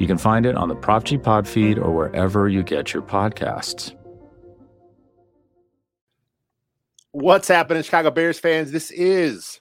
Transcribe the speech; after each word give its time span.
You 0.00 0.06
can 0.06 0.16
find 0.16 0.46
it 0.46 0.56
on 0.56 0.68
the 0.68 0.74
Prop 0.74 1.04
G 1.04 1.18
Pod 1.18 1.46
feed 1.46 1.78
or 1.78 1.94
wherever 1.94 2.48
you 2.48 2.62
get 2.62 2.94
your 2.94 3.02
podcasts. 3.02 3.94
What's 7.12 7.46
happening, 7.46 7.82
Chicago 7.82 8.10
Bears 8.10 8.38
fans? 8.38 8.72
This 8.72 8.90
is 8.92 9.60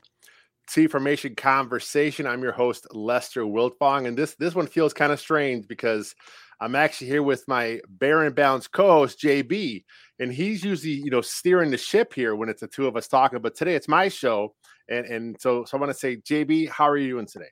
T 0.69 0.87
Formation 0.87 1.35
Conversation. 1.35 2.25
I'm 2.25 2.41
your 2.41 2.53
host, 2.53 2.87
Lester 2.91 3.43
Wiltfong, 3.43 4.07
and 4.07 4.17
this 4.17 4.35
this 4.35 4.55
one 4.55 4.67
feels 4.67 4.93
kind 4.93 5.11
of 5.11 5.19
strange 5.19 5.67
because 5.67 6.15
I'm 6.61 6.73
actually 6.73 7.07
here 7.07 7.23
with 7.23 7.45
my 7.49 7.81
Bear 7.89 8.23
and 8.23 8.33
Balanced 8.33 8.71
co-host 8.71 9.19
JB, 9.19 9.83
and 10.19 10.31
he's 10.31 10.63
usually 10.63 10.93
you 10.93 11.11
know 11.11 11.19
steering 11.19 11.69
the 11.69 11.77
ship 11.77 12.13
here 12.13 12.37
when 12.37 12.47
it's 12.47 12.61
the 12.61 12.67
two 12.67 12.87
of 12.87 12.95
us 12.95 13.09
talking. 13.09 13.41
But 13.41 13.57
today 13.57 13.75
it's 13.75 13.89
my 13.89 14.07
show, 14.07 14.55
and 14.87 15.05
and 15.05 15.41
so 15.41 15.65
so 15.65 15.77
I 15.77 15.81
want 15.81 15.91
to 15.91 15.99
say, 15.99 16.15
JB, 16.15 16.69
how 16.69 16.87
are 16.87 16.95
you 16.95 17.09
doing 17.09 17.25
today? 17.25 17.49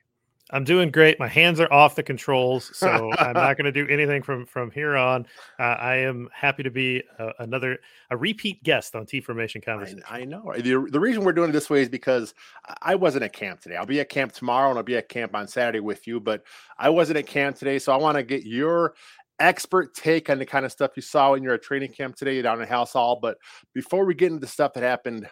I'm 0.50 0.64
doing 0.64 0.90
great. 0.90 1.18
My 1.18 1.28
hands 1.28 1.60
are 1.60 1.72
off 1.72 1.94
the 1.94 2.02
controls, 2.02 2.70
so 2.76 3.10
I'm 3.18 3.34
not 3.34 3.56
going 3.56 3.66
to 3.66 3.72
do 3.72 3.86
anything 3.88 4.22
from 4.22 4.46
from 4.46 4.70
here 4.70 4.96
on. 4.96 5.26
Uh, 5.58 5.62
I 5.62 5.96
am 5.96 6.28
happy 6.32 6.62
to 6.62 6.70
be 6.70 7.02
uh, 7.18 7.32
another 7.38 7.78
a 8.10 8.16
repeat 8.16 8.62
guest 8.62 8.94
on 8.94 9.06
T 9.06 9.20
Formation 9.20 9.60
Conversation. 9.60 10.02
I, 10.08 10.20
I 10.20 10.24
know 10.24 10.52
the, 10.56 10.88
the 10.90 11.00
reason 11.00 11.24
we're 11.24 11.32
doing 11.32 11.50
it 11.50 11.52
this 11.52 11.68
way 11.68 11.82
is 11.82 11.88
because 11.88 12.34
I 12.82 12.94
wasn't 12.94 13.24
at 13.24 13.32
camp 13.32 13.60
today. 13.60 13.76
I'll 13.76 13.86
be 13.86 14.00
at 14.00 14.08
camp 14.08 14.32
tomorrow, 14.32 14.70
and 14.70 14.78
I'll 14.78 14.84
be 14.84 14.96
at 14.96 15.08
camp 15.08 15.34
on 15.34 15.48
Saturday 15.48 15.80
with 15.80 16.06
you. 16.06 16.20
But 16.20 16.42
I 16.78 16.88
wasn't 16.88 17.18
at 17.18 17.26
camp 17.26 17.56
today, 17.56 17.78
so 17.78 17.92
I 17.92 17.96
want 17.96 18.16
to 18.16 18.22
get 18.22 18.44
your 18.44 18.94
expert 19.40 19.94
take 19.94 20.30
on 20.30 20.38
the 20.38 20.46
kind 20.46 20.64
of 20.64 20.72
stuff 20.72 20.92
you 20.96 21.02
saw 21.02 21.32
when 21.32 21.42
you're 21.42 21.54
at 21.54 21.62
training 21.62 21.92
camp 21.92 22.16
today 22.16 22.42
down 22.42 22.60
in 22.60 22.68
Halas 22.68 22.92
Hall. 22.92 23.18
But 23.20 23.38
before 23.74 24.04
we 24.04 24.14
get 24.14 24.28
into 24.28 24.40
the 24.40 24.46
stuff 24.46 24.72
that 24.74 24.82
happened 24.82 25.28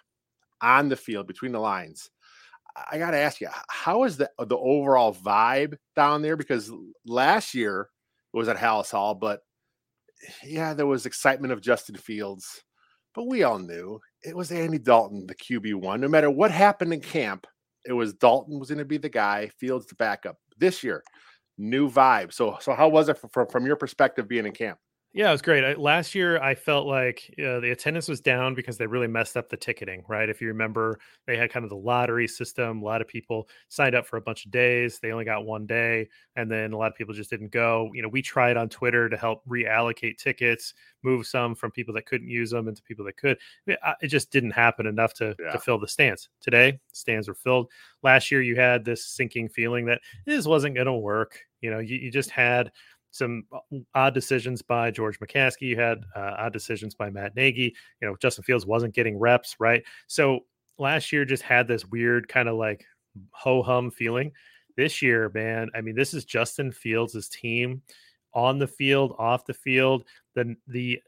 on 0.61 0.89
the 0.89 0.97
field 0.97 1.27
between 1.27 1.53
the 1.53 1.59
lines 1.59 2.11
I 2.91 2.99
got 2.99 3.13
to 3.13 3.19
ask 3.19 3.41
you, 3.41 3.49
how 3.69 4.05
is 4.05 4.17
the 4.17 4.31
the 4.39 4.57
overall 4.57 5.15
vibe 5.15 5.77
down 5.95 6.23
there? 6.23 6.37
Because 6.37 6.71
last 7.07 7.55
year 7.55 7.89
it 8.33 8.37
was 8.37 8.49
at 8.49 8.57
Halas 8.57 8.91
Hall, 8.91 9.15
but 9.15 9.41
yeah, 10.45 10.75
there 10.75 10.87
was 10.87 11.07
excitement 11.07 11.53
of 11.53 11.61
Justin 11.61 11.97
Fields, 11.97 12.63
but 13.15 13.27
we 13.27 13.43
all 13.43 13.59
knew 13.59 14.01
it 14.23 14.37
was 14.37 14.51
Andy 14.51 14.79
Dalton, 14.79 15.27
the 15.27 15.35
QB 15.35 15.77
one. 15.77 16.01
No 16.01 16.09
matter 16.09 16.31
what 16.31 16.51
happened 16.51 16.93
in 16.93 17.01
camp, 17.01 17.47
it 17.87 17.93
was 17.93 18.15
Dalton 18.15 18.59
was 18.59 18.69
going 18.69 18.79
to 18.79 18.85
be 18.85 18.99
the 18.99 19.09
guy, 19.09 19.49
Fields 19.59 19.87
the 19.87 19.95
backup. 19.95 20.37
This 20.59 20.83
year, 20.83 21.03
new 21.59 21.91
vibe. 21.91 22.33
So, 22.33 22.57
so 22.61 22.75
how 22.75 22.89
was 22.89 23.09
it 23.09 23.19
from, 23.33 23.47
from 23.47 23.67
your 23.67 23.77
perspective 23.77 24.29
being 24.29 24.47
in 24.47 24.53
camp? 24.53 24.79
Yeah, 25.17 25.31
it 25.31 25.33
was 25.33 25.41
great. 25.41 25.65
I, 25.65 25.73
last 25.73 26.15
year, 26.15 26.39
I 26.43 26.55
felt 26.55 26.87
like 26.87 27.35
uh, 27.39 27.59
the 27.61 27.71
attendance 27.71 28.07
was 28.07 28.21
down 28.21 28.55
because 28.55 28.77
they 28.77 28.87
really 28.87 29.07
messed 29.07 29.39
up 29.39 29.49
the 29.49 29.57
ticketing, 29.57 30.05
right? 30.09 30.29
If 30.29 30.43
you 30.43 30.49
remember, 30.49 30.99
they 31.27 31.39
had 31.39 31.51
kind 31.51 31.65
of 31.65 31.71
the 31.71 31.77
lottery 31.77 32.29
system. 32.29 32.83
A 32.83 32.85
lot 32.85 33.01
of 33.01 33.09
people 33.09 33.49
signed 33.69 33.95
up 33.95 34.07
for 34.07 34.19
a 34.19 34.21
bunch 34.21 34.45
of 34.45 34.51
days. 34.51 34.99
They 34.99 35.13
only 35.13 35.25
got 35.25 35.47
one 35.47 35.65
day, 35.65 36.11
and 36.37 36.51
then 36.51 36.75
a 36.75 36.77
lot 36.77 36.93
of 36.93 36.99
people 36.99 37.15
just 37.15 37.31
didn't 37.31 37.51
go. 37.51 37.91
You 37.95 38.03
know, 38.03 38.11
we 38.11 38.21
tried 38.21 38.59
on 38.59 38.69
Twitter 38.69 39.09
to 39.09 39.17
help 39.17 39.43
reallocate 39.47 40.19
tickets, 40.19 40.75
move 41.03 41.27
some 41.27 41.55
from 41.55 41.71
people 41.71 41.95
that 41.95 42.05
couldn't 42.05 42.29
use 42.29 42.51
them 42.51 42.69
into 42.69 42.83
people 42.83 43.07
that 43.07 43.17
could. 43.17 43.39
It 43.67 44.09
just 44.09 44.31
didn't 44.31 44.51
happen 44.51 44.87
enough 44.87 45.15
to, 45.15 45.35
yeah. 45.41 45.53
to 45.53 45.59
fill 45.59 45.79
the 45.79 45.89
stands. 45.89 46.29
Today, 46.43 46.79
stands 46.93 47.27
were 47.27 47.35
filled. 47.35 47.71
Last 48.03 48.31
year, 48.31 48.43
you 48.43 48.57
had 48.57 48.85
this 48.85 49.07
sinking 49.07 49.49
feeling 49.49 49.87
that 49.87 50.03
this 50.27 50.45
wasn't 50.45 50.75
going 50.75 50.89
to 50.89 50.93
work. 50.93 51.39
You 51.63 51.71
know, 51.71 51.79
you, 51.79 51.97
you 51.97 52.11
just 52.11 52.29
had– 52.29 52.71
some 53.17 53.45
uh, 53.53 53.79
odd 53.95 54.15
decisions 54.15 54.63
by 54.63 54.91
George 54.91 55.19
McCaskey. 55.21 55.63
You 55.63 55.79
had 55.79 56.05
uh, 56.15 56.35
odd 56.39 56.53
decisions 56.53 56.95
by 56.95 57.11
Matt 57.11 57.37
Nagy. 57.37 57.75
You 58.01 58.09
know, 58.09 58.17
Justin 58.21 58.45
Fields 58.45 58.67
wasn't 58.67 58.95
getting 58.95 59.19
reps, 59.19 59.57
right? 59.59 59.83
So 60.07 60.41
last 60.79 61.13
year 61.13 61.25
just 61.25 61.43
had 61.43 61.67
this 61.69 61.87
weird 61.87 62.29
kind 62.29 62.49
of 62.49 62.57
like 62.57 62.85
ho 63.31 63.63
hum 63.63 63.91
feeling. 63.91 64.33
This 64.77 65.01
year, 65.01 65.31
man, 65.35 65.71
I 65.75 65.81
mean, 65.81 65.95
this 65.95 66.13
is 66.13 66.25
Justin 66.25 66.71
Fields' 66.71 67.29
team 67.29 67.83
on 68.35 68.59
the 68.59 68.67
field, 68.67 69.15
off 69.19 69.47
the 69.47 69.55
field. 69.55 70.05
The 70.35 70.55
the 70.69 71.01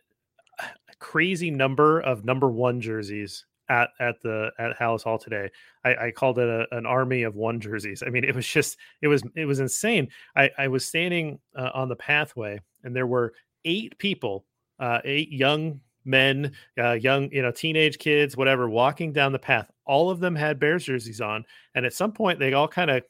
uh, 0.59 0.67
crazy 0.99 1.51
number 1.51 2.01
of 2.01 2.25
number 2.25 2.51
one 2.51 2.81
jerseys 2.81 3.45
at 3.69 3.91
at 4.01 4.21
the 4.23 4.51
at 4.59 4.79
Halas 4.79 5.03
Hall 5.03 5.19
today. 5.19 5.51
I, 5.85 6.07
I 6.07 6.11
called 6.11 6.39
it 6.39 6.49
a, 6.49 6.67
an 6.77 6.87
army 6.87 7.23
of 7.23 7.35
one 7.35 7.61
jerseys. 7.61 8.03
I 8.07 8.11
mean, 8.11 8.25
it 8.25 8.35
was 8.35 8.47
just 8.47 8.79
it 9.03 9.09
was 9.09 9.23
it 9.35 9.47
was 9.47 9.61
insane. 9.61 10.09
I, 10.37 10.51
I 10.59 10.69
was 10.69 10.87
standing 10.87 11.39
uh, 11.57 11.71
on 11.75 11.89
the 11.89 11.97
pathway, 11.97 12.61
and 12.85 12.95
there 12.95 13.07
were 13.07 13.33
eight 13.65 13.97
people, 13.99 14.45
uh, 14.79 15.01
eight 15.05 15.31
young 15.31 15.81
men, 16.05 16.53
uh, 16.79 16.93
young 16.93 17.31
you 17.31 17.43
know 17.43 17.51
teenage 17.51 17.99
kids, 17.99 18.37
whatever, 18.37 18.69
walking 18.69 19.13
down 19.13 19.33
the 19.33 19.39
path. 19.39 19.71
All 19.87 20.11
of 20.11 20.21
them 20.21 20.35
had 20.35 20.59
Bears 20.59 20.85
jerseys 20.85 21.21
on, 21.21 21.45
and 21.75 21.85
at 21.85 21.93
some 21.93 22.13
point 22.13 22.39
they 22.39 22.53
all 22.53 22.69
kind 22.69 22.91
of 22.91 23.03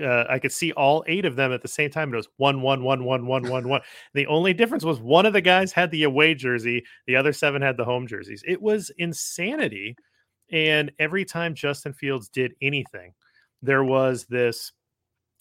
uh, 0.00 0.24
I 0.28 0.38
could 0.38 0.52
see 0.52 0.72
all 0.72 1.04
eight 1.06 1.24
of 1.24 1.36
them 1.36 1.52
at 1.52 1.62
the 1.62 1.68
same 1.68 1.90
time. 1.90 2.12
It 2.12 2.16
was 2.16 2.28
one, 2.36 2.62
one, 2.62 2.82
one, 2.82 3.04
one, 3.04 3.26
one, 3.26 3.48
one, 3.48 3.68
one. 3.68 3.80
The 4.14 4.26
only 4.26 4.52
difference 4.52 4.84
was 4.84 5.00
one 5.00 5.26
of 5.26 5.32
the 5.32 5.40
guys 5.40 5.72
had 5.72 5.90
the 5.90 6.04
away 6.04 6.34
jersey, 6.34 6.84
the 7.06 7.16
other 7.16 7.32
seven 7.32 7.62
had 7.62 7.76
the 7.76 7.84
home 7.84 8.06
jerseys. 8.06 8.42
It 8.46 8.60
was 8.60 8.90
insanity. 8.98 9.96
And 10.50 10.92
every 10.98 11.24
time 11.24 11.54
Justin 11.54 11.92
Fields 11.92 12.28
did 12.28 12.54
anything, 12.60 13.12
there 13.62 13.84
was 13.84 14.26
this, 14.26 14.72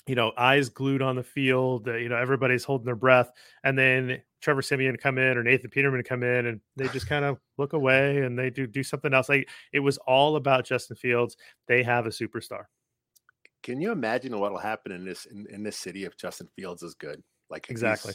you 0.07 0.15
know, 0.15 0.31
eyes 0.37 0.69
glued 0.69 1.01
on 1.01 1.15
the 1.15 1.23
field. 1.23 1.87
Uh, 1.87 1.95
you 1.95 2.09
know, 2.09 2.15
everybody's 2.15 2.63
holding 2.63 2.85
their 2.85 2.95
breath, 2.95 3.31
and 3.63 3.77
then 3.77 4.21
Trevor 4.41 4.61
Siemian 4.61 4.97
come 4.97 5.17
in 5.17 5.37
or 5.37 5.43
Nathan 5.43 5.69
Peterman 5.69 6.03
come 6.03 6.23
in, 6.23 6.45
and 6.47 6.61
they 6.75 6.87
just 6.89 7.07
kind 7.07 7.25
of 7.25 7.37
look 7.57 7.73
away 7.73 8.19
and 8.19 8.37
they 8.37 8.49
do 8.49 8.67
do 8.67 8.83
something 8.83 9.13
else. 9.13 9.29
Like 9.29 9.49
it 9.71 9.79
was 9.79 9.97
all 9.99 10.35
about 10.35 10.65
Justin 10.65 10.97
Fields. 10.97 11.37
They 11.67 11.83
have 11.83 12.05
a 12.05 12.09
superstar. 12.09 12.65
Can 13.63 13.81
you 13.81 13.91
imagine 13.91 14.37
what 14.37 14.51
will 14.51 14.59
happen 14.59 14.91
in 14.91 15.05
this 15.05 15.25
in, 15.25 15.47
in 15.49 15.63
this 15.63 15.77
city 15.77 16.03
if 16.03 16.17
Justin 16.17 16.47
Fields 16.55 16.83
is 16.83 16.93
good? 16.93 17.23
Like 17.49 17.69
exactly. 17.69 18.13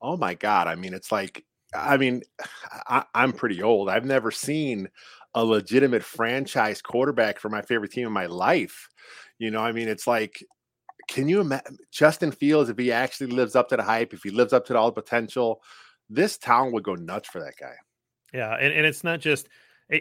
Oh 0.00 0.16
my 0.16 0.34
God! 0.34 0.68
I 0.68 0.74
mean, 0.74 0.94
it's 0.94 1.10
like 1.10 1.44
I 1.74 1.96
mean, 1.96 2.22
I, 2.86 3.04
I'm 3.14 3.32
pretty 3.32 3.62
old. 3.62 3.88
I've 3.88 4.04
never 4.04 4.30
seen 4.30 4.88
a 5.34 5.44
legitimate 5.44 6.04
franchise 6.04 6.80
quarterback 6.80 7.40
for 7.40 7.48
my 7.48 7.62
favorite 7.62 7.90
team 7.90 8.06
in 8.06 8.12
my 8.12 8.26
life. 8.26 8.88
You 9.38 9.50
know, 9.50 9.60
I 9.60 9.72
mean, 9.72 9.88
it's 9.88 10.06
like, 10.06 10.44
can 11.08 11.28
you 11.28 11.40
imagine 11.40 11.76
Justin 11.90 12.30
Fields 12.30 12.70
if 12.70 12.78
he 12.78 12.92
actually 12.92 13.26
lives 13.28 13.56
up 13.56 13.68
to 13.68 13.76
the 13.76 13.82
hype, 13.82 14.14
if 14.14 14.22
he 14.22 14.30
lives 14.30 14.52
up 14.52 14.64
to 14.66 14.78
all 14.78 14.86
the 14.86 15.02
potential, 15.02 15.60
this 16.08 16.38
town 16.38 16.72
would 16.72 16.84
go 16.84 16.94
nuts 16.94 17.28
for 17.28 17.40
that 17.40 17.54
guy. 17.60 17.74
Yeah, 18.32 18.54
and, 18.54 18.72
and 18.72 18.86
it's 18.86 19.04
not 19.04 19.20
just 19.20 19.48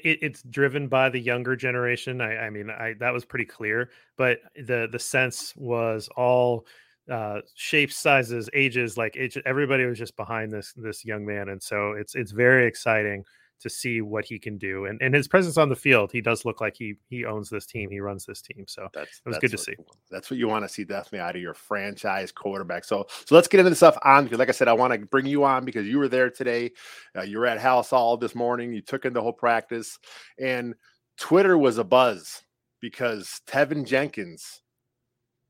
it, 0.03 0.19
it's 0.21 0.43
driven 0.43 0.87
by 0.87 1.09
the 1.09 1.19
younger 1.19 1.55
generation. 1.55 2.21
I, 2.21 2.37
I 2.45 2.49
mean, 2.49 2.69
I 2.69 2.95
that 2.99 3.13
was 3.13 3.25
pretty 3.25 3.45
clear, 3.45 3.89
but 4.17 4.39
the 4.55 4.87
the 4.91 4.99
sense 4.99 5.53
was 5.55 6.09
all 6.15 6.65
uh 7.11 7.41
shapes 7.55 7.97
sizes 7.97 8.49
ages 8.53 8.97
like 8.97 9.17
it, 9.17 9.35
everybody 9.45 9.85
was 9.85 9.99
just 9.99 10.15
behind 10.15 10.53
this 10.53 10.71
this 10.77 11.03
young 11.03 11.25
man 11.25 11.49
and 11.49 11.61
so 11.61 11.91
it's 11.91 12.15
it's 12.15 12.31
very 12.31 12.65
exciting 12.65 13.25
to 13.63 13.69
see 13.69 14.01
what 14.01 14.25
he 14.25 14.37
can 14.37 14.57
do. 14.57 14.85
And 14.85 15.01
and 15.01 15.13
his 15.13 15.27
presence 15.27 15.57
on 15.57 15.69
the 15.69 15.75
field, 15.75 16.11
he 16.11 16.21
does 16.21 16.45
look 16.45 16.61
like 16.61 16.75
he 16.77 16.95
he 17.09 17.25
owns 17.25 17.49
this 17.49 17.65
team. 17.65 17.89
He 17.89 17.99
runs 17.99 18.25
this 18.25 18.41
team. 18.41 18.65
So 18.67 18.87
that's 18.93 19.21
it 19.25 19.29
was 19.29 19.37
good 19.39 19.51
to 19.51 19.57
see. 19.57 19.75
That's 20.11 20.29
what 20.29 20.37
you 20.37 20.47
want 20.47 20.63
to 20.65 20.69
see 20.69 20.83
definitely 20.83 21.19
out 21.19 21.35
of 21.35 21.41
your 21.41 21.53
franchise 21.53 22.31
quarterback. 22.31 22.85
So 22.85 23.07
so 23.25 23.35
let's 23.35 23.47
get 23.47 23.59
into 23.59 23.71
the 23.71 23.75
stuff 23.75 23.97
on 24.03 24.25
because 24.25 24.39
like 24.39 24.49
I 24.49 24.53
said, 24.53 24.67
I 24.67 24.73
want 24.73 24.93
to 24.93 24.99
bring 24.99 25.25
you 25.25 25.43
on 25.43 25.65
because 25.65 25.87
you 25.87 25.97
were 25.97 26.09
there 26.09 26.29
today. 26.29 26.71
Uh, 27.17 27.23
you 27.23 27.39
were 27.39 27.47
at 27.47 27.59
Halas 27.59 27.89
Hall 27.89 28.17
this 28.17 28.35
morning. 28.35 28.73
You 28.73 28.81
took 28.81 29.05
in 29.05 29.13
the 29.13 29.21
whole 29.21 29.33
practice, 29.33 29.97
and 30.39 30.75
Twitter 31.17 31.57
was 31.57 31.77
a 31.77 31.83
buzz 31.83 32.43
because 32.81 33.41
Teven 33.47 33.85
Jenkins 33.85 34.61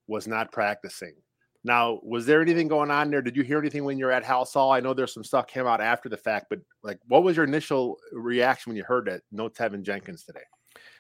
was 0.08 0.28
not 0.28 0.52
practicing. 0.52 1.16
Now, 1.64 2.00
was 2.04 2.26
there 2.26 2.42
anything 2.42 2.68
going 2.68 2.92
on 2.92 3.10
there? 3.10 3.22
Did 3.22 3.38
you 3.38 3.44
hear 3.44 3.58
anything 3.58 3.86
when 3.86 3.98
you're 3.98 4.12
at 4.12 4.24
Halas 4.24 4.54
Hall? 4.54 4.72
I 4.72 4.82
know 4.82 4.94
there's 4.94 5.14
some 5.14 5.24
stuff 5.24 5.48
came 5.48 5.66
out 5.66 5.80
after 5.80 6.10
the 6.10 6.18
fact, 6.18 6.48
but 6.50 6.60
like, 6.84 7.00
what 7.08 7.24
was 7.24 7.38
your 7.38 7.46
initial 7.46 7.98
reaction 8.12 8.72
when 8.72 8.78
you 8.78 8.84
heard 8.84 9.06
that 9.06 9.22
no 9.32 9.48
Teven 9.48 9.82
Jenkins 9.82 10.24
today? 10.24 10.44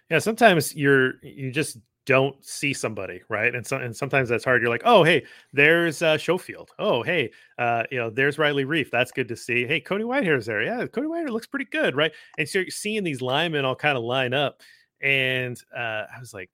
Yeah, 0.09 0.19
sometimes 0.19 0.75
you're 0.75 1.15
you 1.21 1.51
just 1.51 1.77
don't 2.05 2.43
see 2.45 2.73
somebody, 2.73 3.21
right? 3.29 3.53
And 3.53 3.65
so 3.65 3.77
and 3.77 3.95
sometimes 3.95 4.29
that's 4.29 4.43
hard. 4.43 4.61
You're 4.61 4.69
like, 4.69 4.83
oh, 4.85 5.03
hey, 5.03 5.25
there's 5.51 6.01
uh, 6.01 6.17
Schofield. 6.17 6.71
Oh, 6.79 7.03
hey, 7.03 7.31
uh, 7.57 7.83
you 7.91 7.97
know, 7.97 8.09
there's 8.09 8.37
Riley 8.37 8.65
Reiff. 8.65 8.89
That's 8.89 9.11
good 9.11 9.27
to 9.29 9.35
see. 9.35 9.65
Hey, 9.65 9.79
Cody 9.79 10.03
Whitehair's 10.03 10.45
there. 10.45 10.61
Yeah, 10.61 10.85
Cody 10.87 11.07
Whitehair 11.07 11.29
looks 11.29 11.47
pretty 11.47 11.65
good, 11.65 11.95
right? 11.95 12.11
And 12.37 12.47
so 12.47 12.59
you're 12.59 12.69
seeing 12.69 13.03
these 13.03 13.21
linemen 13.21 13.65
all 13.65 13.75
kind 13.75 13.97
of 13.97 14.03
line 14.03 14.33
up, 14.33 14.61
and 15.01 15.61
uh, 15.75 16.05
I 16.13 16.19
was 16.19 16.33
like, 16.33 16.49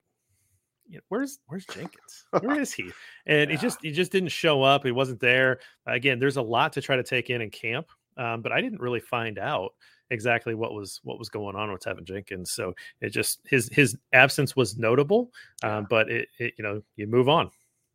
you 0.90 0.96
know, 0.96 1.02
where's 1.08 1.38
where's 1.46 1.64
Jenkins? 1.66 2.26
Where 2.40 2.60
is 2.60 2.72
he? 2.72 2.90
And 3.26 3.48
yeah. 3.48 3.56
he 3.56 3.62
just 3.62 3.78
he 3.80 3.92
just 3.92 4.10
didn't 4.10 4.30
show 4.30 4.62
up. 4.62 4.84
He 4.84 4.90
wasn't 4.90 5.20
there. 5.20 5.60
Again, 5.86 6.18
there's 6.18 6.36
a 6.36 6.42
lot 6.42 6.72
to 6.74 6.80
try 6.80 6.96
to 6.96 7.04
take 7.04 7.30
in 7.30 7.40
in 7.40 7.50
camp. 7.50 7.86
um, 8.16 8.42
but 8.42 8.50
I 8.50 8.60
didn't 8.60 8.80
really 8.80 9.00
find 9.00 9.38
out 9.38 9.72
exactly 10.10 10.54
what 10.54 10.74
was 10.74 11.00
what 11.04 11.18
was 11.18 11.28
going 11.28 11.54
on 11.54 11.72
with 11.72 11.82
Teven 11.82 12.04
Jenkins. 12.04 12.50
So 12.50 12.74
it 13.00 13.10
just 13.10 13.40
his 13.48 13.68
his 13.72 13.96
absence 14.12 14.56
was 14.56 14.76
notable, 14.76 15.30
um, 15.62 15.86
but 15.88 16.10
it, 16.10 16.28
it 16.38 16.54
you 16.58 16.64
know 16.64 16.82
you 16.96 17.06
move 17.06 17.28
on. 17.28 17.50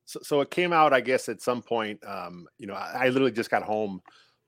So, 0.06 0.20
so 0.24 0.42
it 0.42 0.52
came 0.52 0.72
out, 0.72 0.94
I 0.94 1.02
guess, 1.02 1.28
at 1.30 1.42
some 1.42 1.62
point. 1.62 2.00
Um, 2.08 2.48
you 2.58 2.68
know, 2.68 2.76
I, 2.76 3.06
I 3.06 3.10
literally 3.10 3.32
just 3.32 3.50
got 3.50 3.64
home 3.64 4.02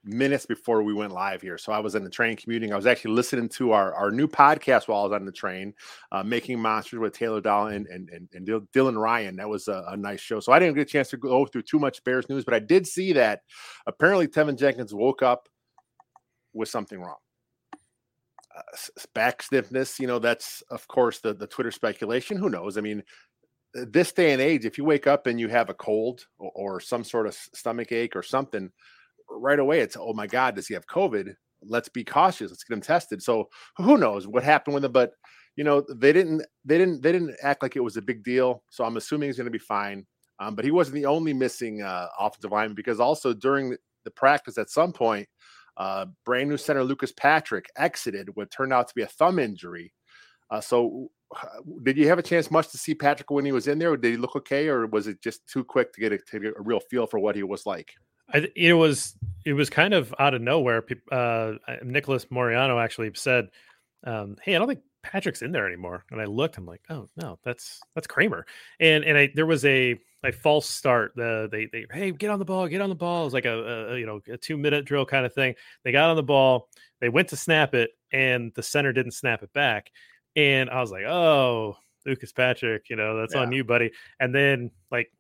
minutes 0.08 0.46
before 0.46 0.82
we 0.84 0.94
went 0.94 1.12
live 1.12 1.42
here. 1.42 1.58
So 1.58 1.72
I 1.72 1.80
was 1.80 1.96
in 1.96 2.04
the 2.04 2.10
train 2.10 2.36
commuting. 2.36 2.72
I 2.72 2.76
was 2.76 2.86
actually 2.86 3.12
listening 3.12 3.50
to 3.50 3.72
our, 3.72 3.94
our 3.94 4.12
new 4.12 4.28
podcast 4.28 4.88
while 4.88 5.02
I 5.02 5.04
was 5.04 5.14
on 5.14 5.26
the 5.26 5.32
train, 5.32 5.74
uh, 6.12 6.24
Making 6.24 6.60
Monsters 6.60 7.00
with 7.00 7.14
Taylor 7.14 7.42
Dahl 7.42 7.68
and, 7.68 7.88
and, 7.88 8.10
and, 8.10 8.30
and 8.34 8.48
Dylan 8.74 9.00
Ryan. 9.00 9.36
That 9.36 9.50
was 9.50 9.68
a, 9.68 9.84
a, 9.90 9.98
nice 9.98 10.22
show. 10.22 10.40
So 10.40 10.52
I 10.52 10.60
didn't 10.60 10.76
get 10.76 10.82
a 10.82 10.86
chance 10.86 11.10
to 11.10 11.18
go 11.18 11.46
through 11.46 11.64
too 11.64 11.80
much 11.80 12.04
Bears 12.04 12.30
news, 12.30 12.46
but 12.46 12.54
I 12.54 12.60
did 12.60 12.88
see 12.88 13.14
that 13.14 13.42
apparently 13.86 14.28
Teven 14.28 14.58
Jenkins 14.58 14.94
woke 14.94 15.22
up 15.22 15.50
with 16.54 16.70
something 16.70 17.00
wrong. 17.00 17.18
Uh, 18.56 18.62
back 19.14 19.44
stiffness, 19.44 20.00
you 20.00 20.08
know, 20.08 20.20
that's 20.20 20.64
of 20.72 20.88
course 20.88 21.20
the, 21.20 21.34
the 21.34 21.48
Twitter 21.48 21.72
speculation. 21.72 22.38
Who 22.38 22.50
knows? 22.50 22.78
I 22.78 22.82
mean, 22.82 23.04
this 23.74 24.12
day 24.12 24.34
and 24.34 24.42
age, 24.42 24.66
if 24.66 24.78
you 24.78 24.84
wake 24.84 25.08
up 25.08 25.28
and 25.28 25.40
you 25.40 25.48
have 25.50 25.70
a 25.70 25.74
cold 25.74 26.26
or, 26.40 26.52
or 26.56 26.80
some 26.80 27.04
sort 27.04 27.28
of 27.28 27.36
stomach 27.36 27.92
ache 27.92 28.16
or 28.16 28.24
something, 28.24 28.72
right 29.30 29.60
away 29.60 29.80
it's 29.80 29.98
oh 30.00 30.14
my 30.14 30.28
god 30.28 30.56
does 30.56 30.68
he 30.68 30.74
have 30.74 30.88
covid? 30.88 31.34
Let's 31.64 31.90
be 31.90 32.04
cautious 32.04 32.52
let's 32.52 32.64
get 32.64 32.76
him 32.76 32.82
tested. 32.82 33.22
So 33.22 33.50
who 33.78 33.98
knows 33.98 34.28
what 34.28 34.44
happened 34.44 34.76
with 34.76 34.86
him 34.86 34.92
but 34.92 35.12
you 35.58 35.64
know 35.64 35.84
they 35.90 36.14
didn't 36.14 36.46
they 36.64 36.78
didn't 36.78 37.02
they 37.02 37.12
didn't 37.12 37.36
act 37.42 37.62
like 37.62 37.76
it 37.76 37.84
was 37.84 37.98
a 37.98 38.02
big 38.02 38.24
deal 38.24 38.64
so 38.70 38.86
i'm 38.86 38.96
assuming 38.96 39.28
he's 39.28 39.38
going 39.38 39.46
to 39.46 39.52
be 39.52 39.58
fine 39.58 40.06
um, 40.40 40.56
but 40.56 40.64
he 40.64 40.72
wasn't 40.72 40.94
the 40.94 41.06
only 41.06 41.34
missing 41.34 41.82
uh, 41.82 42.08
offensive 42.20 42.52
lineman 42.52 42.76
because 42.76 43.00
also 43.00 43.34
during 43.34 43.76
the 44.06 44.12
practice 44.12 44.58
at 44.58 44.70
some 44.70 44.94
point 44.94 45.28
uh, 45.78 46.06
brand 46.26 46.48
new 46.48 46.58
center 46.58 46.84
lucas 46.84 47.12
patrick 47.12 47.66
exited 47.76 48.30
what 48.36 48.50
turned 48.52 48.72
out 48.72 48.88
to 48.88 48.96
be 48.96 49.02
a 49.02 49.08
thumb 49.08 49.40
injury 49.40 49.92
uh, 50.50 50.62
so 50.62 51.10
did 51.84 51.98
you 51.98 52.08
have 52.08 52.20
a 52.20 52.24
chance 52.24 52.50
much 52.50 52.70
to 52.70 52.78
see 52.78 52.96
patrick 52.96 53.30
when 53.30 53.44
he 53.44 53.52
was 53.52 53.68
in 53.68 53.80
there? 53.80 53.98
Did 53.98 54.12
he 54.12 54.18
look 54.18 54.38
okay 54.38 54.70
or 54.70 54.88
was 54.88 55.08
it 55.08 55.22
just 55.22 55.46
too 55.46 55.62
quick 55.62 55.92
to 55.92 56.00
get 56.00 56.14
a, 56.14 56.18
to 56.20 56.40
get 56.40 56.54
a 56.58 56.62
real 56.62 56.80
feel 56.80 57.06
for 57.06 57.20
what 57.20 57.36
he 57.36 57.44
was 57.44 57.66
like 57.66 57.92
I, 58.34 58.48
it 58.56 58.74
was 58.74 59.16
it 59.46 59.54
was 59.54 59.70
kind 59.70 59.94
of 59.94 60.14
out 60.20 60.34
of 60.34 60.42
nowhere. 60.42 60.84
Uh, 61.12 61.54
Nicholas 61.84 62.26
Moriano 62.26 62.84
actually 62.84 63.12
said, 63.16 63.48
um, 64.04 64.36
"Hey, 64.44 64.56
I 64.56 64.60
don't 64.60 64.68
think 64.68 64.82
Patrick's 65.04 65.42
in 65.42 65.52
there 65.52 65.68
anymore." 65.68 66.04
And 66.12 66.22
I 66.22 66.26
looked, 66.26 66.58
I'm 66.58 66.66
like, 66.66 66.82
"Oh 66.90 67.08
no, 67.16 67.40
that's 67.44 67.80
that's 67.96 68.08
Kramer." 68.08 68.46
And 68.80 69.04
and 69.04 69.18
I 69.18 69.30
there 69.34 69.46
was 69.46 69.64
a 69.66 69.98
a 70.24 70.32
false 70.32 70.68
start. 70.68 71.14
The 71.16 71.48
they 71.52 71.68
they 71.72 71.86
hey 71.92 72.12
get 72.12 72.30
on 72.30 72.40
the 72.40 72.46
ball, 72.46 72.68
get 72.68 72.82
on 72.82 72.90
the 72.90 72.96
ball. 72.96 73.22
It 73.22 73.26
was 73.26 73.34
like 73.34 73.46
a, 73.46 73.94
a 73.94 73.98
you 73.98 74.06
know 74.06 74.20
a 74.28 74.38
two 74.38 74.58
minute 74.58 74.86
drill 74.86 75.06
kind 75.06 75.26
of 75.26 75.34
thing. 75.34 75.56
They 75.84 75.92
got 75.92 76.10
on 76.10 76.16
the 76.16 76.24
ball, 76.24 76.70
they 77.00 77.10
went 77.10 77.30
to 77.30 77.38
snap 77.38 77.74
it, 77.74 77.92
and 78.12 78.52
the 78.56 78.64
center 78.64 78.94
didn't 78.94 79.12
snap 79.12 79.44
it 79.44 79.54
back. 79.54 79.92
And 80.36 80.70
I 80.70 80.82
was 80.82 80.92
like, 80.92 81.06
"Oh, 81.06 81.78
Lucas 82.06 82.32
Patrick, 82.34 82.90
you 82.90 82.96
know 82.96 83.18
that's 83.18 83.36
yeah. 83.36 83.42
on 83.42 83.52
you, 83.52 83.64
buddy." 83.64 83.92
And 84.20 84.34
then 84.34 84.72
like 84.92 85.12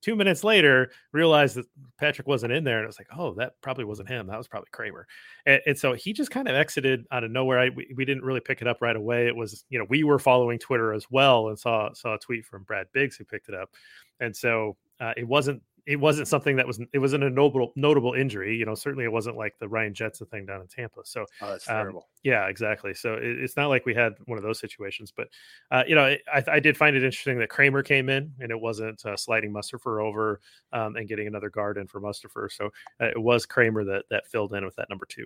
two 0.00 0.14
minutes 0.16 0.44
later 0.44 0.90
realized 1.12 1.56
that 1.56 1.66
Patrick 1.98 2.26
wasn't 2.26 2.52
in 2.52 2.64
there, 2.64 2.78
and 2.78 2.84
it 2.84 2.86
was 2.86 2.98
like, 2.98 3.08
oh, 3.16 3.34
that 3.34 3.52
probably 3.60 3.84
wasn't 3.84 4.08
him. 4.08 4.26
That 4.26 4.38
was 4.38 4.48
probably 4.48 4.68
Kramer. 4.72 5.06
And, 5.46 5.60
and 5.66 5.78
so 5.78 5.94
he 5.94 6.12
just 6.12 6.30
kind 6.30 6.48
of 6.48 6.54
exited 6.54 7.04
out 7.10 7.24
of 7.24 7.30
nowhere. 7.30 7.58
I, 7.58 7.68
we, 7.70 7.92
we 7.96 8.04
didn't 8.04 8.24
really 8.24 8.40
pick 8.40 8.60
it 8.60 8.68
up 8.68 8.78
right 8.80 8.96
away. 8.96 9.26
It 9.26 9.36
was, 9.36 9.64
you 9.68 9.78
know, 9.78 9.86
we 9.88 10.04
were 10.04 10.18
following 10.18 10.58
Twitter 10.58 10.92
as 10.92 11.06
well 11.10 11.48
and 11.48 11.58
saw 11.58 11.92
saw 11.92 12.14
a 12.14 12.18
tweet 12.18 12.44
from 12.44 12.62
Brad 12.62 12.86
Biggs 12.92 13.16
who 13.16 13.24
picked 13.24 13.48
it 13.48 13.54
up, 13.54 13.70
and 14.20 14.34
so 14.34 14.76
uh, 15.00 15.12
it 15.16 15.26
wasn't 15.26 15.62
it 15.88 15.98
wasn't 15.98 16.28
something 16.28 16.54
that 16.56 16.66
was 16.66 16.78
it 16.92 16.98
wasn't 16.98 17.24
a 17.24 17.30
notable 17.30 17.72
notable 17.74 18.12
injury. 18.12 18.54
You 18.54 18.66
know, 18.66 18.74
certainly 18.74 19.06
it 19.06 19.12
wasn't 19.12 19.38
like 19.38 19.58
the 19.58 19.66
Ryan 19.66 19.94
Jensen 19.94 20.26
thing 20.26 20.44
down 20.44 20.60
in 20.60 20.66
Tampa. 20.66 21.00
So 21.04 21.24
oh, 21.40 21.48
that's 21.48 21.66
um, 21.66 21.76
terrible. 21.76 22.08
Yeah, 22.22 22.46
exactly. 22.46 22.92
So 22.92 23.14
it, 23.14 23.24
it's 23.24 23.56
not 23.56 23.68
like 23.68 23.86
we 23.86 23.94
had 23.94 24.12
one 24.26 24.36
of 24.36 24.44
those 24.44 24.60
situations, 24.60 25.10
but 25.16 25.28
uh, 25.70 25.84
you 25.88 25.94
know, 25.94 26.04
I, 26.04 26.44
I, 26.46 26.60
did 26.60 26.76
find 26.76 26.94
it 26.94 27.02
interesting 27.02 27.38
that 27.38 27.48
Kramer 27.48 27.82
came 27.82 28.10
in 28.10 28.30
and 28.38 28.50
it 28.50 28.60
wasn't 28.60 29.04
uh, 29.06 29.16
sliding 29.16 29.50
Mustipher 29.50 30.04
over 30.04 30.40
um, 30.74 30.96
and 30.96 31.08
getting 31.08 31.26
another 31.26 31.48
guard 31.48 31.78
in 31.78 31.86
for 31.86 32.02
Mustipher. 32.02 32.52
So 32.52 32.66
uh, 33.00 33.06
it 33.06 33.20
was 33.20 33.46
Kramer 33.46 33.82
that 33.84 34.04
that 34.10 34.26
filled 34.26 34.52
in 34.52 34.66
with 34.66 34.76
that 34.76 34.90
number 34.90 35.06
two. 35.06 35.24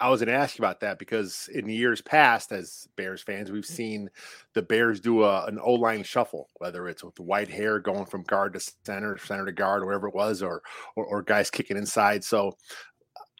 I 0.00 0.10
was 0.10 0.20
going 0.20 0.28
to 0.28 0.40
ask 0.40 0.56
you 0.56 0.62
about 0.62 0.80
that 0.80 0.98
because 0.98 1.48
in 1.52 1.68
years 1.68 2.00
past, 2.00 2.52
as 2.52 2.88
Bears 2.96 3.20
fans, 3.20 3.50
we've 3.50 3.64
mm. 3.64 3.66
seen 3.66 4.10
the 4.54 4.62
Bears 4.62 5.00
do 5.00 5.24
a, 5.24 5.46
an 5.46 5.58
O 5.58 5.72
line 5.72 6.04
shuffle, 6.04 6.48
whether 6.56 6.88
it's 6.88 7.02
with 7.02 7.16
Whitehair 7.16 7.82
going 7.82 8.06
from 8.06 8.22
guard 8.22 8.52
to 8.54 8.60
center, 8.84 9.18
center 9.18 9.46
to 9.46 9.52
guard, 9.52 9.84
whatever 9.84 10.08
it 10.08 10.14
was, 10.14 10.42
or 10.42 10.62
or, 10.94 11.04
or 11.04 11.22
guys 11.22 11.50
kicking 11.50 11.76
inside. 11.76 12.22
So, 12.22 12.56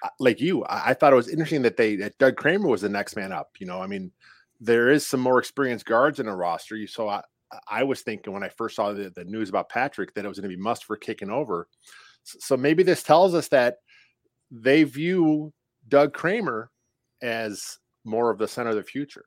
uh, 0.02 0.08
like 0.19 0.40
you, 0.40 0.64
I, 0.64 0.90
I, 0.90 0.94
thought 0.94 1.12
it 1.12 1.16
was 1.16 1.28
interesting 1.28 1.62
that 1.62 1.76
they 1.76 1.96
that 1.96 2.19
Doug 2.19 2.37
Kramer 2.37 2.69
was 2.69 2.81
the 2.81 2.88
next 2.88 3.14
man 3.14 3.31
up. 3.31 3.50
You 3.61 3.66
know, 3.66 3.81
I 3.81 3.87
mean, 3.87 4.11
there 4.61 4.90
is 4.90 5.06
some 5.06 5.20
more 5.20 5.38
experienced 5.38 5.87
guards 5.87 6.19
in 6.19 6.26
the 6.26 6.32
roster. 6.32 6.76
You 6.76 6.87
saw. 6.88 7.08
I, 7.08 7.22
I 7.70 7.82
was 7.82 8.02
thinking 8.02 8.34
when 8.34 8.43
I 8.43 8.50
first 8.50 8.76
saw 8.76 8.93
the, 8.93 9.11
the 9.11 9.25
news 9.25 9.49
about 9.49 9.70
Patrick 9.70 10.12
that 10.14 10.25
it 10.25 10.28
was 10.28 10.38
going 10.38 10.50
to 10.50 10.56
be 10.56 10.62
Mustipher 10.62 11.00
kicking 11.00 11.31
over. 11.31 11.66
So 12.25 12.58
maybe 12.58 12.82
this 12.82 13.02
tells 13.02 13.34
us 13.34 13.49
that 13.49 13.78
they 14.50 14.84
view 14.84 15.52
Doug 15.88 16.12
Kramer 16.12 16.70
as 17.23 17.79
more 18.05 18.31
of 18.31 18.38
the 18.38 18.49
center 18.49 18.70
of 18.70 18.76
the 18.76 18.82
future. 18.82 19.25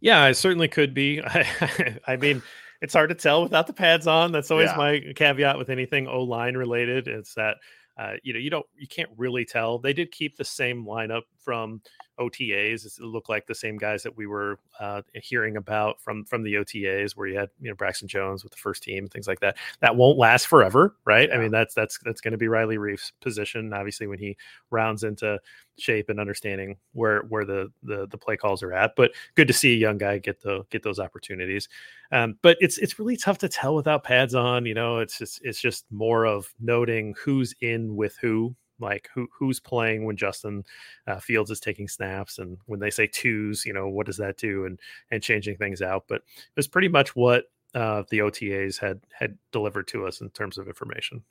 Yeah, 0.00 0.26
it 0.26 0.34
certainly 0.34 0.68
could 0.68 0.94
be. 0.94 1.22
I, 1.24 1.98
I 2.06 2.16
mean, 2.16 2.42
it's 2.80 2.94
hard 2.94 3.08
to 3.10 3.14
tell 3.14 3.42
without 3.42 3.66
the 3.66 3.72
pads 3.72 4.06
on. 4.06 4.32
That's 4.32 4.50
always 4.50 4.70
yeah. 4.70 4.76
my 4.76 5.02
caveat 5.16 5.58
with 5.58 5.70
anything 5.70 6.06
O 6.06 6.22
line 6.22 6.56
related. 6.56 7.08
It's 7.08 7.34
that 7.34 7.56
uh, 7.96 8.14
you 8.22 8.32
know 8.32 8.38
you 8.38 8.50
don't 8.50 8.66
you 8.76 8.86
can't 8.86 9.10
really 9.16 9.44
tell. 9.44 9.78
They 9.78 9.92
did 9.92 10.12
keep 10.12 10.36
the 10.36 10.44
same 10.44 10.84
lineup 10.84 11.22
from 11.38 11.80
OTAs. 12.18 12.86
It 12.86 13.02
looked 13.02 13.28
like 13.28 13.46
the 13.46 13.54
same 13.54 13.76
guys 13.76 14.02
that 14.02 14.16
we 14.16 14.26
were 14.26 14.58
uh, 14.80 15.02
hearing 15.14 15.56
about 15.56 16.00
from 16.00 16.24
from 16.24 16.42
the 16.42 16.54
OTAs, 16.54 17.16
where 17.16 17.26
you 17.26 17.38
had 17.38 17.50
you 17.60 17.68
know 17.68 17.74
Braxton 17.74 18.08
Jones 18.08 18.42
with 18.42 18.52
the 18.52 18.58
first 18.58 18.82
team, 18.82 19.08
things 19.08 19.26
like 19.26 19.40
that. 19.40 19.56
That 19.80 19.96
won't 19.96 20.18
last 20.18 20.46
forever, 20.46 20.96
right? 21.04 21.28
Yeah. 21.28 21.36
I 21.36 21.38
mean, 21.38 21.50
that's 21.50 21.74
that's 21.74 21.98
that's 22.04 22.20
going 22.20 22.32
to 22.32 22.38
be 22.38 22.48
Riley 22.48 22.78
Reiff's 22.78 23.12
position. 23.20 23.72
Obviously, 23.72 24.06
when 24.06 24.18
he 24.18 24.36
rounds 24.70 25.02
into 25.04 25.38
shape 25.76 26.08
and 26.08 26.20
understanding 26.20 26.76
where 26.92 27.22
where 27.22 27.44
the 27.44 27.70
the 27.82 28.06
the 28.08 28.18
play 28.18 28.36
calls 28.36 28.62
are 28.62 28.72
at. 28.72 28.94
But 28.96 29.12
good 29.34 29.48
to 29.48 29.54
see 29.54 29.74
a 29.74 29.78
young 29.78 29.98
guy 29.98 30.18
get 30.18 30.40
the 30.40 30.64
get 30.70 30.82
those 30.82 30.98
opportunities. 30.98 31.68
Um, 32.12 32.38
but 32.42 32.56
it's 32.60 32.78
it's 32.78 32.98
really 32.98 33.16
tough 33.16 33.38
to 33.38 33.48
tell 33.48 33.74
without 33.74 34.04
pads 34.04 34.34
on. 34.34 34.66
You 34.66 34.74
know, 34.74 34.98
it's 34.98 35.18
just 35.18 35.40
it's 35.42 35.60
just 35.60 35.84
more 35.90 36.26
of 36.26 36.52
noting 36.60 37.14
who's 37.22 37.54
in 37.60 37.96
with 37.96 38.16
who 38.20 38.54
like 38.80 39.08
who 39.14 39.28
who's 39.32 39.60
playing 39.60 40.04
when 40.04 40.16
Justin 40.16 40.64
uh, 41.06 41.20
Fields 41.20 41.50
is 41.50 41.60
taking 41.60 41.88
snaps, 41.88 42.38
and 42.38 42.58
when 42.66 42.80
they 42.80 42.90
say 42.90 43.06
twos, 43.06 43.64
you 43.64 43.72
know 43.72 43.88
what 43.88 44.06
does 44.06 44.16
that 44.18 44.36
do, 44.36 44.66
and 44.66 44.80
and 45.10 45.22
changing 45.22 45.56
things 45.56 45.82
out. 45.82 46.04
But 46.08 46.16
it 46.16 46.56
was 46.56 46.68
pretty 46.68 46.88
much 46.88 47.14
what 47.14 47.44
uh, 47.74 48.04
the 48.10 48.18
OTAs 48.18 48.78
had 48.78 49.00
had 49.12 49.36
delivered 49.52 49.88
to 49.88 50.06
us 50.06 50.20
in 50.20 50.30
terms 50.30 50.58
of 50.58 50.68
information. 50.68 51.22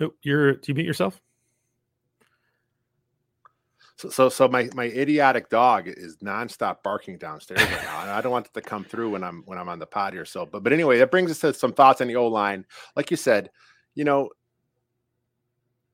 Oh, 0.00 0.14
you're 0.22 0.54
do 0.54 0.60
you 0.66 0.74
mute 0.74 0.86
yourself? 0.86 1.20
So, 3.96 4.08
so, 4.08 4.28
so 4.28 4.48
my 4.48 4.68
my 4.74 4.84
idiotic 4.84 5.48
dog 5.48 5.86
is 5.86 6.16
nonstop 6.16 6.82
barking 6.82 7.18
downstairs 7.18 7.60
right 7.60 7.84
now. 7.84 8.14
I 8.14 8.20
don't 8.20 8.32
want 8.32 8.46
it 8.46 8.54
to 8.54 8.60
come 8.60 8.84
through 8.84 9.10
when 9.10 9.22
I'm 9.22 9.42
when 9.46 9.58
I'm 9.58 9.68
on 9.68 9.78
the 9.78 9.86
pod 9.86 10.12
here. 10.12 10.24
So, 10.24 10.46
but 10.46 10.64
but 10.64 10.72
anyway, 10.72 10.98
that 10.98 11.10
brings 11.10 11.30
us 11.30 11.40
to 11.40 11.54
some 11.54 11.72
thoughts 11.72 12.00
on 12.00 12.08
the 12.08 12.16
O 12.16 12.26
line. 12.26 12.64
Like 12.96 13.10
you 13.10 13.16
said, 13.16 13.50
you 13.94 14.04
know, 14.04 14.30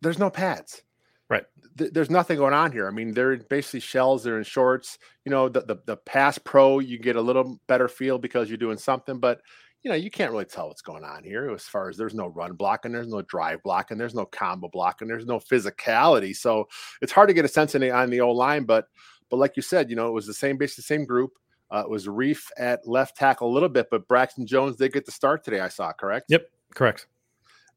there's 0.01 0.19
no 0.19 0.31
pads. 0.31 0.83
Right. 1.29 1.45
Th- 1.77 1.93
there's 1.93 2.11
nothing 2.11 2.39
going 2.39 2.55
on 2.55 2.73
here. 2.73 2.89
I 2.89 2.91
mean, 2.91 3.13
they're 3.13 3.37
basically 3.37 3.81
shells. 3.81 4.25
They're 4.25 4.39
in 4.39 4.45
shorts. 4.45 4.99
You 5.25 5.31
know, 5.31 5.49
the, 5.49 5.61
the 5.61 5.77
the 5.87 5.97
pass 5.97 6.39
pro, 6.39 6.79
you 6.79 6.99
get 6.99 7.17
a 7.17 7.21
little 7.21 7.61
better 7.67 7.89
feel 7.89 8.19
because 8.19 8.49
you're 8.49 8.57
doing 8.57 8.79
something, 8.79 9.19
but 9.19 9.41
you 9.83 9.91
know, 9.91 9.97
you 9.97 10.11
can't 10.11 10.33
really 10.33 10.45
tell 10.45 10.69
what's 10.69 10.83
going 10.83 11.05
on 11.05 11.23
here 11.23 11.51
as 11.51 11.63
far 11.63 11.89
as 11.89 11.97
there's 11.97 12.15
no 12.15 12.27
run 12.27 12.55
blocking, 12.55 12.93
there's 12.93 13.09
no 13.09 13.23
drive 13.23 13.63
blocking, 13.63 13.97
there's 13.97 14.15
no 14.15 14.27
combo 14.27 14.69
blocking, 14.69 15.07
there's 15.07 15.27
no 15.27 15.39
physicality. 15.39 16.35
So 16.35 16.67
it's 17.01 17.13
hard 17.13 17.29
to 17.29 17.35
get 17.35 17.45
a 17.45 17.49
sense 17.49 17.73
the, 17.73 17.91
on 17.91 18.11
the 18.11 18.21
O 18.21 18.33
line. 18.33 18.65
But 18.65 18.87
but 19.31 19.37
like 19.37 19.57
you 19.57 19.63
said, 19.63 19.91
you 19.91 19.97
know, 19.97 20.09
it 20.09 20.13
was 20.13 20.27
the 20.27 20.35
same 20.35 20.57
basically 20.57 20.83
the 20.83 20.87
same 20.87 21.05
group. 21.05 21.33
Uh, 21.71 21.83
it 21.85 21.91
was 21.91 22.07
Reiff 22.07 22.47
at 22.57 22.89
left 22.89 23.17
tackle 23.17 23.51
a 23.51 23.53
little 23.53 23.69
bit, 23.69 23.89
but 23.91 24.09
Braxton 24.09 24.47
Jones 24.47 24.77
did 24.77 24.93
get 24.93 25.05
the 25.05 25.13
start 25.13 25.45
today. 25.45 25.61
I 25.61 25.69
saw 25.69 25.93
correct. 25.93 26.27
Yep, 26.29 26.49
correct. 26.75 27.07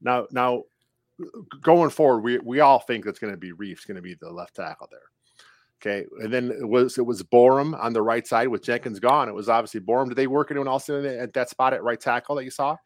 Now 0.01 0.27
now 0.31 0.63
going 1.61 1.89
forward, 1.89 2.21
we 2.21 2.39
we 2.39 2.59
all 2.59 2.79
think 2.79 3.05
that's 3.05 3.19
going 3.19 3.33
to 3.33 3.37
be 3.37 3.51
Reiff's 3.51 3.85
going 3.85 3.95
to 3.95 4.01
be 4.01 4.15
the 4.15 4.31
left 4.31 4.55
tackle 4.55 4.87
there. 4.91 4.99
Okay, 5.81 6.05
and 6.19 6.31
then 6.31 6.51
it 6.51 6.67
was 6.67 6.97
it 6.97 7.05
was 7.05 7.23
Borom 7.23 7.77
on 7.81 7.93
the 7.93 8.01
right 8.01 8.25
side 8.27 8.47
with 8.47 8.63
Jenkins 8.63 8.99
gone. 8.99 9.27
It 9.27 9.33
was 9.33 9.49
obviously 9.49 9.81
Borom. 9.81 10.09
Did 10.09 10.17
they 10.17 10.27
work 10.27 10.51
anyone 10.51 10.67
else 10.67 10.89
in 10.89 11.05
at 11.05 11.33
that 11.33 11.49
spot 11.49 11.73
at 11.73 11.83
right 11.83 11.99
tackle 11.99 12.35
that 12.35 12.43
you 12.43 12.51
saw? 12.51 12.77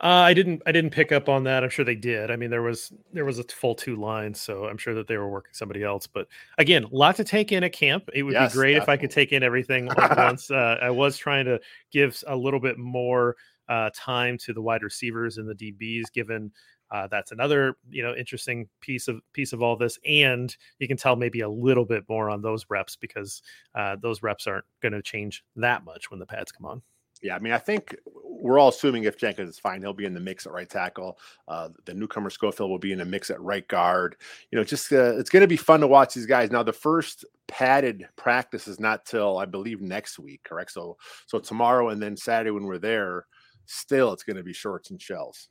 Uh, 0.00 0.06
I 0.26 0.34
didn't. 0.34 0.60
I 0.66 0.72
didn't 0.72 0.90
pick 0.90 1.12
up 1.12 1.28
on 1.28 1.44
that. 1.44 1.62
I'm 1.62 1.70
sure 1.70 1.84
they 1.84 1.94
did. 1.94 2.32
I 2.32 2.36
mean, 2.36 2.50
there 2.50 2.62
was 2.62 2.92
there 3.12 3.24
was 3.24 3.38
a 3.38 3.44
full 3.44 3.76
two 3.76 3.94
lines, 3.94 4.40
so 4.40 4.64
I'm 4.64 4.76
sure 4.76 4.94
that 4.94 5.06
they 5.06 5.16
were 5.16 5.28
working 5.28 5.52
somebody 5.54 5.84
else. 5.84 6.08
But 6.08 6.26
again, 6.58 6.82
a 6.82 6.88
lot 6.94 7.14
to 7.16 7.24
take 7.24 7.52
in 7.52 7.62
at 7.62 7.72
camp. 7.72 8.10
It 8.12 8.24
would 8.24 8.32
yes, 8.32 8.52
be 8.52 8.56
great 8.56 8.72
definitely. 8.72 8.82
if 8.82 8.88
I 8.88 9.00
could 9.00 9.10
take 9.12 9.32
in 9.32 9.44
everything 9.44 9.88
at 9.96 10.16
once. 10.18 10.50
Uh, 10.50 10.78
I 10.82 10.90
was 10.90 11.16
trying 11.16 11.44
to 11.44 11.60
give 11.92 12.20
a 12.26 12.34
little 12.34 12.58
bit 12.58 12.76
more 12.76 13.36
uh, 13.68 13.90
time 13.94 14.36
to 14.38 14.52
the 14.52 14.60
wide 14.60 14.82
receivers 14.82 15.38
and 15.38 15.48
the 15.48 15.54
DBs, 15.54 16.12
given 16.12 16.50
Uh, 16.90 17.06
that's 17.08 17.32
another 17.32 17.76
you 17.90 18.02
know 18.02 18.14
interesting 18.14 18.68
piece 18.80 19.08
of 19.08 19.20
piece 19.32 19.52
of 19.52 19.62
all 19.62 19.76
this, 19.76 19.98
and 20.06 20.56
you 20.78 20.88
can 20.88 20.96
tell 20.96 21.16
maybe 21.16 21.40
a 21.40 21.48
little 21.48 21.84
bit 21.84 22.04
more 22.08 22.30
on 22.30 22.42
those 22.42 22.66
reps 22.68 22.96
because 22.96 23.42
uh, 23.74 23.96
those 24.00 24.22
reps 24.22 24.46
aren't 24.46 24.64
going 24.82 24.92
to 24.92 25.02
change 25.02 25.44
that 25.56 25.84
much 25.84 26.10
when 26.10 26.20
the 26.20 26.26
pads 26.26 26.52
come 26.52 26.66
on. 26.66 26.82
Yeah, 27.22 27.36
I 27.36 27.38
mean, 27.38 27.54
I 27.54 27.58
think 27.58 27.96
we're 28.22 28.58
all 28.58 28.68
assuming 28.68 29.04
if 29.04 29.16
Jenkins 29.16 29.48
is 29.48 29.58
fine, 29.58 29.80
he'll 29.80 29.94
be 29.94 30.04
in 30.04 30.12
the 30.12 30.20
mix 30.20 30.46
at 30.46 30.52
right 30.52 30.68
tackle. 30.68 31.18
Uh, 31.48 31.70
the 31.86 31.94
newcomer 31.94 32.28
Schofield 32.28 32.68
will 32.68 32.78
be 32.78 32.92
in 32.92 32.98
the 32.98 33.04
mix 33.06 33.30
at 33.30 33.40
right 33.40 33.66
guard. 33.66 34.16
You 34.50 34.58
know, 34.58 34.64
just 34.64 34.92
uh, 34.92 35.16
it's 35.16 35.30
going 35.30 35.40
to 35.40 35.48
be 35.48 35.56
fun 35.56 35.80
to 35.80 35.86
watch 35.86 36.12
these 36.12 36.26
guys. 36.26 36.50
Now, 36.50 36.62
the 36.62 36.72
first 36.72 37.24
padded 37.48 38.06
practice 38.16 38.68
is 38.68 38.78
not 38.78 39.06
till 39.06 39.38
I 39.38 39.46
believe 39.46 39.80
next 39.80 40.18
week, 40.18 40.42
correct? 40.44 40.72
So, 40.72 40.98
so 41.26 41.38
tomorrow 41.38 41.88
and 41.88 42.02
then 42.02 42.14
Saturday 42.14 42.50
when 42.50 42.64
we're 42.64 42.76
there, 42.76 43.24
still 43.64 44.12
it's 44.12 44.24
going 44.24 44.36
to 44.36 44.42
be 44.42 44.52
shorts 44.52 44.90
and 44.90 45.00
shells. 45.00 45.48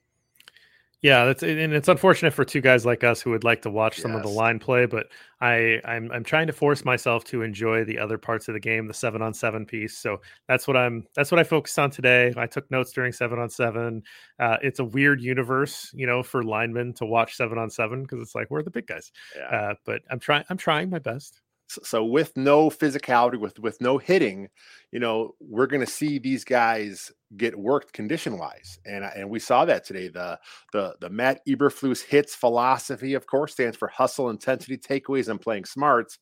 Yeah, 1.04 1.26
that's 1.26 1.44
and 1.44 1.74
it's 1.74 1.90
unfortunate 1.90 2.34
for 2.34 2.46
two 2.46 2.62
guys 2.62 2.86
like 2.86 3.04
us 3.04 3.22
who 3.22 3.32
would 3.32 3.44
like 3.44 3.62
to 3.64 3.70
watch 3.70 4.00
some 4.00 4.12
yes. 4.12 4.20
of 4.20 4.24
the 4.24 4.30
line 4.30 4.58
play, 4.58 4.86
but 4.86 5.08
I 5.42 5.82
I'm 5.84 6.10
I'm 6.14 6.24
trying 6.24 6.48
to 6.48 6.54
force 6.54 6.86
myself 6.86 7.26
to 7.26 7.42
enjoy 7.42 7.84
the 7.84 8.00
other 8.00 8.18
parts 8.18 8.48
of 8.48 8.54
the 8.54 8.62
game, 8.62 8.88
the 8.88 8.94
seven 8.94 9.22
on 9.22 9.34
seven 9.34 9.66
piece. 9.66 9.98
So 9.98 10.22
that's 10.48 10.66
what 10.66 10.78
I'm 10.78 11.06
that's 11.14 11.30
what 11.30 11.40
I 11.40 11.44
focused 11.44 11.78
on 11.78 11.92
today. 11.92 12.34
I 12.38 12.48
took 12.48 12.72
notes 12.72 12.94
during 12.94 13.12
seven 13.12 13.38
on 13.38 13.50
seven. 13.50 14.04
Uh, 14.40 14.56
it's 14.62 14.80
a 14.80 14.86
weird 14.86 15.22
universe, 15.22 15.92
you 15.94 16.08
know, 16.08 16.24
for 16.24 16.42
linemen 16.42 16.94
to 16.94 17.06
watch 17.06 17.36
seven 17.36 17.58
on 17.58 17.70
seven 17.70 18.04
because 18.04 18.22
it's 18.22 18.34
like 18.34 18.50
we're 18.50 18.64
the 18.64 18.72
big 18.72 18.88
guys. 18.88 19.12
Yeah. 19.36 19.44
Uh, 19.44 19.74
but 19.86 20.04
I'm 20.10 20.20
trying 20.20 20.46
I'm 20.50 20.58
trying 20.58 20.90
my 20.90 21.00
best. 21.00 21.43
So 21.68 22.04
with 22.06 22.36
no 22.36 22.70
physicality, 22.70 23.40
with 23.40 23.60
with 23.60 23.82
no 23.82 23.98
hitting, 23.98 24.50
you 24.92 25.00
know, 25.00 25.32
we're 25.40 25.68
going 25.68 25.86
to 25.86 25.92
see 25.92 26.20
these 26.20 26.44
guys 26.44 27.12
get 27.36 27.58
worked 27.58 27.94
condition 27.94 28.38
wise, 28.38 28.80
and 28.86 29.04
and 29.04 29.30
we 29.30 29.40
saw 29.40 29.66
that 29.66 29.86
today. 29.86 30.10
The 30.10 30.40
the 30.72 30.96
the 31.00 31.10
Matt 31.10 31.40
Eberflus 31.48 32.04
hits 32.04 32.36
philosophy, 32.36 33.14
of 33.14 33.26
course, 33.28 33.54
stands 33.54 33.78
for 33.78 33.88
hustle, 33.88 34.30
intensity, 34.30 34.78
takeaways, 34.78 35.30
and 35.30 35.42
playing 35.42 35.66
smarts. 35.66 36.20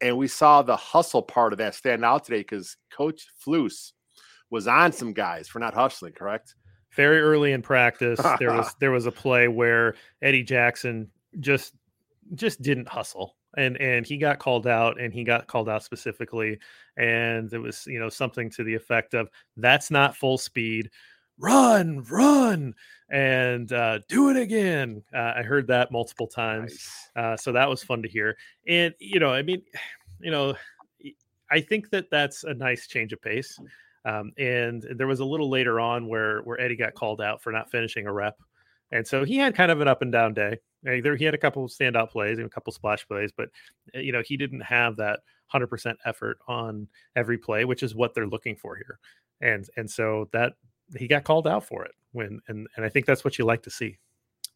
And 0.00 0.16
we 0.16 0.28
saw 0.28 0.62
the 0.62 0.76
hustle 0.76 1.22
part 1.22 1.52
of 1.52 1.58
that 1.58 1.74
stand 1.74 2.04
out 2.04 2.24
today 2.24 2.38
because 2.38 2.76
Coach 2.92 3.26
Flus 3.44 3.92
was 4.50 4.68
on 4.68 4.92
some 4.92 5.12
guys 5.12 5.48
for 5.48 5.58
not 5.58 5.74
hustling. 5.74 6.12
Correct. 6.12 6.54
Very 6.94 7.20
early 7.20 7.52
in 7.52 7.62
practice, 7.62 8.20
there 8.38 8.52
was 8.56 8.74
there 8.80 8.92
was 8.92 9.06
a 9.06 9.12
play 9.12 9.48
where 9.48 9.94
Eddie 10.22 10.44
Jackson 10.44 11.10
just 11.40 11.74
just 12.34 12.62
didn't 12.62 12.88
hustle 12.88 13.34
and 13.56 13.76
and 13.78 14.06
he 14.06 14.18
got 14.18 14.38
called 14.38 14.66
out 14.66 15.00
and 15.00 15.12
he 15.12 15.24
got 15.24 15.46
called 15.46 15.68
out 15.68 15.82
specifically 15.82 16.58
and 16.96 17.52
it 17.52 17.58
was 17.58 17.86
you 17.86 17.98
know 17.98 18.08
something 18.08 18.50
to 18.50 18.62
the 18.62 18.74
effect 18.74 19.14
of 19.14 19.28
that's 19.56 19.90
not 19.90 20.16
full 20.16 20.36
speed 20.36 20.90
run 21.38 22.02
run 22.10 22.74
and 23.10 23.72
uh, 23.72 23.98
do 24.08 24.28
it 24.28 24.36
again 24.36 25.02
uh, 25.14 25.32
i 25.36 25.42
heard 25.42 25.66
that 25.66 25.90
multiple 25.90 26.26
times 26.26 26.90
nice. 27.16 27.24
uh, 27.24 27.36
so 27.36 27.52
that 27.52 27.68
was 27.68 27.82
fun 27.82 28.02
to 28.02 28.08
hear 28.08 28.36
and 28.66 28.94
you 28.98 29.18
know 29.18 29.32
i 29.32 29.42
mean 29.42 29.62
you 30.20 30.30
know 30.30 30.54
i 31.50 31.60
think 31.60 31.88
that 31.90 32.10
that's 32.10 32.44
a 32.44 32.54
nice 32.54 32.86
change 32.86 33.12
of 33.12 33.22
pace 33.22 33.58
um, 34.04 34.32
and 34.38 34.86
there 34.96 35.06
was 35.06 35.20
a 35.20 35.24
little 35.24 35.48
later 35.48 35.80
on 35.80 36.06
where 36.06 36.40
where 36.42 36.60
eddie 36.60 36.76
got 36.76 36.94
called 36.94 37.20
out 37.20 37.40
for 37.40 37.52
not 37.52 37.70
finishing 37.70 38.06
a 38.06 38.12
rep 38.12 38.36
and 38.90 39.06
so 39.06 39.24
he 39.24 39.36
had 39.36 39.54
kind 39.54 39.70
of 39.70 39.80
an 39.80 39.88
up 39.88 40.02
and 40.02 40.12
down 40.12 40.34
day 40.34 40.58
there, 40.82 41.16
he 41.16 41.24
had 41.24 41.34
a 41.34 41.38
couple 41.38 41.64
of 41.64 41.70
standout 41.70 42.10
plays 42.10 42.38
and 42.38 42.46
a 42.46 42.50
couple 42.50 42.72
splash 42.72 43.06
plays, 43.06 43.30
but 43.36 43.48
eh, 43.94 44.00
you 44.00 44.12
know 44.12 44.22
he 44.24 44.36
didn't 44.36 44.60
have 44.60 44.96
that 44.96 45.20
hundred 45.46 45.68
percent 45.68 45.98
effort 46.04 46.38
on 46.46 46.86
every 47.16 47.38
play, 47.38 47.64
which 47.64 47.82
is 47.82 47.94
what 47.94 48.14
they're 48.14 48.26
looking 48.26 48.56
for 48.56 48.76
here. 48.76 48.98
And 49.40 49.68
and 49.76 49.90
so 49.90 50.28
that 50.32 50.54
he 50.96 51.08
got 51.08 51.24
called 51.24 51.46
out 51.46 51.64
for 51.64 51.84
it 51.84 51.92
when 52.12 52.40
and 52.48 52.68
and 52.76 52.84
I 52.84 52.88
think 52.88 53.06
that's 53.06 53.24
what 53.24 53.38
you 53.38 53.44
like 53.44 53.62
to 53.64 53.70
see. 53.70 53.98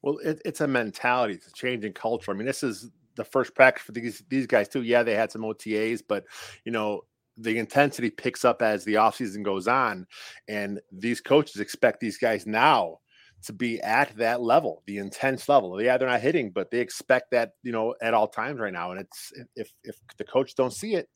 Well, 0.03 0.19
it, 0.19 0.41
it's 0.45 0.61
a 0.61 0.67
mentality, 0.67 1.35
it's 1.35 1.47
a 1.47 1.53
change 1.53 1.85
in 1.85 1.93
culture. 1.93 2.33
I 2.33 2.35
mean, 2.35 2.47
this 2.47 2.63
is 2.63 2.91
the 3.15 3.25
first 3.25 3.55
practice 3.55 3.85
for 3.85 3.93
these 3.93 4.23
these 4.29 4.47
guys 4.47 4.69
too. 4.69 4.83
Yeah, 4.83 5.03
they 5.03 5.15
had 5.15 5.33
some 5.33 5.43
OTAs, 5.43 6.03
but 6.07 6.25
you 6.65 6.73
know 6.73 7.03
the 7.39 7.59
intensity 7.59 8.11
picks 8.11 8.45
up 8.45 8.61
as 8.61 8.85
the 8.85 8.95
offseason 8.95 9.43
goes 9.43 9.67
on 9.67 10.07
and 10.49 10.79
these 10.93 11.19
coaches 11.19 11.63
expect 11.63 11.99
these 11.99 12.19
guys 12.19 12.47
now 12.47 12.99
to 13.45 13.53
be 13.53 13.81
at 13.81 14.17
that 14.17 14.41
level, 14.41 14.83
the 14.87 14.99
intense 14.99 15.49
level. 15.49 15.81
Yeah, 15.83 15.99
they're 15.99 16.09
not 16.09 16.21
hitting, 16.21 16.51
but 16.51 16.71
they 16.71 16.79
expect 16.79 17.33
that, 17.33 17.53
you 17.63 17.73
know, 17.73 17.95
at 18.01 18.15
all 18.15 18.29
times 18.29 18.61
right 18.61 18.73
now. 18.73 18.93
And 18.93 19.01
it's 19.01 19.33
if 19.57 19.73
if 19.83 19.97
the 20.17 20.25
coach 20.25 20.55
don't 20.55 20.73
see 20.73 20.95
it, 20.95 21.09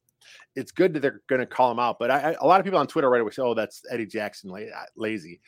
it's 0.54 0.73
good 0.73 0.92
that 0.95 1.00
they're 1.00 1.23
going 1.28 1.40
to 1.40 1.47
call 1.47 1.71
him 1.71 1.78
out. 1.78 1.99
But 1.99 2.11
I, 2.11 2.33
I, 2.33 2.37
a 2.40 2.47
lot 2.47 2.61
of 2.61 2.64
people 2.64 2.78
on 2.78 2.87
Twitter 2.87 3.09
right 3.09 3.21
away 3.21 3.30
say, 3.30 3.42
"Oh, 3.42 3.54
that's 3.54 3.83
Eddie 3.90 4.06
Jackson 4.06 4.50
uh, 4.50 4.80
lazy." 4.97 5.40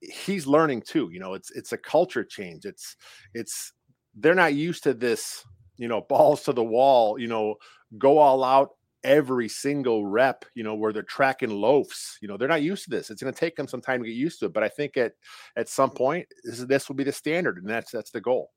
He's 0.00 0.46
learning 0.46 0.82
too. 0.82 1.08
You 1.12 1.20
know, 1.20 1.34
it's 1.34 1.50
it's 1.52 1.72
a 1.72 1.78
culture 1.78 2.24
change. 2.24 2.64
It's 2.64 2.96
it's 3.34 3.72
they're 4.14 4.34
not 4.34 4.54
used 4.54 4.84
to 4.84 4.94
this. 4.94 5.44
You 5.78 5.88
know, 5.88 6.02
balls 6.02 6.42
to 6.44 6.52
the 6.52 6.62
wall. 6.62 7.18
You 7.18 7.28
know, 7.28 7.56
go 7.98 8.18
all 8.18 8.44
out 8.44 8.70
every 9.04 9.48
single 9.48 10.06
rep, 10.06 10.44
you 10.54 10.62
know, 10.62 10.74
where 10.74 10.92
they're 10.92 11.02
tracking 11.02 11.50
loafs. 11.50 12.18
You 12.20 12.28
know, 12.28 12.36
they're 12.36 12.48
not 12.48 12.62
used 12.62 12.84
to 12.84 12.90
this. 12.90 13.10
It's 13.10 13.22
going 13.22 13.32
to 13.32 13.38
take 13.38 13.56
them 13.56 13.68
some 13.68 13.80
time 13.80 14.02
to 14.02 14.08
get 14.08 14.16
used 14.16 14.40
to 14.40 14.46
it. 14.46 14.52
But 14.52 14.62
I 14.62 14.68
think 14.68 14.96
at 14.96 15.12
at 15.56 15.68
some 15.68 15.90
point, 15.90 16.26
this, 16.44 16.60
this 16.60 16.88
will 16.88 16.96
be 16.96 17.04
the 17.04 17.12
standard, 17.12 17.58
and 17.58 17.68
that's 17.68 17.90
that's 17.90 18.10
the 18.10 18.20
goal. 18.20 18.50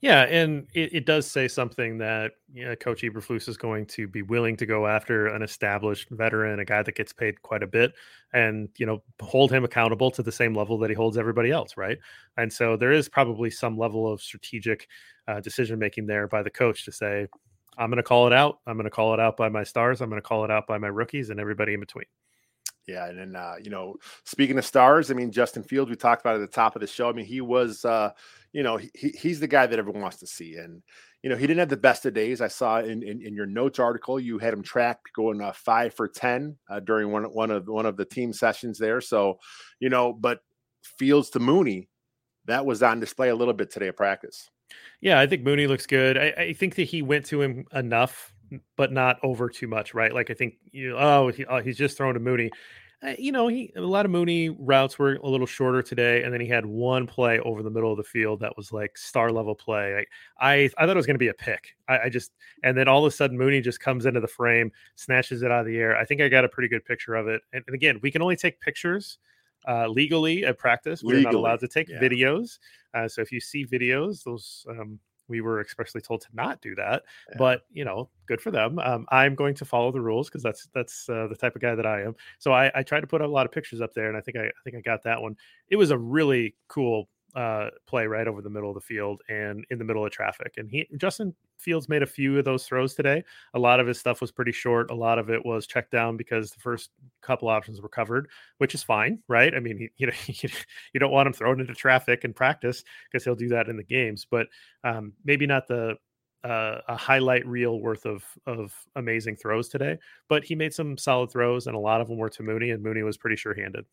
Yeah, 0.00 0.22
and 0.22 0.66
it, 0.74 0.94
it 0.94 1.06
does 1.06 1.26
say 1.26 1.46
something 1.46 1.98
that 1.98 2.32
you 2.52 2.64
know, 2.64 2.74
Coach 2.74 3.02
Eberflus 3.02 3.48
is 3.48 3.56
going 3.56 3.86
to 3.86 4.08
be 4.08 4.22
willing 4.22 4.56
to 4.56 4.66
go 4.66 4.86
after 4.86 5.28
an 5.28 5.42
established 5.42 6.08
veteran, 6.10 6.60
a 6.60 6.64
guy 6.64 6.82
that 6.82 6.94
gets 6.94 7.12
paid 7.12 7.40
quite 7.42 7.62
a 7.62 7.66
bit, 7.66 7.92
and 8.32 8.68
you 8.78 8.86
know 8.86 9.02
hold 9.20 9.52
him 9.52 9.64
accountable 9.64 10.10
to 10.12 10.22
the 10.22 10.32
same 10.32 10.54
level 10.54 10.78
that 10.78 10.90
he 10.90 10.94
holds 10.94 11.18
everybody 11.18 11.50
else, 11.50 11.76
right? 11.76 11.98
And 12.36 12.52
so 12.52 12.76
there 12.76 12.92
is 12.92 13.08
probably 13.08 13.50
some 13.50 13.78
level 13.78 14.10
of 14.10 14.22
strategic 14.22 14.88
uh, 15.28 15.40
decision 15.40 15.78
making 15.78 16.06
there 16.06 16.26
by 16.26 16.42
the 16.42 16.50
coach 16.50 16.84
to 16.86 16.92
say, 16.92 17.26
I'm 17.78 17.90
going 17.90 17.96
to 17.96 18.02
call 18.02 18.26
it 18.26 18.32
out. 18.32 18.58
I'm 18.66 18.76
going 18.76 18.84
to 18.84 18.90
call 18.90 19.14
it 19.14 19.20
out 19.20 19.36
by 19.36 19.48
my 19.48 19.64
stars. 19.64 20.00
I'm 20.00 20.10
going 20.10 20.20
to 20.20 20.26
call 20.26 20.44
it 20.44 20.50
out 20.50 20.66
by 20.66 20.78
my 20.78 20.88
rookies 20.88 21.30
and 21.30 21.40
everybody 21.40 21.74
in 21.74 21.80
between. 21.80 22.04
Yeah, 22.86 23.06
and 23.06 23.18
then 23.18 23.36
uh, 23.36 23.54
you 23.62 23.70
know, 23.70 23.96
speaking 24.24 24.58
of 24.58 24.64
stars, 24.64 25.10
I 25.10 25.14
mean 25.14 25.30
Justin 25.30 25.62
Fields, 25.62 25.90
we 25.90 25.96
talked 25.96 26.22
about 26.22 26.36
at 26.36 26.40
the 26.40 26.46
top 26.46 26.74
of 26.74 26.80
the 26.80 26.86
show. 26.86 27.08
I 27.08 27.12
mean, 27.12 27.26
he 27.26 27.40
was, 27.40 27.84
uh, 27.84 28.10
you 28.52 28.62
know, 28.62 28.78
he, 28.78 29.10
he's 29.10 29.38
the 29.38 29.46
guy 29.46 29.66
that 29.66 29.78
everyone 29.78 30.02
wants 30.02 30.16
to 30.18 30.26
see, 30.26 30.56
and 30.56 30.82
you 31.22 31.28
know, 31.28 31.36
he 31.36 31.46
didn't 31.46 31.60
have 31.60 31.68
the 31.68 31.76
best 31.76 32.06
of 32.06 32.14
days. 32.14 32.40
I 32.40 32.48
saw 32.48 32.80
in 32.80 33.02
in, 33.02 33.20
in 33.20 33.34
your 33.34 33.46
notes 33.46 33.78
article 33.78 34.18
you 34.18 34.38
had 34.38 34.54
him 34.54 34.62
tracked 34.62 35.12
going 35.14 35.40
uh, 35.40 35.52
five 35.52 35.94
for 35.94 36.08
ten 36.08 36.56
uh, 36.68 36.80
during 36.80 37.12
one 37.12 37.24
one 37.24 37.50
of 37.50 37.68
one 37.68 37.86
of 37.86 37.96
the 37.96 38.06
team 38.06 38.32
sessions 38.32 38.78
there. 38.78 39.00
So, 39.00 39.38
you 39.78 39.90
know, 39.90 40.12
but 40.12 40.40
Fields 40.82 41.30
to 41.30 41.38
Mooney, 41.38 41.88
that 42.46 42.66
was 42.66 42.82
on 42.82 42.98
display 42.98 43.28
a 43.28 43.36
little 43.36 43.54
bit 43.54 43.70
today 43.70 43.88
at 43.88 43.96
practice. 43.96 44.50
Yeah, 45.00 45.18
I 45.18 45.26
think 45.26 45.42
Mooney 45.42 45.66
looks 45.66 45.86
good. 45.86 46.18
I, 46.18 46.28
I, 46.36 46.52
think 46.52 46.74
that 46.74 46.84
he 46.84 47.02
went 47.02 47.24
to 47.26 47.40
him 47.40 47.64
enough, 47.72 48.34
but 48.76 48.92
not 48.92 49.18
over 49.22 49.48
too 49.48 49.66
much, 49.66 49.94
right? 49.94 50.12
Like 50.14 50.30
I 50.30 50.34
think 50.34 50.54
you, 50.70 50.96
oh, 50.98 51.28
he, 51.28 51.44
oh 51.46 51.60
he's 51.60 51.78
just 51.78 51.96
thrown 51.96 52.14
to 52.14 52.20
Mooney. 52.20 52.50
Uh, 53.02 53.14
you 53.18 53.32
know, 53.32 53.48
he 53.48 53.72
a 53.76 53.80
lot 53.80 54.04
of 54.04 54.10
Mooney 54.10 54.50
routes 54.50 54.98
were 54.98 55.14
a 55.14 55.26
little 55.26 55.46
shorter 55.46 55.80
today, 55.80 56.22
and 56.22 56.34
then 56.34 56.40
he 56.40 56.46
had 56.46 56.66
one 56.66 57.06
play 57.06 57.38
over 57.40 57.62
the 57.62 57.70
middle 57.70 57.90
of 57.90 57.96
the 57.96 58.04
field 58.04 58.40
that 58.40 58.54
was 58.58 58.72
like 58.72 58.98
star 58.98 59.32
level 59.32 59.54
play. 59.54 59.94
Like, 59.94 60.08
I 60.38 60.70
I 60.76 60.84
thought 60.84 60.90
it 60.90 60.96
was 60.96 61.06
going 61.06 61.14
to 61.14 61.18
be 61.18 61.28
a 61.28 61.34
pick. 61.34 61.76
I, 61.88 61.98
I, 62.00 62.08
just 62.10 62.32
and 62.62 62.76
then 62.76 62.88
all 62.88 63.04
of 63.04 63.10
a 63.10 63.16
sudden 63.16 63.38
Mooney 63.38 63.62
just 63.62 63.80
comes 63.80 64.04
into 64.04 64.20
the 64.20 64.28
frame, 64.28 64.70
snatches 64.96 65.42
it 65.42 65.50
out 65.50 65.60
of 65.60 65.66
the 65.66 65.78
air. 65.78 65.96
I 65.96 66.04
think 66.04 66.20
I 66.20 66.28
got 66.28 66.44
a 66.44 66.48
pretty 66.48 66.68
good 66.68 66.84
picture 66.84 67.14
of 67.14 67.26
it. 67.26 67.40
And, 67.54 67.64
and 67.66 67.74
again, 67.74 68.00
we 68.02 68.10
can 68.10 68.20
only 68.20 68.36
take 68.36 68.60
pictures 68.60 69.18
uh, 69.66 69.86
legally 69.86 70.44
at 70.44 70.58
practice. 70.58 71.02
We're 71.02 71.16
legally, 71.16 71.24
not 71.24 71.34
allowed 71.34 71.60
to 71.60 71.68
take 71.68 71.88
yeah. 71.88 72.00
videos. 72.00 72.58
Uh, 72.94 73.08
so 73.08 73.20
if 73.22 73.32
you 73.32 73.40
see 73.40 73.66
videos, 73.66 74.24
those 74.24 74.66
um, 74.68 74.98
we 75.30 75.40
were 75.40 75.60
expressly 75.60 76.00
told 76.00 76.20
to 76.22 76.28
not 76.34 76.60
do 76.60 76.74
that. 76.74 77.04
Yeah. 77.30 77.36
But 77.38 77.62
you 77.72 77.84
know, 77.84 78.10
good 78.26 78.40
for 78.40 78.50
them. 78.50 78.78
Um, 78.80 79.06
I'm 79.10 79.34
going 79.34 79.54
to 79.54 79.64
follow 79.64 79.92
the 79.92 80.00
rules 80.00 80.28
because 80.28 80.42
that's 80.42 80.68
that's 80.74 81.08
uh, 81.08 81.28
the 81.28 81.36
type 81.36 81.54
of 81.54 81.62
guy 81.62 81.74
that 81.74 81.86
I 81.86 82.02
am. 82.02 82.16
So 82.38 82.52
I, 82.52 82.70
I 82.74 82.82
tried 82.82 83.00
to 83.00 83.06
put 83.06 83.22
a 83.22 83.28
lot 83.28 83.46
of 83.46 83.52
pictures 83.52 83.80
up 83.80 83.94
there, 83.94 84.08
and 84.08 84.16
I 84.16 84.20
think 84.20 84.36
I, 84.36 84.46
I 84.46 84.60
think 84.64 84.76
I 84.76 84.80
got 84.80 85.04
that 85.04 85.22
one. 85.22 85.36
It 85.68 85.76
was 85.76 85.90
a 85.90 85.98
really 85.98 86.56
cool 86.68 87.08
uh, 87.34 87.68
play 87.86 88.06
right 88.06 88.26
over 88.26 88.42
the 88.42 88.50
middle 88.50 88.70
of 88.70 88.74
the 88.74 88.80
field 88.80 89.22
and 89.28 89.64
in 89.70 89.78
the 89.78 89.84
middle 89.84 90.04
of 90.04 90.10
traffic. 90.10 90.54
And 90.56 90.70
he 90.70 90.86
Justin 90.96 91.34
Fields 91.58 91.88
made 91.88 92.02
a 92.02 92.06
few 92.06 92.38
of 92.38 92.44
those 92.44 92.66
throws 92.66 92.94
today. 92.94 93.22
A 93.54 93.58
lot 93.58 93.80
of 93.80 93.86
his 93.86 93.98
stuff 93.98 94.20
was 94.20 94.32
pretty 94.32 94.52
short. 94.52 94.90
A 94.90 94.94
lot 94.94 95.18
of 95.18 95.30
it 95.30 95.44
was 95.44 95.66
checked 95.66 95.90
down 95.90 96.16
because 96.16 96.50
the 96.50 96.60
first 96.60 96.90
couple 97.20 97.48
options 97.48 97.80
were 97.80 97.88
covered, 97.88 98.28
which 98.58 98.74
is 98.74 98.82
fine, 98.82 99.18
right? 99.28 99.54
I 99.54 99.60
mean, 99.60 99.78
he, 99.78 99.88
you 99.96 100.06
know, 100.08 100.12
you 100.92 101.00
don't 101.00 101.12
want 101.12 101.26
him 101.26 101.32
thrown 101.32 101.60
into 101.60 101.74
traffic 101.74 102.24
in 102.24 102.32
practice 102.32 102.82
because 103.10 103.24
he'll 103.24 103.34
do 103.34 103.48
that 103.48 103.68
in 103.68 103.76
the 103.76 103.84
games, 103.84 104.26
but 104.30 104.46
um, 104.84 105.12
maybe 105.24 105.46
not 105.46 105.68
the 105.68 105.96
uh, 106.42 106.80
a 106.88 106.96
highlight 106.96 107.46
reel 107.46 107.80
worth 107.80 108.06
of 108.06 108.24
of 108.46 108.74
amazing 108.96 109.36
throws 109.36 109.68
today. 109.68 109.98
But 110.28 110.44
he 110.44 110.54
made 110.54 110.72
some 110.72 110.96
solid 110.96 111.30
throws, 111.30 111.66
and 111.66 111.76
a 111.76 111.80
lot 111.80 112.00
of 112.00 112.08
them 112.08 112.18
were 112.18 112.30
to 112.30 112.42
Mooney, 112.42 112.70
and 112.70 112.82
Mooney 112.82 113.02
was 113.02 113.18
pretty 113.18 113.36
sure 113.36 113.54
handed. 113.54 113.84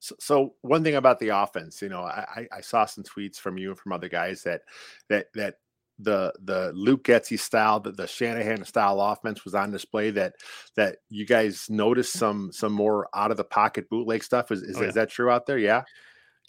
So, 0.00 0.14
so, 0.18 0.54
one 0.62 0.82
thing 0.82 0.96
about 0.96 1.18
the 1.18 1.28
offense, 1.28 1.80
you 1.82 1.90
know, 1.90 2.00
I, 2.00 2.48
I 2.50 2.60
saw 2.62 2.86
some 2.86 3.04
tweets 3.04 3.36
from 3.36 3.58
you 3.58 3.70
and 3.70 3.78
from 3.78 3.92
other 3.92 4.08
guys 4.08 4.42
that 4.42 4.62
that 5.08 5.26
that 5.34 5.56
the 5.98 6.32
the 6.42 6.72
Luke 6.74 7.04
Getsy 7.04 7.38
style, 7.38 7.80
the, 7.80 7.92
the 7.92 8.06
Shanahan 8.06 8.64
style 8.64 9.00
offense 9.00 9.44
was 9.44 9.54
on 9.54 9.70
display. 9.70 10.10
That 10.10 10.34
that 10.76 10.98
you 11.08 11.26
guys 11.26 11.66
noticed 11.68 12.14
some 12.14 12.50
some 12.52 12.72
more 12.72 13.08
out 13.14 13.30
of 13.30 13.36
the 13.36 13.44
pocket 13.44 13.88
bootleg 13.90 14.24
stuff. 14.24 14.50
Is 14.50 14.62
oh, 14.62 14.70
is, 14.70 14.76
oh, 14.76 14.82
yeah. 14.82 14.88
is 14.88 14.94
that 14.94 15.10
true 15.10 15.30
out 15.30 15.46
there? 15.46 15.58
Yeah. 15.58 15.82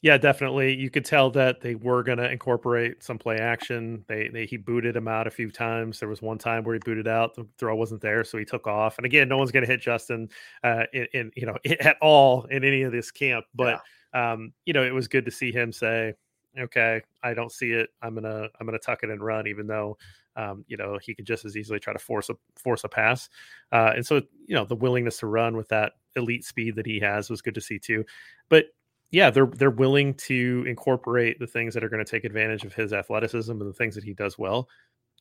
Yeah, 0.02 0.18
definitely. 0.18 0.76
You 0.76 0.90
could 0.90 1.06
tell 1.06 1.30
that 1.32 1.62
they 1.62 1.76
were 1.76 2.02
going 2.02 2.18
to 2.18 2.30
incorporate 2.32 3.04
some 3.04 3.20
play 3.20 3.38
action. 3.38 4.04
They, 4.08 4.30
they 4.30 4.48
he 4.48 4.58
booted 4.58 4.96
him 4.96 5.08
out 5.08 5.28
a 5.28 5.32
few 5.32 5.52
times. 5.52 6.00
There 6.00 6.10
was 6.10 6.24
one 6.24 6.40
time 6.40 6.64
where 6.64 6.74
he 6.74 6.80
booted 6.84 7.08
out, 7.08 7.36
the 7.36 7.46
throw 7.60 7.76
wasn't 7.76 8.02
there, 8.02 8.24
so 8.24 8.40
he 8.40 8.46
took 8.46 8.66
off. 8.66 8.98
And 8.98 9.06
again, 9.06 9.30
no 9.30 9.38
one's 9.38 9.52
going 9.52 9.64
to 9.64 9.72
hit 9.72 9.80
Justin 9.80 10.28
uh, 10.64 10.86
in, 10.92 11.08
in, 11.14 11.32
you 11.36 11.46
know 11.46 11.56
at 11.82 11.98
all 12.02 12.46
in 12.46 12.64
any 12.64 12.82
of 12.82 12.92
this 12.92 13.12
camp. 13.12 13.46
But 13.54 13.80
yeah. 14.16 14.32
um, 14.34 14.54
you 14.66 14.74
know, 14.74 14.84
it 14.84 14.94
was 14.94 15.08
good 15.08 15.26
to 15.26 15.32
see 15.32 15.52
him 15.52 15.72
say, 15.72 16.14
"Okay, 16.58 17.02
I 17.22 17.36
don't 17.36 17.52
see 17.52 17.72
it. 17.72 17.90
I'm 18.02 18.16
gonna 18.16 18.48
I'm 18.60 18.66
gonna 18.66 18.80
tuck 18.80 19.04
it 19.04 19.12
and 19.12 19.24
run," 19.24 19.46
even 19.46 19.68
though 19.68 20.00
um, 20.36 20.66
you 20.68 20.78
know 20.78 20.98
he 21.00 21.14
could 21.14 21.26
just 21.26 21.46
as 21.46 21.56
easily 21.56 21.80
try 21.80 21.94
to 21.94 22.00
force 22.00 22.32
a 22.32 22.36
force 22.56 22.84
a 22.86 22.90
pass. 22.90 23.30
Uh, 23.72 23.92
and 23.96 24.04
so 24.04 24.16
you 24.48 24.56
know 24.56 24.66
the 24.66 24.76
willingness 24.76 25.20
to 25.20 25.28
run 25.28 25.56
with 25.56 25.68
that 25.68 25.94
elite 26.16 26.44
speed 26.44 26.76
that 26.76 26.88
he 26.88 27.00
has 27.00 27.30
was 27.30 27.44
good 27.44 27.54
to 27.54 27.62
see 27.62 27.78
too. 27.78 28.04
But 28.50 28.66
yeah, 29.12 29.30
they're 29.30 29.46
they're 29.46 29.70
willing 29.70 30.14
to 30.16 30.64
incorporate 30.68 31.38
the 31.40 31.48
things 31.48 31.74
that 31.74 31.84
are 31.84 31.90
going 31.90 32.04
to 32.04 32.10
take 32.10 32.24
advantage 32.24 32.64
of 32.64 32.74
his 32.74 32.94
athleticism 32.94 33.52
and 33.52 33.62
the 33.62 33.74
things 33.74 33.96
that 33.96 34.04
he 34.04 34.14
does 34.14 34.38
well. 34.38 34.68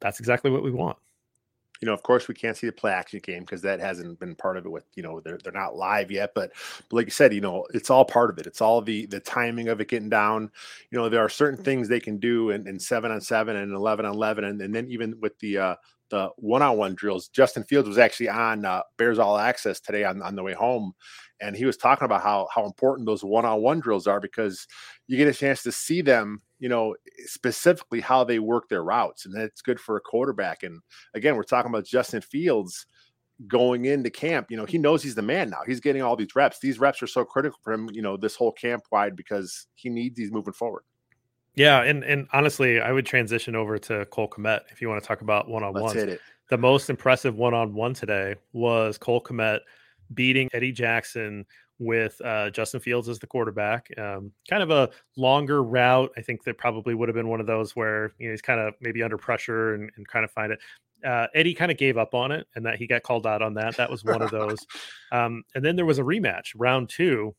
That's 0.01 0.21
exactly 0.21 0.51
what 0.51 0.63
we 0.63 0.71
want. 0.71 0.97
You 1.83 1.87
know, 1.87 1.95
of 1.95 2.03
course, 2.03 2.29
we 2.29 2.35
can't 2.35 2.57
see 2.57 2.67
the 2.67 2.73
play 2.73 2.93
action 2.93 3.21
game 3.23 3.41
because 3.41 3.63
that 3.63 3.81
hasn't 3.81 4.21
been 4.21 4.35
part 4.35 4.59
of 4.59 4.67
it. 4.67 4.69
With 4.69 4.85
you 4.95 5.03
know, 5.03 5.21
they're 5.21 5.39
they're 5.43 5.53
not 5.53 5.77
live 5.77 6.11
yet, 6.11 6.33
but, 6.35 6.53
but 6.89 6.97
like 6.97 7.07
you 7.07 7.11
said, 7.11 7.33
you 7.33 7.41
know, 7.41 7.67
it's 7.73 7.89
all 7.89 8.05
part 8.05 8.31
of 8.31 8.39
it. 8.39 8.47
It's 8.47 8.61
all 8.61 8.83
the 8.83 9.07
the 9.07 9.21
timing 9.21 9.69
of 9.69 9.81
it 9.81 9.89
getting 9.89 10.11
down. 10.11 10.51
You 10.91 10.99
know, 10.99 11.09
there 11.09 11.25
are 11.25 11.29
certain 11.31 11.63
things 11.65 11.89
they 11.89 12.01
can 12.01 12.19
do 12.19 12.51
in, 12.51 12.69
in 12.69 12.79
seven 12.79 13.11
on 13.11 13.21
seven 13.21 13.57
and 13.57 13.73
eleven 13.73 14.05
on 14.05 14.15
eleven, 14.15 14.45
and, 14.45 14.61
and 14.61 14.75
then 14.75 14.89
even 14.89 15.19
with 15.21 15.39
the 15.39 15.57
uh, 15.57 15.75
the 16.11 16.29
one-on-one 16.37 16.95
drills. 16.97 17.29
Justin 17.29 17.65
Fields 17.65 17.89
was 17.89 17.99
actually 17.99 18.29
on 18.29 18.65
uh, 18.65 18.83
Bears 18.99 19.19
All 19.19 19.39
Access 19.39 19.81
today 19.81 20.05
on, 20.05 20.21
on 20.23 20.35
the 20.35 20.43
way 20.43 20.53
home, 20.53 20.93
and 21.41 21.57
he 21.57 21.65
was 21.65 21.77
talking 21.77 22.05
about 22.05 22.23
how 22.23 22.49
how 22.55 22.65
important 22.65 23.07
those 23.07 23.25
one-on-one 23.25 23.81
drills 23.81 24.07
are 24.07 24.21
because 24.21 24.67
you 25.07 25.17
get 25.17 25.29
a 25.29 25.35
chance 25.35 25.63
to 25.63 25.73
see 25.73 26.03
them, 26.03 26.43
you 26.59 26.69
know, 26.69 26.95
specifically 27.25 28.01
how 28.01 28.25
they 28.25 28.39
work 28.39 28.69
their 28.69 28.85
routes, 28.85 29.27
and 29.27 29.35
that's 29.35 29.63
good 29.63 29.81
for 29.81 29.97
a 29.97 30.01
quarterback. 30.01 30.63
And 30.63 30.81
again, 31.15 31.37
we're 31.37 31.43
talking 31.43 31.71
about 31.71 31.85
Justin 31.85 32.21
Fields 32.21 32.87
going 33.49 33.87
into 33.87 34.11
camp. 34.11 34.51
You 34.51 34.57
know, 34.57 34.67
he 34.67 34.79
knows 34.79 35.03
he's 35.03 35.15
the 35.15 35.23
man 35.23 35.51
now. 35.51 35.61
He's 35.67 35.81
getting 35.81 36.03
all 36.03 36.17
these 36.17 36.35
reps. 36.35 36.59
These 36.61 36.79
reps 36.79 37.03
are 37.03 37.07
so 37.07 37.25
critical 37.25 37.59
for 37.63 37.73
him, 37.73 37.89
you 37.93 38.03
know, 38.03 38.17
this 38.17 38.37
whole 38.37 38.53
camp 38.53 38.85
wide 38.93 39.17
because 39.17 39.67
he 39.75 39.89
needs 39.89 40.17
these 40.17 40.31
moving 40.31 40.53
forward. 40.53 40.83
Yeah, 41.55 41.83
and 41.83 42.05
and 42.05 42.29
honestly, 42.33 42.81
I 42.81 42.93
would 42.93 43.07
transition 43.07 43.57
over 43.57 43.79
to 43.79 44.07
Cole 44.07 44.29
Kmet 44.29 44.61
if 44.71 44.81
you 44.81 44.89
want 44.89 45.03
to 45.03 45.07
talk 45.07 45.21
about 45.21 45.49
one-on-one 45.49 46.19
The 46.49 46.59
most 46.59 46.91
impressive 46.91 47.37
one 47.37 47.55
on 47.55 47.75
one 47.75 47.95
today 47.95 48.37
was 48.53 48.99
Cole 48.99 49.23
Kmet 49.23 49.61
beating 50.15 50.49
Eddie 50.53 50.73
Jackson 50.73 51.45
with 51.79 52.21
uh, 52.25 52.51
Justin 52.51 52.81
Fields 52.81 53.09
as 53.09 53.19
the 53.19 53.27
quarterback. 53.27 53.89
Um, 53.99 54.33
kind 54.49 54.63
of 54.63 54.71
a 54.71 54.91
longer 55.17 55.63
route. 55.63 56.13
I 56.17 56.21
think 56.21 56.45
that 56.45 56.59
probably 56.59 56.95
would 56.95 57.09
have 57.09 57.17
been 57.17 57.29
one 57.29 57.41
of 57.41 57.47
those 57.47 57.75
where 57.75 58.13
you 58.19 58.27
know 58.29 58.33
he's 58.33 58.43
kind 58.43 58.61
of 58.61 58.75
maybe 58.81 59.03
under 59.03 59.17
pressure 59.17 59.75
and, 59.75 59.91
and 59.97 60.07
kind 60.07 60.25
of 60.25 60.31
find 60.31 60.53
it. 60.53 60.61
Uh, 61.05 61.27
Eddie 61.35 61.55
kind 61.55 61.71
of 61.71 61.79
gave 61.79 61.97
up 61.97 62.15
on 62.15 62.31
it, 62.31 62.47
and 62.55 62.67
that 62.67 62.77
he 62.77 62.87
got 62.87 63.03
called 63.03 63.27
out 63.27 63.41
on 63.41 63.55
that. 63.55 63.77
That 63.77 63.91
was 63.91 64.05
one 64.05 64.21
of 64.21 64.31
those. 64.33 64.59
Um, 65.11 65.43
and 65.55 65.65
then 65.65 65.75
there 65.75 65.87
was 65.87 65.99
a 65.99 66.03
rematch, 66.03 66.53
round 66.55 66.91
two, 66.91 67.35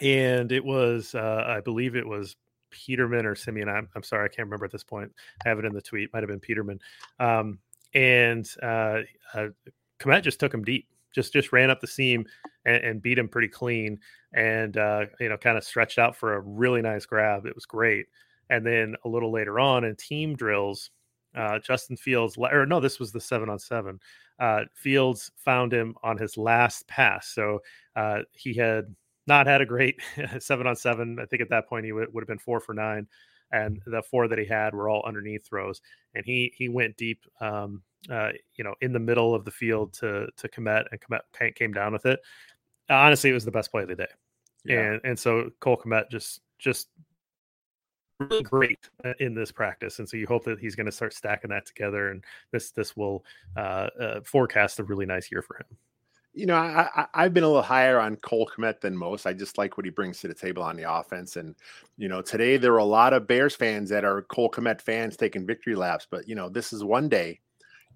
and 0.00 0.50
it 0.50 0.64
was 0.64 1.14
uh, 1.14 1.44
I 1.46 1.60
believe 1.60 1.94
it 1.94 2.06
was 2.06 2.34
Peterman 2.70 3.26
or 3.26 3.34
Siemian. 3.34 3.68
I'm, 3.68 3.88
I'm 3.94 4.02
sorry, 4.02 4.24
I 4.24 4.28
can't 4.28 4.46
remember 4.46 4.64
at 4.64 4.72
this 4.72 4.82
point. 4.82 5.12
I 5.44 5.48
have 5.48 5.58
it 5.58 5.64
in 5.64 5.74
the 5.74 5.82
tweet. 5.82 6.12
Might 6.12 6.22
have 6.22 6.30
been 6.30 6.40
Peterman. 6.40 6.80
Um, 7.20 7.58
and 7.94 8.48
uh, 8.62 9.00
uh, 9.34 9.48
Kmet 10.00 10.22
just 10.22 10.40
took 10.40 10.52
him 10.52 10.64
deep. 10.64 10.88
Just 11.14 11.32
just 11.32 11.52
ran 11.52 11.70
up 11.70 11.80
the 11.80 11.86
seam 11.86 12.26
and, 12.64 12.84
and 12.84 13.02
beat 13.02 13.18
him 13.18 13.28
pretty 13.28 13.48
clean, 13.48 13.98
and 14.34 14.76
uh, 14.76 15.06
you 15.20 15.28
know, 15.28 15.36
kind 15.36 15.58
of 15.58 15.64
stretched 15.64 15.98
out 15.98 16.16
for 16.16 16.34
a 16.34 16.40
really 16.40 16.82
nice 16.82 17.06
grab. 17.06 17.46
It 17.46 17.54
was 17.54 17.66
great. 17.66 18.06
And 18.50 18.66
then 18.66 18.96
a 19.04 19.08
little 19.08 19.32
later 19.32 19.58
on 19.58 19.84
in 19.84 19.96
team 19.96 20.36
drills, 20.36 20.90
uh, 21.34 21.58
Justin 21.58 21.96
Fields, 21.96 22.36
or 22.36 22.66
no, 22.66 22.80
this 22.80 22.98
was 22.98 23.12
the 23.12 23.20
seven 23.20 23.48
on 23.48 23.58
seven. 23.58 23.98
Uh, 24.38 24.64
Fields 24.74 25.30
found 25.36 25.72
him 25.72 25.94
on 26.02 26.18
his 26.18 26.36
last 26.36 26.86
pass, 26.88 27.28
so 27.28 27.60
uh, 27.96 28.20
he 28.32 28.54
had 28.54 28.94
not 29.26 29.46
had 29.46 29.60
a 29.60 29.66
great 29.66 30.00
seven 30.38 30.66
on 30.66 30.76
seven. 30.76 31.18
I 31.20 31.26
think 31.26 31.42
at 31.42 31.50
that 31.50 31.68
point 31.68 31.84
he 31.84 31.92
would, 31.92 32.12
would 32.12 32.22
have 32.22 32.28
been 32.28 32.38
four 32.38 32.60
for 32.60 32.74
nine, 32.74 33.06
and 33.52 33.80
the 33.86 34.02
four 34.02 34.28
that 34.28 34.38
he 34.38 34.44
had 34.44 34.74
were 34.74 34.88
all 34.88 35.04
underneath 35.06 35.46
throws. 35.46 35.80
And 36.14 36.24
he 36.24 36.52
he 36.56 36.68
went 36.68 36.96
deep, 36.96 37.20
um, 37.40 37.82
uh, 38.10 38.30
you 38.56 38.64
know, 38.64 38.74
in 38.80 38.92
the 38.92 38.98
middle 38.98 39.34
of 39.34 39.44
the 39.44 39.50
field 39.50 39.92
to 39.94 40.28
to 40.36 40.48
Kmet, 40.48 40.86
and 40.90 41.00
Kmet 41.00 41.54
came 41.54 41.72
down 41.72 41.92
with 41.92 42.06
it. 42.06 42.20
Honestly, 42.88 43.30
it 43.30 43.34
was 43.34 43.44
the 43.44 43.50
best 43.50 43.70
play 43.70 43.82
of 43.82 43.88
the 43.88 43.96
day, 43.96 44.06
yeah. 44.64 44.80
and 44.80 45.00
and 45.04 45.18
so 45.18 45.50
Cole 45.60 45.76
Kmet 45.76 46.10
just 46.10 46.40
just 46.58 46.88
really 48.18 48.42
great 48.42 48.88
uh, 49.04 49.14
in 49.20 49.34
this 49.34 49.52
practice, 49.52 49.98
and 49.98 50.08
so 50.08 50.16
you 50.16 50.26
hope 50.26 50.44
that 50.44 50.58
he's 50.58 50.74
going 50.74 50.86
to 50.86 50.92
start 50.92 51.14
stacking 51.14 51.50
that 51.50 51.66
together, 51.66 52.10
and 52.10 52.24
this 52.50 52.70
this 52.70 52.96
will 52.96 53.24
uh, 53.56 53.88
uh, 54.00 54.20
forecast 54.24 54.78
a 54.80 54.84
really 54.84 55.06
nice 55.06 55.30
year 55.30 55.42
for 55.42 55.56
him 55.56 55.76
you 56.34 56.46
know, 56.46 56.54
I, 56.54 57.06
I 57.12 57.24
have 57.24 57.34
been 57.34 57.44
a 57.44 57.48
little 57.48 57.62
higher 57.62 58.00
on 58.00 58.16
Cole 58.16 58.50
Kmet 58.56 58.80
than 58.80 58.96
most. 58.96 59.26
I 59.26 59.34
just 59.34 59.58
like 59.58 59.76
what 59.76 59.84
he 59.84 59.90
brings 59.90 60.20
to 60.20 60.28
the 60.28 60.34
table 60.34 60.62
on 60.62 60.76
the 60.76 60.90
offense. 60.90 61.36
And 61.36 61.54
you 61.98 62.08
know, 62.08 62.22
today 62.22 62.56
there 62.56 62.72
are 62.72 62.78
a 62.78 62.84
lot 62.84 63.12
of 63.12 63.26
Bears 63.26 63.54
fans 63.54 63.90
that 63.90 64.04
are 64.04 64.22
Cole 64.22 64.50
Kmet 64.50 64.80
fans 64.80 65.16
taking 65.16 65.46
victory 65.46 65.74
laps. 65.74 66.06
But 66.10 66.26
you 66.26 66.34
know, 66.34 66.48
this 66.48 66.72
is 66.72 66.82
one 66.82 67.08
day. 67.08 67.40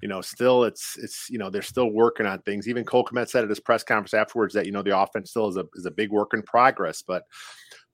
You 0.03 0.09
know, 0.09 0.21
still 0.21 0.65
it's 0.65 0.99
it's 0.99 1.29
you 1.31 1.39
know 1.39 1.49
they're 1.49 1.63
still 1.63 1.91
working 1.91 2.27
on 2.27 2.41
things. 2.41 2.69
Even 2.69 2.85
Cole 2.85 3.05
Kmet 3.05 3.29
said 3.29 3.45
at 3.45 3.51
his 3.51 3.61
press 3.61 3.83
conference 3.83 4.15
afterwards 4.15 4.55
that 4.55 4.67
you 4.67 4.73
know 4.73 4.83
the 4.83 4.99
offense 4.99 5.31
still 5.31 5.49
is 5.49 5.57
a 5.57 5.65
is 5.75 5.87
a 5.87 5.91
big 5.91 6.11
work 6.11 6.35
in 6.35 6.43
progress. 6.43 7.03
But 7.03 7.25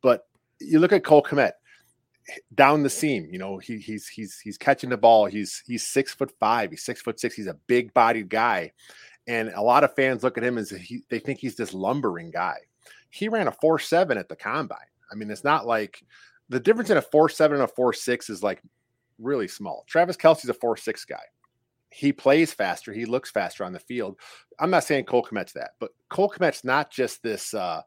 but 0.02 0.26
you 0.60 0.78
look 0.78 0.92
at 0.92 1.04
Cole 1.04 1.22
Kmet 1.22 1.52
down 2.54 2.82
the 2.82 2.90
seam. 2.90 3.28
You 3.30 3.38
know, 3.38 3.58
he, 3.58 3.78
he's 3.78 4.08
he's 4.08 4.38
he's 4.40 4.58
catching 4.58 4.90
the 4.90 4.96
ball. 4.96 5.26
He's 5.26 5.62
he's 5.66 5.86
six 5.86 6.12
foot 6.14 6.32
five. 6.40 6.70
He's 6.70 6.84
six 6.84 7.02
foot 7.02 7.20
six. 7.20 7.34
He's 7.34 7.46
a 7.46 7.58
big 7.66 7.92
bodied 7.94 8.28
guy, 8.28 8.72
and 9.26 9.50
a 9.50 9.62
lot 9.62 9.84
of 9.84 9.94
fans 9.94 10.22
look 10.22 10.38
at 10.38 10.44
him 10.44 10.58
as 10.58 10.70
he, 10.70 11.02
they 11.08 11.18
think 11.18 11.38
he's 11.38 11.56
this 11.56 11.74
lumbering 11.74 12.30
guy. 12.30 12.58
He 13.10 13.28
ran 13.28 13.48
a 13.48 13.52
four 13.52 13.78
seven 13.78 14.18
at 14.18 14.28
the 14.28 14.36
combine. 14.36 14.78
I 15.10 15.14
mean, 15.14 15.30
it's 15.30 15.44
not 15.44 15.66
like 15.66 16.02
the 16.48 16.60
difference 16.60 16.90
in 16.90 16.96
a 16.96 17.02
four 17.02 17.28
seven 17.28 17.56
and 17.56 17.64
a 17.64 17.68
four 17.68 17.92
six 17.92 18.30
is 18.30 18.42
like 18.42 18.62
really 19.18 19.48
small. 19.48 19.84
Travis 19.86 20.16
Kelce's 20.16 20.48
a 20.48 20.54
four 20.54 20.76
six 20.76 21.04
guy. 21.04 21.22
He 21.92 22.12
plays 22.12 22.52
faster. 22.52 22.92
He 22.92 23.04
looks 23.04 23.30
faster 23.30 23.64
on 23.64 23.72
the 23.72 23.78
field. 23.78 24.18
I'm 24.58 24.70
not 24.70 24.84
saying 24.84 25.04
Cole 25.04 25.26
Kmet's 25.30 25.52
that, 25.52 25.72
but 25.78 25.90
Cole 26.08 26.30
Kmet's 26.30 26.64
not 26.64 26.90
just 26.90 27.22
this 27.22 27.54
uh, 27.54 27.82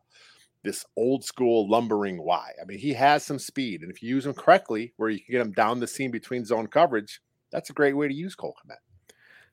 this 0.63 0.85
old 0.95 1.23
school 1.23 1.69
lumbering 1.69 2.21
Y. 2.21 2.51
I 2.61 2.65
mean, 2.65 2.79
he 2.79 2.93
has 2.93 3.23
some 3.23 3.39
speed, 3.39 3.81
and 3.81 3.91
if 3.91 4.01
you 4.01 4.09
use 4.09 4.25
him 4.25 4.33
correctly, 4.33 4.93
where 4.97 5.09
you 5.09 5.19
can 5.19 5.31
get 5.31 5.41
him 5.41 5.51
down 5.53 5.79
the 5.79 5.87
seam 5.87 6.11
between 6.11 6.45
zone 6.45 6.67
coverage, 6.67 7.21
that's 7.51 7.69
a 7.69 7.73
great 7.73 7.95
way 7.95 8.07
to 8.07 8.13
use 8.13 8.35
Cole 8.35 8.55
Kmet. 8.65 8.77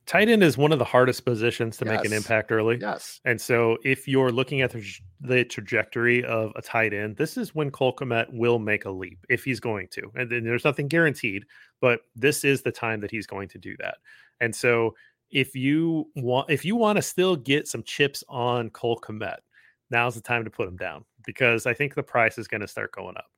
Tight 0.06 0.28
end 0.28 0.42
is 0.42 0.58
one 0.58 0.72
of 0.72 0.78
the 0.78 0.84
hardest 0.84 1.24
positions 1.24 1.76
to 1.76 1.84
yes. 1.84 1.96
make 1.96 2.04
an 2.04 2.12
impact 2.12 2.50
early. 2.50 2.78
Yes. 2.80 3.20
And 3.24 3.40
so 3.40 3.78
if 3.84 4.08
you're 4.08 4.32
looking 4.32 4.60
at 4.60 4.70
the, 4.70 4.84
the, 5.20 5.44
trajectory 5.44 6.24
of 6.24 6.52
a 6.56 6.62
tight 6.62 6.92
end, 6.92 7.16
this 7.16 7.36
is 7.36 7.54
when 7.54 7.70
Cole 7.70 7.94
Kmet 7.94 8.26
will 8.32 8.58
make 8.58 8.84
a 8.84 8.90
leap 8.90 9.24
if 9.28 9.44
he's 9.44 9.60
going 9.60 9.88
to. 9.92 10.10
And 10.16 10.28
then 10.28 10.42
there's 10.44 10.64
nothing 10.64 10.88
guaranteed, 10.88 11.44
but 11.80 12.00
this 12.16 12.44
is 12.44 12.62
the 12.62 12.72
time 12.72 13.00
that 13.00 13.12
he's 13.12 13.26
going 13.26 13.48
to 13.50 13.58
do 13.58 13.76
that. 13.78 13.98
And 14.40 14.54
so 14.54 14.94
if 15.30 15.54
you 15.54 16.10
want 16.16 16.50
if 16.50 16.64
you 16.64 16.76
want 16.76 16.96
to 16.96 17.02
still 17.02 17.36
get 17.36 17.68
some 17.68 17.82
chips 17.82 18.22
on 18.28 18.70
Cole 18.70 19.00
Kmet, 19.02 19.38
now's 19.90 20.14
the 20.14 20.20
time 20.20 20.44
to 20.44 20.50
put 20.50 20.68
him 20.68 20.76
down 20.76 21.04
because 21.24 21.64
I 21.66 21.74
think 21.74 21.94
the 21.94 22.02
price 22.02 22.38
is 22.38 22.48
going 22.48 22.60
to 22.60 22.68
start 22.68 22.92
going 22.92 23.16
up. 23.16 23.31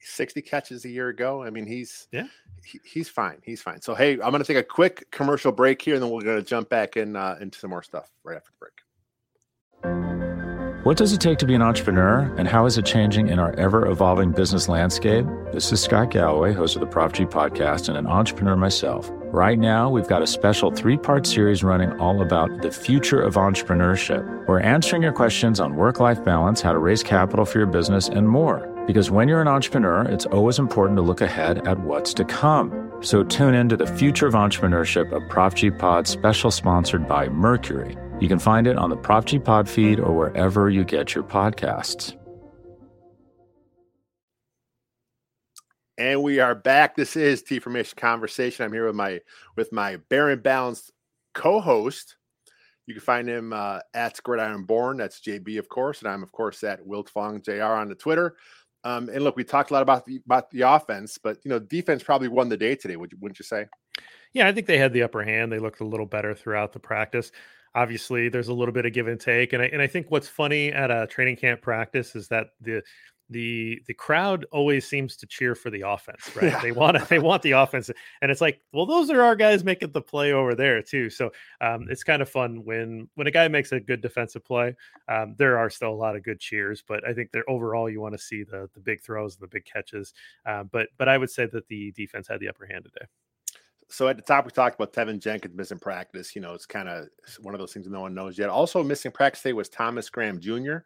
60 0.00 0.42
catches 0.42 0.84
a 0.84 0.88
year 0.88 1.08
ago. 1.08 1.42
I 1.42 1.50
mean, 1.50 1.66
he's 1.66 2.08
yeah, 2.12 2.26
he, 2.64 2.80
he's 2.84 3.08
fine. 3.08 3.38
He's 3.42 3.62
fine. 3.62 3.80
So 3.80 3.94
hey, 3.94 4.12
I'm 4.12 4.30
going 4.30 4.42
to 4.42 4.44
take 4.44 4.56
a 4.56 4.62
quick 4.62 5.10
commercial 5.10 5.52
break 5.52 5.80
here, 5.82 5.94
and 5.94 6.02
then 6.02 6.10
we're 6.10 6.22
going 6.22 6.38
to 6.38 6.46
jump 6.46 6.68
back 6.68 6.96
in 6.96 7.16
uh, 7.16 7.38
into 7.40 7.58
some 7.58 7.70
more 7.70 7.82
stuff 7.82 8.10
right 8.24 8.36
after 8.36 8.50
the 8.50 8.58
break. 8.58 8.72
What 10.82 10.96
does 10.96 11.12
it 11.12 11.20
take 11.20 11.36
to 11.38 11.46
be 11.46 11.54
an 11.54 11.60
entrepreneur, 11.60 12.34
and 12.38 12.48
how 12.48 12.64
is 12.64 12.78
it 12.78 12.86
changing 12.86 13.28
in 13.28 13.38
our 13.38 13.52
ever 13.56 13.86
evolving 13.86 14.32
business 14.32 14.66
landscape? 14.66 15.26
This 15.52 15.70
is 15.72 15.82
Scott 15.82 16.10
Galloway, 16.10 16.54
host 16.54 16.74
of 16.74 16.80
the 16.80 16.86
Prop 16.86 17.12
G 17.12 17.26
podcast, 17.26 17.88
and 17.88 17.98
an 17.98 18.06
entrepreneur 18.06 18.56
myself. 18.56 19.10
Right 19.24 19.58
now, 19.58 19.90
we've 19.90 20.08
got 20.08 20.22
a 20.22 20.26
special 20.26 20.70
three 20.70 20.96
part 20.96 21.26
series 21.26 21.62
running 21.62 21.92
all 22.00 22.22
about 22.22 22.62
the 22.62 22.70
future 22.70 23.20
of 23.20 23.34
entrepreneurship. 23.34 24.48
We're 24.48 24.60
answering 24.60 25.02
your 25.02 25.12
questions 25.12 25.60
on 25.60 25.76
work 25.76 26.00
life 26.00 26.24
balance, 26.24 26.62
how 26.62 26.72
to 26.72 26.78
raise 26.78 27.02
capital 27.02 27.44
for 27.44 27.58
your 27.58 27.66
business, 27.66 28.08
and 28.08 28.26
more. 28.26 28.66
Because 28.90 29.08
when 29.08 29.28
you're 29.28 29.40
an 29.40 29.46
entrepreneur, 29.46 30.02
it's 30.02 30.26
always 30.26 30.58
important 30.58 30.96
to 30.96 31.02
look 31.02 31.20
ahead 31.20 31.64
at 31.64 31.78
what's 31.78 32.12
to 32.14 32.24
come. 32.24 32.90
So 33.02 33.22
tune 33.22 33.54
in 33.54 33.68
to 33.68 33.76
the 33.76 33.86
Future 33.86 34.26
of 34.26 34.34
Entrepreneurship, 34.34 35.12
a 35.12 35.24
Prop 35.28 35.54
G 35.54 35.70
Pod 35.70 36.08
special 36.08 36.50
sponsored 36.50 37.06
by 37.06 37.28
Mercury. 37.28 37.96
You 38.18 38.26
can 38.26 38.40
find 38.40 38.66
it 38.66 38.76
on 38.76 38.90
the 38.90 38.96
Prop 38.96 39.26
G 39.26 39.38
Pod 39.38 39.68
feed 39.68 40.00
or 40.00 40.12
wherever 40.12 40.68
you 40.68 40.82
get 40.82 41.14
your 41.14 41.22
podcasts. 41.22 42.16
And 45.96 46.24
we 46.24 46.40
are 46.40 46.56
back. 46.56 46.96
This 46.96 47.14
is 47.14 47.44
T 47.44 47.60
Formation 47.60 47.96
Conversation. 47.96 48.64
I'm 48.64 48.72
here 48.72 48.86
with 48.86 48.96
my 48.96 49.20
with 49.56 49.70
my 49.70 49.98
Bear 50.08 50.30
and 50.30 50.42
Balanced 50.42 50.90
co-host. 51.32 52.16
You 52.86 52.94
can 52.94 53.02
find 53.02 53.28
him 53.28 53.52
uh, 53.52 53.78
at 53.94 54.20
Gridiron 54.24 54.64
Born. 54.64 54.96
That's 54.96 55.20
JB, 55.20 55.60
of 55.60 55.68
course, 55.68 56.02
and 56.02 56.10
I'm 56.10 56.24
of 56.24 56.32
course 56.32 56.64
at 56.64 56.84
Wiltfong 56.84 57.44
Jr. 57.44 57.62
on 57.62 57.88
the 57.88 57.94
Twitter. 57.94 58.34
Um, 58.84 59.08
and 59.08 59.22
look, 59.22 59.36
we 59.36 59.44
talked 59.44 59.70
a 59.70 59.74
lot 59.74 59.82
about 59.82 60.06
the 60.06 60.20
about 60.24 60.50
the 60.50 60.62
offense, 60.62 61.18
but 61.18 61.38
you 61.44 61.50
know, 61.50 61.58
defense 61.58 62.02
probably 62.02 62.28
won 62.28 62.48
the 62.48 62.56
day 62.56 62.74
today. 62.74 62.96
Would 62.96 63.12
you, 63.12 63.18
wouldn't 63.20 63.38
you 63.38 63.44
say? 63.44 63.66
Yeah, 64.32 64.46
I 64.46 64.52
think 64.52 64.66
they 64.66 64.78
had 64.78 64.92
the 64.92 65.02
upper 65.02 65.22
hand. 65.22 65.52
They 65.52 65.58
looked 65.58 65.80
a 65.80 65.84
little 65.84 66.06
better 66.06 66.34
throughout 66.34 66.72
the 66.72 66.78
practice. 66.78 67.32
Obviously, 67.74 68.28
there's 68.28 68.48
a 68.48 68.54
little 68.54 68.72
bit 68.72 68.86
of 68.86 68.92
give 68.92 69.06
and 69.06 69.20
take, 69.20 69.52
and 69.52 69.62
I 69.62 69.66
and 69.66 69.82
I 69.82 69.86
think 69.86 70.10
what's 70.10 70.28
funny 70.28 70.72
at 70.72 70.90
a 70.90 71.06
training 71.06 71.36
camp 71.36 71.60
practice 71.60 72.16
is 72.16 72.28
that 72.28 72.48
the 72.60 72.82
the 73.30 73.80
the 73.86 73.94
crowd 73.94 74.44
always 74.50 74.86
seems 74.86 75.16
to 75.16 75.26
cheer 75.26 75.54
for 75.54 75.70
the 75.70 75.82
offense, 75.82 76.34
right? 76.36 76.50
Yeah. 76.50 76.60
They 76.60 76.72
want 76.72 76.98
to, 76.98 77.04
they 77.06 77.18
want 77.30 77.42
the 77.42 77.52
offense, 77.52 77.90
and 78.20 78.30
it's 78.30 78.40
like, 78.40 78.60
well, 78.72 78.86
those 78.86 79.08
are 79.10 79.22
our 79.22 79.36
guys 79.36 79.64
making 79.64 79.92
the 79.92 80.02
play 80.02 80.32
over 80.32 80.54
there 80.54 80.82
too. 80.82 81.08
So 81.08 81.30
um, 81.60 81.86
it's 81.88 82.04
kind 82.04 82.20
of 82.20 82.28
fun 82.28 82.64
when 82.64 83.08
when 83.14 83.26
a 83.26 83.30
guy 83.30 83.48
makes 83.48 83.72
a 83.72 83.80
good 83.80 84.00
defensive 84.00 84.44
play. 84.44 84.74
Um, 85.08 85.34
there 85.38 85.58
are 85.58 85.70
still 85.70 85.92
a 85.92 85.94
lot 85.94 86.16
of 86.16 86.24
good 86.24 86.40
cheers, 86.40 86.82
but 86.86 87.06
I 87.06 87.14
think 87.14 87.30
that 87.32 87.44
overall 87.48 87.88
you 87.88 88.00
want 88.00 88.14
to 88.14 88.22
see 88.22 88.42
the 88.42 88.68
the 88.74 88.80
big 88.80 89.00
throws 89.00 89.36
and 89.36 89.42
the 89.42 89.48
big 89.48 89.64
catches. 89.64 90.12
Uh, 90.44 90.64
but 90.64 90.88
but 90.98 91.08
I 91.08 91.16
would 91.16 91.30
say 91.30 91.46
that 91.46 91.68
the 91.68 91.92
defense 91.92 92.28
had 92.28 92.40
the 92.40 92.48
upper 92.48 92.66
hand 92.66 92.84
today 92.84 93.06
so 93.90 94.06
at 94.08 94.16
the 94.16 94.22
top 94.22 94.44
we 94.44 94.52
talked 94.52 94.80
about 94.80 94.92
Teven 94.92 95.18
Jenkins 95.18 95.56
missing 95.56 95.78
practice. 95.78 96.34
You 96.36 96.42
know, 96.42 96.54
it's 96.54 96.66
kind 96.66 96.88
of 96.88 97.08
one 97.40 97.54
of 97.54 97.60
those 97.60 97.72
things 97.72 97.88
no 97.88 98.00
one 98.00 98.14
knows 98.14 98.38
yet. 98.38 98.48
Also 98.48 98.82
missing 98.84 99.10
practice 99.10 99.42
today 99.42 99.52
was 99.52 99.68
Thomas 99.68 100.08
Graham 100.08 100.40
Jr., 100.40 100.78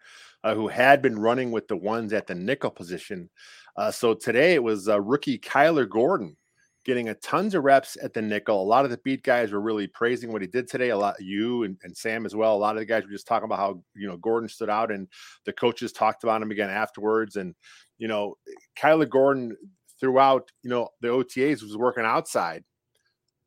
uh, 0.42 0.54
who 0.54 0.68
had 0.68 1.02
been 1.02 1.18
running 1.18 1.50
with 1.50 1.68
the 1.68 1.76
ones 1.76 2.12
at 2.12 2.26
the 2.26 2.34
nickel 2.34 2.70
position. 2.70 3.28
Uh, 3.76 3.90
so 3.90 4.14
today 4.14 4.54
it 4.54 4.62
was 4.62 4.88
uh, 4.88 5.00
rookie 5.00 5.38
Kyler 5.38 5.88
Gordon 5.88 6.36
getting 6.84 7.08
a 7.08 7.14
tons 7.14 7.54
of 7.54 7.64
reps 7.64 7.96
at 8.02 8.12
the 8.12 8.22
nickel. 8.22 8.62
A 8.62 8.64
lot 8.64 8.84
of 8.84 8.90
the 8.90 8.98
beat 8.98 9.22
guys 9.22 9.52
were 9.52 9.60
really 9.60 9.86
praising 9.86 10.32
what 10.32 10.42
he 10.42 10.48
did 10.48 10.68
today. 10.68 10.90
A 10.90 10.96
lot 10.96 11.20
you 11.20 11.64
and, 11.64 11.76
and 11.82 11.96
Sam 11.96 12.24
as 12.24 12.34
well. 12.34 12.54
A 12.54 12.56
lot 12.56 12.76
of 12.76 12.80
the 12.80 12.86
guys 12.86 13.04
were 13.04 13.10
just 13.10 13.26
talking 13.26 13.46
about 13.46 13.58
how 13.58 13.82
you 13.94 14.06
know 14.06 14.16
Gordon 14.16 14.48
stood 14.48 14.70
out, 14.70 14.90
and 14.90 15.08
the 15.44 15.52
coaches 15.52 15.92
talked 15.92 16.24
about 16.24 16.40
him 16.40 16.50
again 16.50 16.70
afterwards. 16.70 17.36
And 17.36 17.54
you 17.98 18.08
know, 18.08 18.36
Kyler 18.78 19.08
Gordon 19.08 19.56
throughout 20.00 20.50
you 20.62 20.70
know 20.70 20.88
the 21.00 21.08
OTAs 21.08 21.62
was 21.62 21.76
working 21.76 22.04
outside 22.04 22.64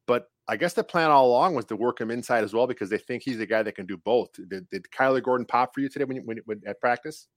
but 0.07 0.29
I 0.47 0.55
guess 0.55 0.73
the 0.73 0.83
plan 0.83 1.11
all 1.11 1.27
along 1.27 1.55
was 1.55 1.65
to 1.65 1.75
work 1.75 1.99
him 1.99 2.09
inside 2.09 2.43
as 2.43 2.53
well 2.53 2.67
because 2.67 2.89
they 2.89 2.97
think 2.97 3.23
he's 3.23 3.37
the 3.37 3.45
guy 3.45 3.63
that 3.63 3.75
can 3.75 3.85
do 3.85 3.97
both. 3.97 4.29
Did, 4.47 4.69
did 4.69 4.85
Kyler 4.91 5.21
Gordon 5.21 5.45
pop 5.45 5.73
for 5.73 5.81
you 5.81 5.89
today 5.89 6.05
when 6.05 6.17
you 6.17 6.23
when, 6.23 6.39
when 6.45 6.61
at 6.65 6.79
practice? 6.79 7.27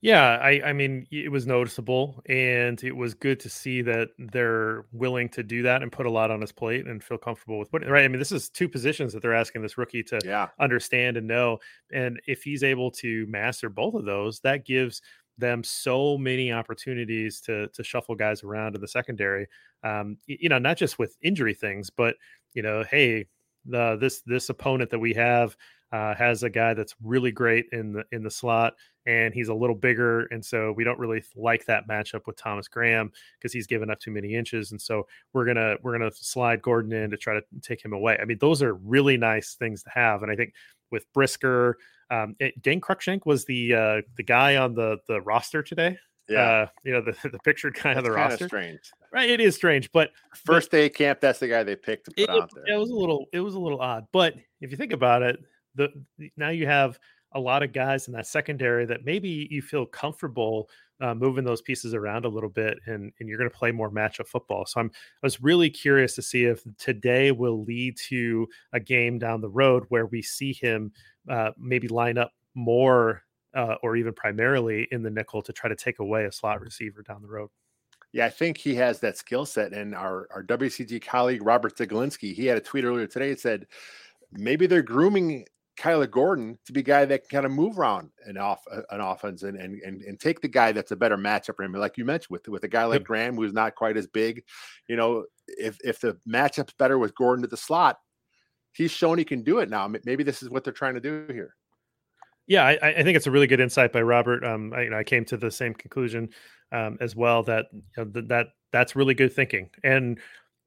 Yeah, 0.00 0.36
I, 0.36 0.62
I 0.66 0.72
mean, 0.72 1.08
it 1.10 1.30
was 1.30 1.44
noticeable, 1.44 2.22
and 2.28 2.82
it 2.84 2.92
was 2.92 3.14
good 3.14 3.40
to 3.40 3.50
see 3.50 3.82
that 3.82 4.10
they're 4.16 4.84
willing 4.92 5.28
to 5.30 5.42
do 5.42 5.62
that 5.62 5.82
and 5.82 5.90
put 5.90 6.06
a 6.06 6.10
lot 6.10 6.30
on 6.30 6.40
his 6.40 6.52
plate 6.52 6.86
and 6.86 7.02
feel 7.02 7.18
comfortable 7.18 7.58
with 7.58 7.68
putting 7.72 7.88
right. 7.88 8.04
I 8.04 8.08
mean, 8.08 8.20
this 8.20 8.30
is 8.30 8.48
two 8.48 8.68
positions 8.68 9.12
that 9.12 9.22
they're 9.22 9.34
asking 9.34 9.62
this 9.62 9.76
rookie 9.76 10.04
to 10.04 10.20
yeah. 10.24 10.48
understand 10.60 11.16
and 11.16 11.26
know, 11.26 11.58
and 11.92 12.20
if 12.28 12.44
he's 12.44 12.62
able 12.62 12.92
to 12.92 13.26
master 13.26 13.68
both 13.68 13.94
of 13.94 14.04
those, 14.04 14.38
that 14.40 14.64
gives 14.64 15.02
them 15.38 15.62
so 15.64 16.18
many 16.18 16.52
opportunities 16.52 17.40
to 17.42 17.68
to 17.68 17.84
shuffle 17.84 18.14
guys 18.14 18.42
around 18.42 18.74
in 18.74 18.80
the 18.80 18.88
secondary. 18.88 19.46
Um, 19.82 20.18
you 20.26 20.48
know, 20.48 20.58
not 20.58 20.76
just 20.76 20.98
with 20.98 21.16
injury 21.22 21.54
things, 21.54 21.90
but 21.90 22.16
you 22.54 22.62
know, 22.62 22.84
hey, 22.90 23.26
the 23.64 23.96
this 24.00 24.22
this 24.26 24.48
opponent 24.48 24.90
that 24.90 24.98
we 24.98 25.14
have 25.14 25.56
uh, 25.92 26.14
has 26.14 26.42
a 26.42 26.50
guy 26.50 26.74
that's 26.74 26.94
really 27.02 27.32
great 27.32 27.66
in 27.72 27.92
the 27.92 28.04
in 28.12 28.22
the 28.22 28.30
slot, 28.30 28.74
and 29.06 29.32
he's 29.32 29.48
a 29.48 29.54
little 29.54 29.76
bigger, 29.76 30.26
and 30.26 30.44
so 30.44 30.72
we 30.72 30.84
don't 30.84 30.98
really 30.98 31.22
like 31.36 31.64
that 31.66 31.88
matchup 31.88 32.26
with 32.26 32.36
Thomas 32.36 32.68
Graham 32.68 33.10
because 33.38 33.52
he's 33.52 33.66
given 33.66 33.90
up 33.90 33.98
too 34.00 34.10
many 34.10 34.34
inches, 34.34 34.72
and 34.72 34.80
so 34.80 35.06
we're 35.32 35.46
gonna 35.46 35.76
we're 35.82 35.96
gonna 35.96 36.10
slide 36.12 36.62
Gordon 36.62 36.92
in 36.92 37.10
to 37.10 37.16
try 37.16 37.34
to 37.34 37.42
take 37.62 37.82
him 37.82 37.92
away. 37.92 38.18
I 38.20 38.24
mean, 38.24 38.38
those 38.40 38.62
are 38.62 38.74
really 38.74 39.16
nice 39.16 39.54
things 39.54 39.82
to 39.84 39.90
have, 39.90 40.22
and 40.22 40.30
I 40.30 40.36
think 40.36 40.52
with 40.90 41.10
Brisker, 41.12 41.76
um, 42.10 42.36
it, 42.38 42.60
Dane 42.62 42.80
Cruikshank 42.80 43.26
was 43.26 43.44
the 43.44 43.74
uh, 43.74 44.00
the 44.16 44.22
guy 44.22 44.56
on 44.56 44.74
the 44.74 44.98
the 45.08 45.20
roster 45.20 45.62
today. 45.62 45.98
Yeah, 46.28 46.40
uh, 46.40 46.66
you 46.84 46.92
know 46.92 47.00
the 47.00 47.16
the 47.30 47.38
pictured 47.40 47.78
guy 47.82 47.94
on 47.94 48.04
the 48.04 48.12
roster. 48.12 48.46
Strange, 48.46 48.80
right? 49.12 49.28
It 49.28 49.40
is 49.40 49.54
strange, 49.54 49.90
but 49.92 50.10
first 50.34 50.70
day 50.70 50.88
camp, 50.88 51.20
that's 51.20 51.38
the 51.38 51.48
guy 51.48 51.62
they 51.62 51.76
picked 51.76 52.06
to 52.06 52.10
put 52.12 52.20
it, 52.20 52.30
out 52.30 52.50
there. 52.54 52.74
It 52.74 52.78
was 52.78 52.90
a 52.90 52.94
little 52.94 53.26
it 53.32 53.40
was 53.40 53.54
a 53.54 53.58
little 53.58 53.80
odd, 53.80 54.06
but 54.12 54.34
if 54.60 54.70
you 54.70 54.76
think 54.76 54.92
about 54.92 55.22
it, 55.22 55.38
the 55.74 55.88
now 56.36 56.50
you 56.50 56.66
have 56.66 56.98
a 57.32 57.40
lot 57.40 57.62
of 57.62 57.72
guys 57.72 58.08
in 58.08 58.14
that 58.14 58.26
secondary 58.26 58.86
that 58.86 59.04
maybe 59.04 59.48
you 59.50 59.60
feel 59.60 59.84
comfortable 59.84 60.68
uh, 61.00 61.14
moving 61.14 61.44
those 61.44 61.62
pieces 61.62 61.94
around 61.94 62.24
a 62.24 62.28
little 62.28 62.50
bit 62.50 62.78
and, 62.86 63.12
and 63.18 63.28
you're 63.28 63.38
going 63.38 63.50
to 63.50 63.56
play 63.56 63.70
more 63.70 63.90
matchup 63.90 64.26
football. 64.26 64.66
So 64.66 64.80
I'm 64.80 64.90
I 65.22 65.26
was 65.26 65.42
really 65.42 65.70
curious 65.70 66.14
to 66.16 66.22
see 66.22 66.44
if 66.44 66.62
today 66.78 67.30
will 67.32 67.64
lead 67.64 67.96
to 68.08 68.48
a 68.72 68.80
game 68.80 69.18
down 69.18 69.40
the 69.40 69.48
road 69.48 69.84
where 69.88 70.06
we 70.06 70.22
see 70.22 70.52
him 70.52 70.92
uh, 71.28 71.50
maybe 71.58 71.88
line 71.88 72.18
up 72.18 72.32
more 72.54 73.22
uh, 73.54 73.76
or 73.82 73.96
even 73.96 74.12
primarily 74.12 74.86
in 74.90 75.02
the 75.02 75.10
nickel 75.10 75.42
to 75.42 75.52
try 75.52 75.68
to 75.68 75.76
take 75.76 75.98
away 76.00 76.24
a 76.24 76.32
slot 76.32 76.60
receiver 76.60 77.02
down 77.02 77.22
the 77.22 77.28
road. 77.28 77.48
Yeah, 78.12 78.26
I 78.26 78.30
think 78.30 78.56
he 78.56 78.74
has 78.76 79.00
that 79.00 79.18
skill 79.18 79.44
set. 79.44 79.72
And 79.72 79.94
our, 79.94 80.28
our 80.30 80.42
WCG 80.42 81.02
colleague, 81.04 81.44
Robert 81.44 81.76
Zeglinski, 81.76 82.34
he 82.34 82.46
had 82.46 82.56
a 82.56 82.60
tweet 82.60 82.84
earlier 82.84 83.06
today. 83.06 83.30
It 83.30 83.40
said, 83.40 83.66
maybe 84.32 84.66
they're 84.66 84.82
grooming 84.82 85.46
Kyler 85.78 86.10
Gordon 86.10 86.58
to 86.66 86.72
be 86.72 86.80
a 86.80 86.82
guy 86.82 87.04
that 87.04 87.28
can 87.28 87.38
kind 87.38 87.46
of 87.46 87.52
move 87.52 87.78
around 87.78 88.10
an 88.26 88.36
off 88.36 88.62
uh, 88.70 88.82
an 88.90 89.00
offense 89.00 89.44
and, 89.44 89.56
and 89.56 89.80
and 89.82 90.02
and 90.02 90.18
take 90.18 90.40
the 90.40 90.48
guy 90.48 90.72
that's 90.72 90.90
a 90.90 90.96
better 90.96 91.16
matchup 91.16 91.56
for 91.56 91.62
him. 91.62 91.72
Like 91.72 91.96
you 91.96 92.04
mentioned, 92.04 92.30
with 92.30 92.48
with 92.48 92.64
a 92.64 92.68
guy 92.68 92.84
like 92.84 93.04
Graham 93.04 93.36
who's 93.36 93.52
not 93.52 93.76
quite 93.76 93.96
as 93.96 94.06
big, 94.06 94.42
you 94.88 94.96
know, 94.96 95.24
if 95.46 95.78
if 95.84 96.00
the 96.00 96.18
matchup's 96.28 96.74
better 96.78 96.98
with 96.98 97.14
Gordon 97.14 97.42
to 97.42 97.48
the 97.48 97.56
slot, 97.56 97.98
he's 98.72 98.90
shown 98.90 99.18
he 99.18 99.24
can 99.24 99.42
do 99.42 99.58
it 99.58 99.70
now. 99.70 99.90
Maybe 100.04 100.24
this 100.24 100.42
is 100.42 100.50
what 100.50 100.64
they're 100.64 100.72
trying 100.72 100.94
to 100.94 101.00
do 101.00 101.26
here. 101.30 101.54
Yeah, 102.48 102.64
I, 102.64 102.78
I 102.82 103.02
think 103.02 103.16
it's 103.16 103.26
a 103.26 103.30
really 103.30 103.46
good 103.46 103.60
insight 103.60 103.92
by 103.92 104.00
Robert. 104.00 104.42
Um, 104.42 104.72
I, 104.72 104.82
you 104.82 104.90
know, 104.90 104.98
I 104.98 105.04
came 105.04 105.24
to 105.26 105.36
the 105.36 105.50
same 105.50 105.74
conclusion 105.74 106.30
um, 106.72 106.96
as 107.00 107.14
well 107.14 107.42
that 107.44 107.66
you 107.72 107.82
know, 107.96 108.04
that 108.28 108.48
that's 108.72 108.96
really 108.96 109.14
good 109.14 109.32
thinking 109.32 109.70
and 109.84 110.18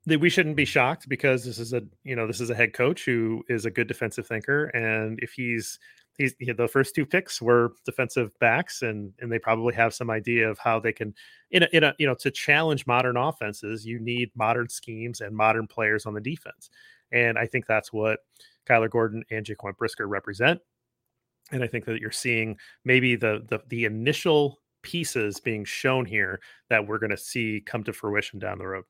that 0.05 0.19
we 0.19 0.29
shouldn't 0.29 0.55
be 0.55 0.65
shocked 0.65 1.07
because 1.07 1.45
this 1.45 1.59
is 1.59 1.73
a 1.73 1.81
you 2.03 2.15
know 2.15 2.27
this 2.27 2.41
is 2.41 2.49
a 2.49 2.55
head 2.55 2.73
coach 2.73 3.05
who 3.05 3.43
is 3.49 3.65
a 3.65 3.71
good 3.71 3.87
defensive 3.87 4.27
thinker 4.27 4.65
and 4.67 5.19
if 5.21 5.31
he's 5.33 5.79
he's 6.17 6.33
he, 6.39 6.51
the 6.51 6.67
first 6.67 6.95
two 6.95 7.05
picks 7.05 7.41
were 7.41 7.73
defensive 7.85 8.31
backs 8.39 8.81
and 8.81 9.13
and 9.19 9.31
they 9.31 9.39
probably 9.39 9.73
have 9.73 9.93
some 9.93 10.09
idea 10.09 10.49
of 10.49 10.57
how 10.59 10.79
they 10.79 10.91
can 10.91 11.13
in 11.51 11.63
a, 11.63 11.67
in 11.73 11.83
a 11.83 11.93
you 11.99 12.07
know 12.07 12.15
to 12.15 12.31
challenge 12.31 12.87
modern 12.87 13.17
offenses 13.17 13.85
you 13.85 13.99
need 13.99 14.31
modern 14.35 14.67
schemes 14.69 15.21
and 15.21 15.35
modern 15.35 15.67
players 15.67 16.05
on 16.05 16.13
the 16.13 16.21
defense. 16.21 16.69
And 17.11 17.37
I 17.37 17.45
think 17.45 17.65
that's 17.65 17.91
what 17.91 18.19
Kyler 18.67 18.89
Gordon 18.89 19.23
and 19.29 19.45
Jaquan 19.45 19.75
Brisker 19.77 20.07
represent. 20.07 20.61
And 21.51 21.61
I 21.61 21.67
think 21.67 21.83
that 21.85 21.99
you're 21.99 22.11
seeing 22.11 22.57
maybe 22.85 23.15
the 23.15 23.43
the 23.47 23.59
the 23.67 23.85
initial 23.85 24.59
pieces 24.81 25.39
being 25.39 25.63
shown 25.63 26.05
here 26.05 26.39
that 26.69 26.87
we're 26.87 26.97
going 26.97 27.11
to 27.11 27.17
see 27.17 27.61
come 27.63 27.83
to 27.83 27.93
fruition 27.93 28.39
down 28.39 28.57
the 28.57 28.65
road 28.65 28.85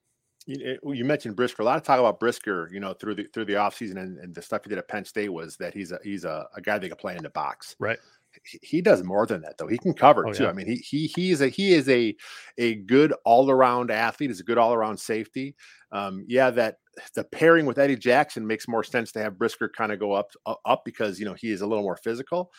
you, 0.46 0.78
you, 0.86 1.06
mentioned 1.06 1.36
Brisker. 1.36 1.62
A 1.62 1.66
lot 1.66 1.78
of 1.78 1.84
talk 1.84 2.00
about 2.00 2.20
Brisker, 2.20 2.70
you 2.72 2.80
know, 2.80 2.94
through 2.94 3.16
the 3.16 3.24
through 3.34 3.46
the 3.46 3.54
offseason 3.54 3.98
and, 3.98 4.18
and 4.18 4.34
the 4.34 4.42
stuff 4.42 4.62
he 4.64 4.70
did 4.70 4.78
at 4.78 4.88
Penn 4.88 5.06
State 5.06 5.30
was 5.30 5.56
that 5.58 5.74
he's 5.74 5.92
a 5.92 6.00
he's 6.04 6.26
a, 6.26 6.48
a 6.56 6.62
guy 6.62 6.78
that 6.78 6.88
can 6.88 6.98
play 6.98 7.16
in 7.16 7.24
the 7.24 7.30
box. 7.30 7.76
Right. 7.80 8.00
He, 8.46 8.60
he 8.62 8.82
does 8.82 9.04
more 9.04 9.26
than 9.26 9.42
that 9.42 9.58
though. 9.58 9.68
He 9.68 9.78
can 9.78 9.94
cover 9.94 10.28
oh, 10.28 10.34
too. 10.34 10.44
Yeah. 10.44 10.50
I 10.50 10.54
mean, 10.54 10.68
he 10.68 10.76
he 10.78 11.08
he 11.08 11.32
is 11.32 11.42
a 11.42 11.48
he 11.48 11.74
is 11.74 11.88
a 11.90 12.16
a 12.58 12.76
good 12.76 13.14
all 13.24 13.52
around 13.52 13.92
athlete. 13.92 14.30
He's 14.30 14.40
a 14.40 14.44
good 14.44 14.58
all 14.58 14.74
around 14.74 14.98
safety. 14.98 15.56
Um, 15.92 16.26
yeah, 16.28 16.50
that 16.52 16.78
the 17.14 17.24
pairing 17.24 17.66
with 17.66 17.78
Eddie 17.78 17.96
Jackson 17.96 18.46
makes 18.46 18.68
more 18.68 18.84
sense 18.84 19.12
to 19.12 19.20
have 19.20 19.38
Brisker 19.38 19.70
kind 19.70 19.92
of 19.92 20.00
go 20.00 20.14
up 20.14 20.32
up 20.66 20.84
because 20.86 21.20
you 21.20 21.26
know 21.26 21.34
he 21.34 21.52
is 21.52 21.62
a 21.62 21.68
little 21.68 21.84
more 21.84 21.98
physical. 21.98 22.52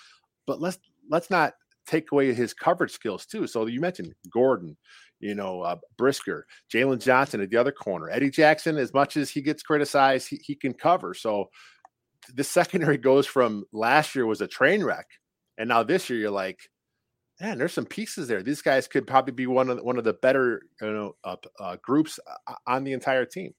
But 0.47 0.61
let's 0.61 0.79
let's 1.09 1.31
not 1.31 1.55
take 1.87 2.13
away 2.13 2.33
his 2.33 2.55
coverage 2.55 2.93
skills 2.93 3.27
too. 3.27 3.47
So 3.47 3.67
you 3.67 3.81
mentioned 3.81 4.15
Gordon, 4.31 4.77
you 5.23 5.35
know, 5.35 5.63
uh, 5.63 5.77
Brisker, 5.97 6.47
Jaylon 6.71 7.01
Johnson 7.01 7.41
at 7.41 7.49
the 7.49 7.57
other 7.57 7.73
corner, 7.73 8.11
Eddie 8.11 8.31
Jackson. 8.31 8.77
As 8.77 8.93
much 8.93 9.17
as 9.17 9.31
he 9.31 9.41
gets 9.41 9.63
criticized, 9.63 10.29
he, 10.29 10.41
he 10.45 10.55
can 10.55 10.75
cover. 10.75 11.15
So 11.15 11.49
the 12.35 12.45
secondary 12.45 12.99
goes 12.99 13.27
from 13.27 13.65
last 13.73 14.15
year 14.15 14.27
was 14.27 14.41
a 14.41 14.49
train 14.49 14.85
wreck, 14.85 15.07
and 15.57 15.69
now 15.69 15.85
this 15.85 16.11
year 16.11 16.19
you're 16.19 16.31
like, 16.31 16.59
man, 17.41 17.57
there's 17.57 17.73
some 17.73 17.87
pieces 17.87 18.29
there. 18.29 18.43
These 18.43 18.63
guys 18.63 18.89
could 18.89 19.07
probably 19.07 19.33
be 19.33 19.47
one 19.47 19.71
of 19.71 19.79
the, 19.79 19.85
one 19.85 19.97
of 19.97 20.05
the 20.05 20.15
better 20.15 20.63
you 20.81 20.93
know 20.93 21.17
uh, 21.25 21.37
uh, 21.61 21.77
groups 21.83 22.19
uh, 22.47 22.55
on 22.67 22.85
the 22.85 22.93
entire 22.93 23.25
team. 23.25 23.55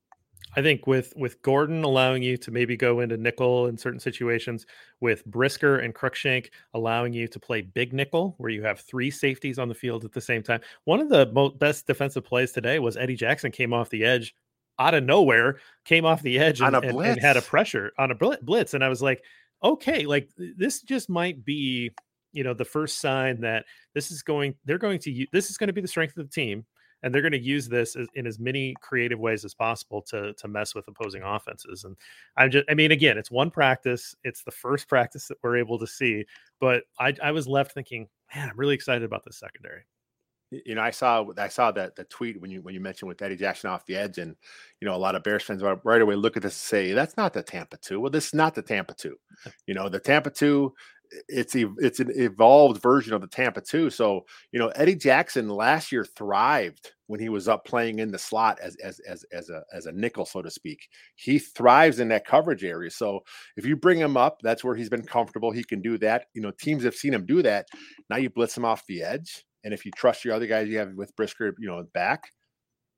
I 0.56 0.62
think 0.62 0.86
with 0.88 1.13
with 1.16 1.42
Gordon 1.42 1.84
allowing 1.84 2.22
you 2.24 2.38
to 2.38 2.52
maybe 2.52 2.78
go 2.78 3.00
into 3.00 3.18
nickel 3.18 3.68
in 3.68 3.78
certain 3.78 4.00
situations, 4.00 4.66
with 5.02 5.26
Brisker 5.26 5.80
and 5.80 5.94
Cruikshank 5.94 6.50
allowing 6.74 7.13
you 7.13 7.28
to 7.28 7.39
play 7.39 7.62
big 7.62 7.94
nickel, 7.94 8.36
where 8.38 8.52
you 8.52 8.63
have 8.63 8.80
three 8.80 9.10
safeties 9.12 9.60
on 9.60 9.68
the 9.68 9.76
field 9.76 10.06
at 10.06 10.12
the 10.12 10.22
same 10.22 10.44
time. 10.44 10.62
One 10.86 11.00
of 11.00 11.10
the 11.10 11.32
most 11.32 11.60
best 11.60 11.88
defensive 11.88 12.24
plays 12.24 12.52
today 12.52 12.80
was 12.80 12.98
Eddie 12.98 13.16
Jackson 13.16 13.52
came 13.52 13.74
off 13.74 13.89
the 13.89 14.06
edge 14.06 14.36
out 14.80 14.94
of 14.94 15.04
nowhere, 15.04 15.60
came 15.86 16.06
off 16.06 16.22
the 16.22 16.39
edge 16.39 16.62
and, 16.62 16.76
and, 16.76 17.00
and 17.00 17.20
had 17.20 17.38
a 17.38 17.42
pressure 17.42 17.92
on 17.98 18.12
a 18.12 18.16
blitz, 18.16 18.74
and 18.74 18.84
I 18.84 18.89
was 18.89 19.02
like, 19.02 19.24
okay, 19.63 20.06
like 20.06 20.30
this 20.38 20.82
just 20.82 21.10
might 21.10 21.44
be 21.44 21.92
you 22.34 22.44
know 22.44 22.54
the 22.54 22.66
first 22.66 23.00
sign 23.00 23.42
that 23.42 23.66
this 23.94 24.12
is 24.12 24.24
going 24.24 24.56
they're 24.66 24.80
going 24.80 25.00
to 25.00 25.26
this 25.32 25.50
is 25.50 25.58
going 25.58 25.68
to 25.68 25.74
be 25.74 25.82
the 25.82 25.88
strength 25.88 26.18
of 26.18 26.26
the 26.26 26.34
team 26.34 26.66
and 27.04 27.13
they're 27.13 27.22
going 27.22 27.34
to 27.34 27.39
use 27.39 27.68
this 27.68 27.96
as, 27.96 28.08
in 28.16 28.26
as 28.26 28.39
many 28.39 28.74
creative 28.82 29.20
ways 29.20 29.46
as 29.46 29.54
possible 29.54 30.02
to 30.04 30.34
to 30.34 30.48
mess 30.48 30.74
with 30.74 30.88
opposing 30.88 31.22
offenses. 31.24 31.84
And 31.84 31.96
I'm 32.38 32.50
just, 32.50 32.66
I 32.70 32.74
mean, 32.74 32.92
again, 32.92 33.18
it's 33.18 33.30
one 33.32 33.52
practice. 33.52 34.16
It's 34.24 34.44
the 34.44 34.52
first 34.52 34.88
practice 34.88 35.28
that 35.28 35.38
we're 35.44 35.58
able 35.58 35.78
to 35.80 35.88
see, 35.88 36.26
but 36.60 36.84
I, 37.00 37.13
I 37.22 37.32
was 37.32 37.48
left 37.48 37.74
thinking, 37.74 38.08
man, 38.36 38.50
I'm 38.50 38.58
really 38.58 38.76
excited 38.76 39.04
about 39.04 39.24
this 39.26 39.38
secondary. 39.38 39.84
you 40.66 40.76
know, 40.76 40.82
I 40.82 40.92
saw 40.92 41.26
I 41.38 41.48
saw 41.48 41.72
that 41.72 41.96
the 41.96 42.04
tweet 42.06 42.39
when 42.39 42.52
you 42.52 42.62
when 42.62 42.74
you 42.76 42.80
mentioned 42.80 43.10
with 43.10 43.22
Eddie 43.22 43.36
Jackson 43.36 43.70
off 43.70 43.86
the 43.86 43.96
edge, 43.96 44.20
and 44.20 44.36
you 44.80 44.88
know, 44.88 44.96
a 44.96 44.98
lot 44.98 45.16
of 45.16 45.24
Bears 45.24 45.44
fans 45.44 45.63
right 45.63 46.02
away 46.02 46.16
look 46.16 46.38
at 46.38 46.44
this 46.44 46.54
and 46.54 46.60
say, 46.60 46.94
"That's 46.94 47.18
not 47.18 47.34
the 47.34 47.42
Tampa 47.44 47.78
two. 47.78 48.00
Well, 48.00 48.12
this 48.12 48.28
is 48.28 48.34
not 48.34 48.54
the 48.56 48.62
Tampa 48.62 48.94
two. 48.94 49.18
You 49.68 49.74
know, 49.74 49.89
the 49.89 50.00
Tampa 50.00 50.30
two, 50.30 50.74
it's 51.28 51.56
it's 51.56 52.00
an 52.00 52.12
evolved 52.16 52.82
version 52.82 53.13
of 53.13 53.22
the 53.22 53.28
Tampa 53.28 53.62
two. 53.62 53.89
So 53.89 54.26
you 54.52 54.60
know, 54.60 54.70
Eddie 54.70 54.96
Jackson 54.96 55.48
last 55.50 55.92
year 55.92 56.04
thrived 56.04 56.92
when 57.08 57.20
he 57.20 57.30
was 57.30 57.48
up 57.48 57.66
playing 57.66 58.00
in 58.00 58.12
the 58.12 58.18
slot 58.18 58.60
as 58.62 58.76
as 58.78 59.00
as 59.02 59.24
as 59.32 59.50
a 59.50 59.63
as 59.74 59.86
a 59.86 59.92
nickel, 59.92 60.26
so 60.26 60.42
to 60.42 60.50
speak. 60.50 60.88
He 61.16 61.39
thrives 61.39 62.00
in 62.00 62.08
that 62.10 62.26
coverage 62.26 62.63
area. 62.63 62.89
So 62.89 63.22
if 63.58 63.66
you 63.66 63.76
bring 63.76 64.00
him 64.00 64.18
up, 64.18 64.39
that's 64.42 64.63
where 64.63 64.76
he's 64.76 64.89
been 64.89 65.06
comfortable. 65.06 65.52
He 65.52 65.63
can 65.63 65.82
do 65.82 65.98
that. 66.00 66.26
You 66.34 66.42
know, 66.42 66.52
teams 66.52 66.84
have 66.84 66.96
seen 66.96 67.13
him 67.13 67.26
do 67.26 67.42
that. 67.44 67.68
Now 68.10 68.18
you 68.18 68.30
blitz 68.30 68.58
him 68.58 68.66
off 68.66 68.86
the 68.88 69.04
edge 69.04 69.46
and 69.63 69.74
if 69.74 69.86
you 69.86 69.92
trust 69.96 70.26
your 70.26 70.34
other 70.34 70.48
guys 70.48 70.68
you 70.68 70.78
have 70.78 70.94
with 70.96 71.16
Brisker, 71.16 71.56
you 71.60 71.68
know, 71.68 71.84
back, 71.94 72.32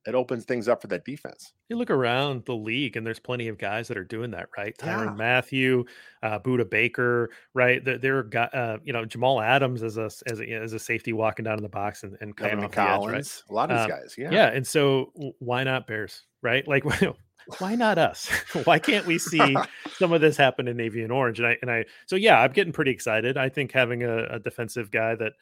it 0.06 0.14
opens 0.14 0.46
things 0.46 0.68
up 0.68 0.82
for 0.82 0.88
that 0.88 1.04
defense. 1.04 1.54
You 1.70 1.78
look 1.78 1.90
around 1.90 2.46
the 2.46 2.56
league, 2.56 2.96
and 2.96 3.06
there's 3.06 3.20
plenty 3.20 3.48
of 3.48 3.58
guys 3.58 3.88
that 3.88 3.98
are 3.98 4.04
doing 4.04 4.32
that, 4.32 4.50
right? 4.58 4.78
Tyrann 4.78 5.06
yeah. 5.06 5.12
Mathieu, 5.14 5.86
uh, 6.22 6.40
Budda 6.40 6.70
Baker, 6.70 7.32
right? 7.54 7.84
There, 7.84 7.98
there 7.98 8.18
are, 8.18 8.50
uh, 8.54 8.78
you 8.84 8.94
know, 8.94 9.06
Jamal 9.06 9.42
Adams 9.42 9.82
as 9.82 9.98
a 9.98 10.10
as 10.28 10.40
a, 10.40 10.54
as 10.54 10.74
a 10.74 10.80
safety 10.80 11.14
walking 11.14 11.46
down 11.46 11.58
in 11.58 11.64
the 11.64 11.70
box 11.70 12.04
and, 12.04 12.18
and 12.22 12.36
coming 12.38 12.64
off 12.64 12.72
Collins, 12.72 13.02
the 13.02 13.10
edge, 13.10 13.16
right? 13.16 13.44
A 13.50 13.54
lot 13.54 13.72
of 13.72 13.78
these 13.78 13.84
um, 13.84 14.02
guys, 14.02 14.16
yeah, 14.18 14.30
yeah. 14.32 14.48
And 14.48 14.66
so, 14.66 15.12
why 15.40 15.64
not 15.64 15.88
Bears, 15.88 16.24
right? 16.42 16.68
Like, 16.68 16.84
why 17.60 17.76
not 17.76 17.98
us? 17.98 18.30
why 18.66 18.80
can't 18.80 19.06
we 19.06 19.18
see 19.18 19.56
some 19.98 20.14
of 20.14 20.22
this 20.22 20.38
happen 20.38 20.68
in 20.68 20.78
navy 20.78 21.04
and 21.04 21.12
orange? 21.12 21.40
And 21.40 21.48
I 21.48 21.58
and 21.62 21.72
I, 21.72 21.86
so 22.06 22.16
yeah, 22.16 22.40
I'm 22.40 22.52
getting 22.52 22.74
pretty 22.74 22.92
excited. 22.92 23.38
I 23.38 23.50
think 23.50 23.72
having 23.72 24.04
a, 24.04 24.26
a 24.26 24.40
defensive 24.40 24.92
guy 24.92 25.16
that 25.16 25.34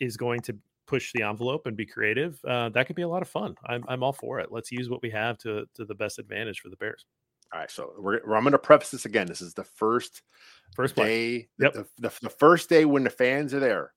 is 0.00 0.16
going 0.16 0.40
to 0.40 0.56
push 0.88 1.12
the 1.12 1.22
envelope 1.22 1.66
and 1.66 1.76
be 1.76 1.86
creative, 1.86 2.40
uh, 2.44 2.70
that 2.70 2.86
could 2.86 2.96
be 2.96 3.02
a 3.02 3.08
lot 3.08 3.22
of 3.22 3.28
fun. 3.28 3.54
I'm, 3.64 3.84
I'm 3.86 4.02
all 4.02 4.12
for 4.12 4.40
it. 4.40 4.50
Let's 4.50 4.72
use 4.72 4.88
what 4.88 5.02
we 5.02 5.10
have 5.10 5.38
to 5.38 5.66
to 5.74 5.84
the 5.84 5.94
best 5.94 6.18
advantage 6.18 6.60
for 6.60 6.70
the 6.70 6.76
Bears. 6.76 7.04
All 7.52 7.60
right, 7.60 7.70
so 7.70 7.92
we're, 7.98 8.16
I'm 8.16 8.42
going 8.42 8.52
to 8.52 8.58
preface 8.58 8.90
this 8.90 9.06
again. 9.06 9.26
This 9.26 9.40
is 9.40 9.54
the 9.54 9.64
first 9.64 10.22
first 10.74 10.96
day, 10.96 11.48
yep. 11.58 11.72
the, 11.72 11.86
the, 11.98 12.12
the 12.22 12.30
first 12.30 12.68
day 12.68 12.84
when 12.84 13.04
the 13.04 13.10
fans 13.10 13.54
are 13.54 13.60
there. 13.60 13.92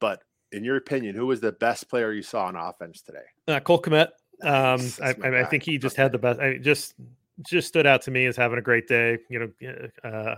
But 0.00 0.22
in 0.50 0.64
your 0.64 0.76
opinion, 0.76 1.14
who 1.14 1.26
was 1.26 1.40
the 1.40 1.52
best 1.52 1.88
player 1.88 2.12
you 2.12 2.22
saw 2.22 2.46
on 2.46 2.56
offense 2.56 3.00
today? 3.00 3.24
Uh, 3.48 3.60
Cole 3.60 3.80
Kmet. 3.80 4.08
Um, 4.42 4.80
I, 5.00 5.14
I, 5.22 5.40
I, 5.40 5.44
think 5.44 5.62
he 5.62 5.78
just 5.78 5.96
had 5.96 6.10
the 6.10 6.18
best. 6.18 6.40
I 6.40 6.58
just 6.58 6.94
just 7.46 7.68
stood 7.68 7.86
out 7.86 8.02
to 8.02 8.10
me 8.10 8.26
as 8.26 8.36
having 8.36 8.58
a 8.58 8.62
great 8.62 8.88
day. 8.88 9.18
You 9.30 9.52
know, 9.60 9.88
uh, 10.04 10.34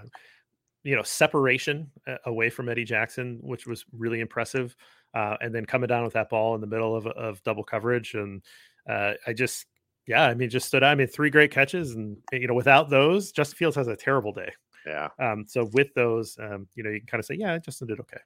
you 0.83 0.95
know, 0.95 1.03
separation 1.03 1.91
uh, 2.07 2.17
away 2.27 2.51
from 2.51 2.69
Eddie 2.69 2.85
Jackson, 2.85 3.39
which 3.41 3.67
was 3.67 3.85
really 3.93 4.21
impressive 4.21 4.77
uh, 5.15 5.37
and 5.41 5.55
then 5.55 5.65
coming 5.65 5.89
down 5.89 6.05
with 6.05 6.13
that 6.15 6.29
ball 6.29 6.55
in 6.55 6.61
the 6.61 6.67
middle 6.67 6.97
of, 6.97 7.07
of 7.07 7.43
double 7.45 7.65
coverage. 7.65 8.15
And 8.15 8.43
uh, 8.89 9.13
I 9.27 9.33
just, 9.33 9.67
yeah, 10.07 10.25
I 10.25 10.35
mean, 10.35 10.51
just 10.51 10.67
stood 10.67 10.83
out. 10.83 10.91
I 10.91 10.95
mean, 10.95 11.07
three 11.07 11.31
great 11.31 11.51
catches, 11.51 11.95
and 11.95 12.17
you 12.33 12.47
know, 12.47 12.55
without 12.55 12.91
those, 12.91 13.33
Justin 13.33 13.57
Fields 13.57 13.77
has 13.77 13.89
a 13.89 13.97
terrible 13.97 14.33
day. 14.33 14.53
Yeah. 14.87 15.09
Um, 15.19 15.47
so 15.49 15.71
with 15.73 15.95
those, 15.95 16.37
um, 16.39 16.69
you 16.75 16.83
know, 16.83 16.91
you 16.91 17.01
can 17.01 17.07
kind 17.07 17.21
of 17.21 17.25
say, 17.25 17.37
yeah, 17.37 17.57
Justin 17.59 17.89
did 17.89 18.01
okay. 18.01 18.19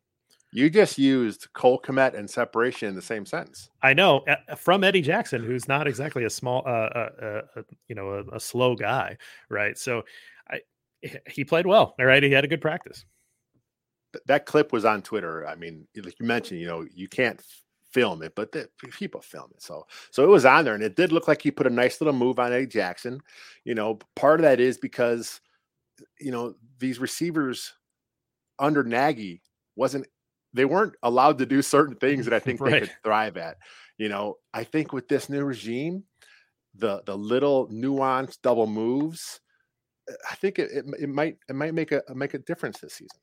You 0.50 0.70
just 0.70 0.96
used 0.96 1.46
Cole 1.52 1.80
Kmet 1.80 2.18
and 2.18 2.28
separation 2.28 2.88
in 2.88 2.94
the 2.94 3.02
same 3.02 3.26
sentence. 3.26 3.68
I 3.82 3.92
know 3.92 4.24
from 4.56 4.82
Eddie 4.82 5.02
Jackson, 5.02 5.44
who's 5.44 5.68
not 5.68 5.86
exactly 5.86 6.24
a 6.24 6.30
small, 6.30 6.62
uh, 6.66 6.70
uh, 6.70 7.10
uh, 7.22 7.40
uh 7.58 7.62
you 7.86 7.94
know, 7.94 8.24
a, 8.32 8.36
a, 8.36 8.40
slow 8.40 8.74
guy, 8.74 9.18
right? 9.50 9.76
So, 9.76 10.04
I 10.50 10.60
he 11.28 11.44
played 11.44 11.66
well. 11.66 11.94
All 12.00 12.06
right, 12.06 12.22
he 12.22 12.32
had 12.32 12.44
a 12.44 12.48
good 12.48 12.62
practice 12.62 13.04
that 14.26 14.46
clip 14.46 14.72
was 14.72 14.84
on 14.84 15.02
Twitter. 15.02 15.46
I 15.46 15.54
mean, 15.54 15.86
like 15.96 16.18
you 16.18 16.26
mentioned, 16.26 16.60
you 16.60 16.66
know, 16.66 16.86
you 16.94 17.08
can't 17.08 17.42
film 17.90 18.22
it, 18.22 18.34
but 18.34 18.52
the, 18.52 18.68
people 18.92 19.20
film 19.20 19.50
it. 19.54 19.62
So, 19.62 19.86
so 20.10 20.22
it 20.24 20.28
was 20.28 20.44
on 20.44 20.64
there, 20.64 20.74
and 20.74 20.82
it 20.82 20.96
did 20.96 21.12
look 21.12 21.28
like 21.28 21.42
he 21.42 21.50
put 21.50 21.66
a 21.66 21.70
nice 21.70 22.00
little 22.00 22.14
move 22.14 22.38
on 22.38 22.52
Eddie 22.52 22.66
Jackson. 22.66 23.20
You 23.64 23.74
know, 23.74 23.98
part 24.16 24.40
of 24.40 24.44
that 24.44 24.60
is 24.60 24.78
because, 24.78 25.40
you 26.20 26.30
know, 26.30 26.54
these 26.78 26.98
receivers 26.98 27.74
under 28.58 28.82
Nagy 28.82 29.42
wasn't 29.76 30.06
they 30.54 30.64
weren't 30.64 30.94
allowed 31.02 31.38
to 31.38 31.46
do 31.46 31.62
certain 31.62 31.96
things 31.96 32.24
that 32.24 32.34
I 32.34 32.38
think 32.38 32.60
right. 32.60 32.72
they 32.72 32.80
could 32.80 32.96
thrive 33.04 33.36
at. 33.36 33.58
You 33.98 34.08
know, 34.08 34.36
I 34.54 34.64
think 34.64 34.92
with 34.92 35.08
this 35.08 35.28
new 35.28 35.44
regime, 35.44 36.04
the 36.74 37.02
the 37.06 37.16
little 37.16 37.68
nuanced 37.68 38.38
double 38.42 38.66
moves, 38.66 39.40
uh, 40.10 40.14
I 40.30 40.34
think 40.36 40.58
it, 40.58 40.70
it, 40.70 40.84
it 41.00 41.08
might 41.08 41.36
it 41.48 41.54
might 41.54 41.74
make 41.74 41.92
a 41.92 42.02
make 42.14 42.34
a 42.34 42.38
difference 42.38 42.78
this 42.78 42.94
season. 42.94 43.20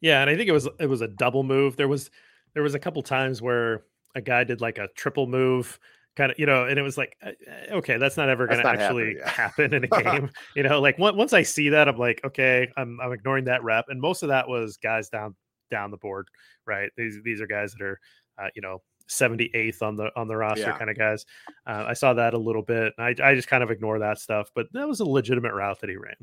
Yeah, 0.00 0.20
and 0.20 0.30
I 0.30 0.36
think 0.36 0.48
it 0.48 0.52
was 0.52 0.68
it 0.78 0.88
was 0.88 1.00
a 1.00 1.08
double 1.08 1.42
move. 1.42 1.76
There 1.76 1.88
was 1.88 2.10
there 2.54 2.62
was 2.62 2.74
a 2.74 2.78
couple 2.78 3.02
times 3.02 3.42
where 3.42 3.84
a 4.14 4.20
guy 4.20 4.44
did 4.44 4.60
like 4.60 4.78
a 4.78 4.88
triple 4.96 5.26
move 5.26 5.78
kind 6.16 6.32
of 6.32 6.38
you 6.38 6.46
know 6.46 6.64
and 6.64 6.78
it 6.78 6.82
was 6.82 6.96
like 6.96 7.16
uh, 7.22 7.28
uh, 7.28 7.76
okay 7.76 7.98
that's 7.98 8.16
not 8.16 8.28
ever 8.28 8.46
going 8.46 8.60
to 8.60 8.66
actually 8.66 9.16
happen, 9.16 9.20
yeah. 9.20 9.30
happen 9.30 9.74
in 9.74 9.84
a 9.84 9.88
game 10.02 10.30
you 10.56 10.62
know 10.62 10.80
like 10.80 10.98
once 10.98 11.32
i 11.32 11.42
see 11.42 11.68
that 11.68 11.88
i'm 11.88 11.98
like 11.98 12.20
okay 12.24 12.68
i'm 12.76 12.98
i'm 13.00 13.12
ignoring 13.12 13.44
that 13.44 13.62
rep 13.62 13.84
and 13.88 14.00
most 14.00 14.22
of 14.22 14.30
that 14.30 14.48
was 14.48 14.78
guys 14.78 15.08
down 15.08 15.34
down 15.70 15.90
the 15.90 15.96
board 15.98 16.28
right 16.66 16.90
these 16.96 17.20
these 17.22 17.40
are 17.40 17.46
guys 17.46 17.72
that 17.72 17.84
are 17.84 18.00
uh, 18.38 18.48
you 18.54 18.62
know 18.62 18.82
78th 19.08 19.82
on 19.82 19.96
the 19.96 20.10
on 20.16 20.26
the 20.26 20.36
roster 20.36 20.62
yeah. 20.62 20.78
kind 20.78 20.90
of 20.90 20.96
guys 20.96 21.26
uh, 21.66 21.84
i 21.86 21.92
saw 21.92 22.14
that 22.14 22.34
a 22.34 22.38
little 22.38 22.62
bit 22.62 22.92
I, 22.98 23.14
I 23.22 23.34
just 23.34 23.46
kind 23.46 23.62
of 23.62 23.70
ignore 23.70 24.00
that 24.00 24.18
stuff 24.18 24.50
but 24.54 24.66
that 24.72 24.88
was 24.88 25.00
a 25.00 25.04
legitimate 25.04 25.52
route 25.52 25.80
that 25.80 25.90
he 25.90 25.96
ran 25.96 26.16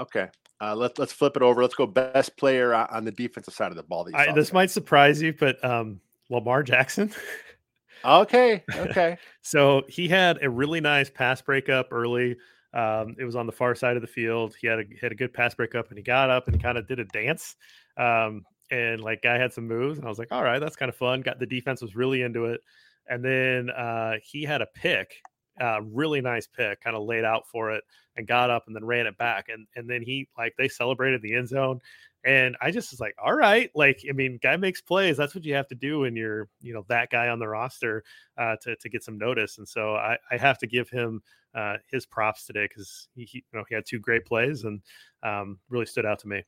Okay. 0.00 0.28
Uh, 0.60 0.74
let, 0.74 0.98
let's 0.98 1.12
flip 1.12 1.36
it 1.36 1.42
over. 1.42 1.62
Let's 1.62 1.74
go 1.74 1.86
best 1.86 2.36
player 2.36 2.74
on 2.74 3.04
the 3.04 3.12
defensive 3.12 3.54
side 3.54 3.70
of 3.70 3.76
the 3.76 3.82
ball. 3.82 4.08
I, 4.14 4.32
this 4.32 4.52
might 4.52 4.70
surprise 4.70 5.22
you, 5.22 5.32
but 5.32 5.62
um, 5.64 6.00
Lamar 6.28 6.62
Jackson. 6.62 7.12
okay. 8.04 8.62
Okay. 8.74 9.16
so 9.42 9.82
he 9.88 10.08
had 10.08 10.38
a 10.42 10.50
really 10.50 10.80
nice 10.80 11.08
pass 11.08 11.40
breakup 11.40 11.88
early. 11.92 12.36
Um, 12.74 13.16
it 13.18 13.24
was 13.24 13.36
on 13.36 13.46
the 13.46 13.52
far 13.52 13.74
side 13.74 13.96
of 13.96 14.02
the 14.02 14.08
field. 14.08 14.54
He 14.60 14.66
had 14.66 14.80
a 14.80 14.84
had 15.00 15.12
a 15.12 15.14
good 15.14 15.32
pass 15.32 15.54
breakup, 15.54 15.88
and 15.88 15.98
he 15.98 16.04
got 16.04 16.30
up 16.30 16.46
and 16.46 16.62
kind 16.62 16.78
of 16.78 16.86
did 16.86 17.00
a 17.00 17.04
dance. 17.06 17.56
Um, 17.96 18.44
and 18.70 19.00
like 19.00 19.22
guy 19.22 19.38
had 19.38 19.52
some 19.52 19.66
moves, 19.66 19.98
and 19.98 20.06
I 20.06 20.08
was 20.08 20.18
like, 20.18 20.30
all 20.30 20.44
right, 20.44 20.60
that's 20.60 20.76
kind 20.76 20.88
of 20.88 20.94
fun. 20.94 21.22
Got 21.22 21.40
the 21.40 21.46
defense 21.46 21.82
was 21.82 21.96
really 21.96 22.22
into 22.22 22.44
it, 22.44 22.60
and 23.08 23.24
then 23.24 23.70
uh, 23.70 24.14
he 24.22 24.44
had 24.44 24.62
a 24.62 24.66
pick 24.66 25.20
uh, 25.60 25.80
really 25.82 26.20
nice 26.20 26.46
pick, 26.46 26.80
kind 26.80 26.96
of 26.96 27.04
laid 27.04 27.24
out 27.24 27.46
for 27.48 27.70
it 27.70 27.84
and 28.16 28.26
got 28.26 28.50
up 28.50 28.64
and 28.66 28.74
then 28.74 28.84
ran 28.84 29.06
it 29.06 29.16
back. 29.18 29.48
And 29.48 29.66
and 29.76 29.88
then 29.88 30.02
he 30.02 30.28
like 30.36 30.54
they 30.58 30.68
celebrated 30.68 31.22
the 31.22 31.34
end 31.34 31.48
zone. 31.48 31.80
And 32.22 32.54
I 32.60 32.70
just 32.70 32.90
was 32.90 33.00
like, 33.00 33.14
all 33.22 33.34
right, 33.34 33.70
like 33.74 34.02
I 34.08 34.12
mean, 34.12 34.38
guy 34.42 34.56
makes 34.56 34.80
plays. 34.80 35.16
That's 35.16 35.34
what 35.34 35.44
you 35.44 35.54
have 35.54 35.68
to 35.68 35.74
do 35.74 36.00
when 36.00 36.16
you're, 36.16 36.48
you 36.60 36.74
know, 36.74 36.84
that 36.88 37.10
guy 37.10 37.28
on 37.28 37.38
the 37.38 37.48
roster 37.48 38.02
uh, 38.36 38.56
to 38.62 38.76
to 38.76 38.88
get 38.88 39.04
some 39.04 39.18
notice. 39.18 39.58
And 39.58 39.68
so 39.68 39.94
I, 39.94 40.16
I 40.30 40.36
have 40.36 40.58
to 40.58 40.66
give 40.66 40.90
him 40.90 41.22
uh, 41.54 41.76
his 41.90 42.06
props 42.06 42.46
today 42.46 42.66
because 42.68 43.08
he, 43.14 43.24
he, 43.24 43.38
you 43.38 43.58
know 43.58 43.64
he 43.68 43.74
had 43.74 43.84
two 43.86 43.98
great 43.98 44.24
plays 44.24 44.64
and 44.64 44.80
um, 45.22 45.58
really 45.68 45.86
stood 45.86 46.06
out 46.06 46.18
to 46.20 46.28
me 46.28 46.42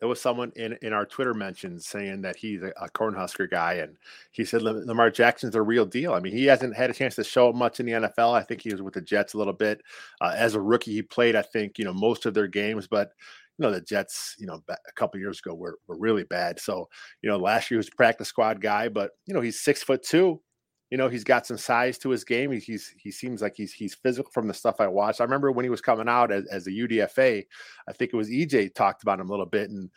there 0.00 0.08
was 0.08 0.20
someone 0.20 0.50
in, 0.56 0.76
in 0.82 0.92
our 0.92 1.04
Twitter 1.06 1.34
mentions 1.34 1.86
saying 1.86 2.22
that 2.22 2.36
he's 2.36 2.62
a, 2.62 2.72
a 2.80 2.88
Cornhusker 2.88 3.48
guy, 3.48 3.74
and 3.74 3.96
he 4.32 4.44
said 4.44 4.62
Lamar 4.62 5.10
Jackson's 5.10 5.54
a 5.54 5.62
real 5.62 5.86
deal. 5.86 6.14
I 6.14 6.20
mean, 6.20 6.32
he 6.32 6.46
hasn't 6.46 6.74
had 6.74 6.90
a 6.90 6.94
chance 6.94 7.14
to 7.16 7.24
show 7.24 7.52
much 7.52 7.80
in 7.80 7.86
the 7.86 7.92
NFL. 7.92 8.34
I 8.34 8.42
think 8.42 8.62
he 8.62 8.72
was 8.72 8.82
with 8.82 8.94
the 8.94 9.02
Jets 9.02 9.34
a 9.34 9.38
little 9.38 9.52
bit 9.52 9.82
uh, 10.20 10.32
as 10.34 10.54
a 10.54 10.60
rookie. 10.60 10.92
He 10.92 11.02
played, 11.02 11.36
I 11.36 11.42
think, 11.42 11.78
you 11.78 11.84
know, 11.84 11.92
most 11.92 12.26
of 12.26 12.34
their 12.34 12.48
games, 12.48 12.86
but 12.86 13.12
you 13.58 13.66
know 13.66 13.72
the 13.72 13.82
Jets, 13.82 14.36
you 14.38 14.46
know, 14.46 14.62
a 14.70 14.92
couple 14.96 15.20
years 15.20 15.38
ago 15.38 15.54
were 15.54 15.78
were 15.86 15.98
really 15.98 16.24
bad. 16.24 16.58
So 16.58 16.88
you 17.20 17.28
know, 17.28 17.36
last 17.36 17.70
year 17.70 17.76
he 17.76 17.80
was 17.80 17.88
a 17.88 17.96
practice 17.96 18.28
squad 18.28 18.58
guy, 18.58 18.88
but 18.88 19.10
you 19.26 19.34
know 19.34 19.42
he's 19.42 19.60
six 19.60 19.82
foot 19.82 20.02
two 20.02 20.40
you 20.90 20.98
know 20.98 21.08
he's 21.08 21.24
got 21.24 21.46
some 21.46 21.56
size 21.56 21.98
to 21.98 22.10
his 22.10 22.24
game. 22.24 22.50
He's 22.52 22.94
he 22.98 23.10
seems 23.10 23.42
like 23.42 23.54
he's 23.56 23.72
he's 23.72 23.94
physical 23.94 24.30
from 24.32 24.48
the 24.48 24.54
stuff 24.54 24.80
I 24.80 24.88
watched. 24.88 25.20
I 25.20 25.24
remember 25.24 25.52
when 25.52 25.64
he 25.64 25.70
was 25.70 25.80
coming 25.80 26.08
out 26.08 26.32
as, 26.32 26.46
as 26.46 26.66
a 26.66 26.70
UDFA, 26.70 27.44
I 27.88 27.92
think 27.92 28.12
it 28.12 28.16
was 28.16 28.28
EJ 28.28 28.74
talked 28.74 29.02
about 29.02 29.20
him 29.20 29.28
a 29.28 29.32
little 29.32 29.46
bit, 29.46 29.70
and 29.70 29.90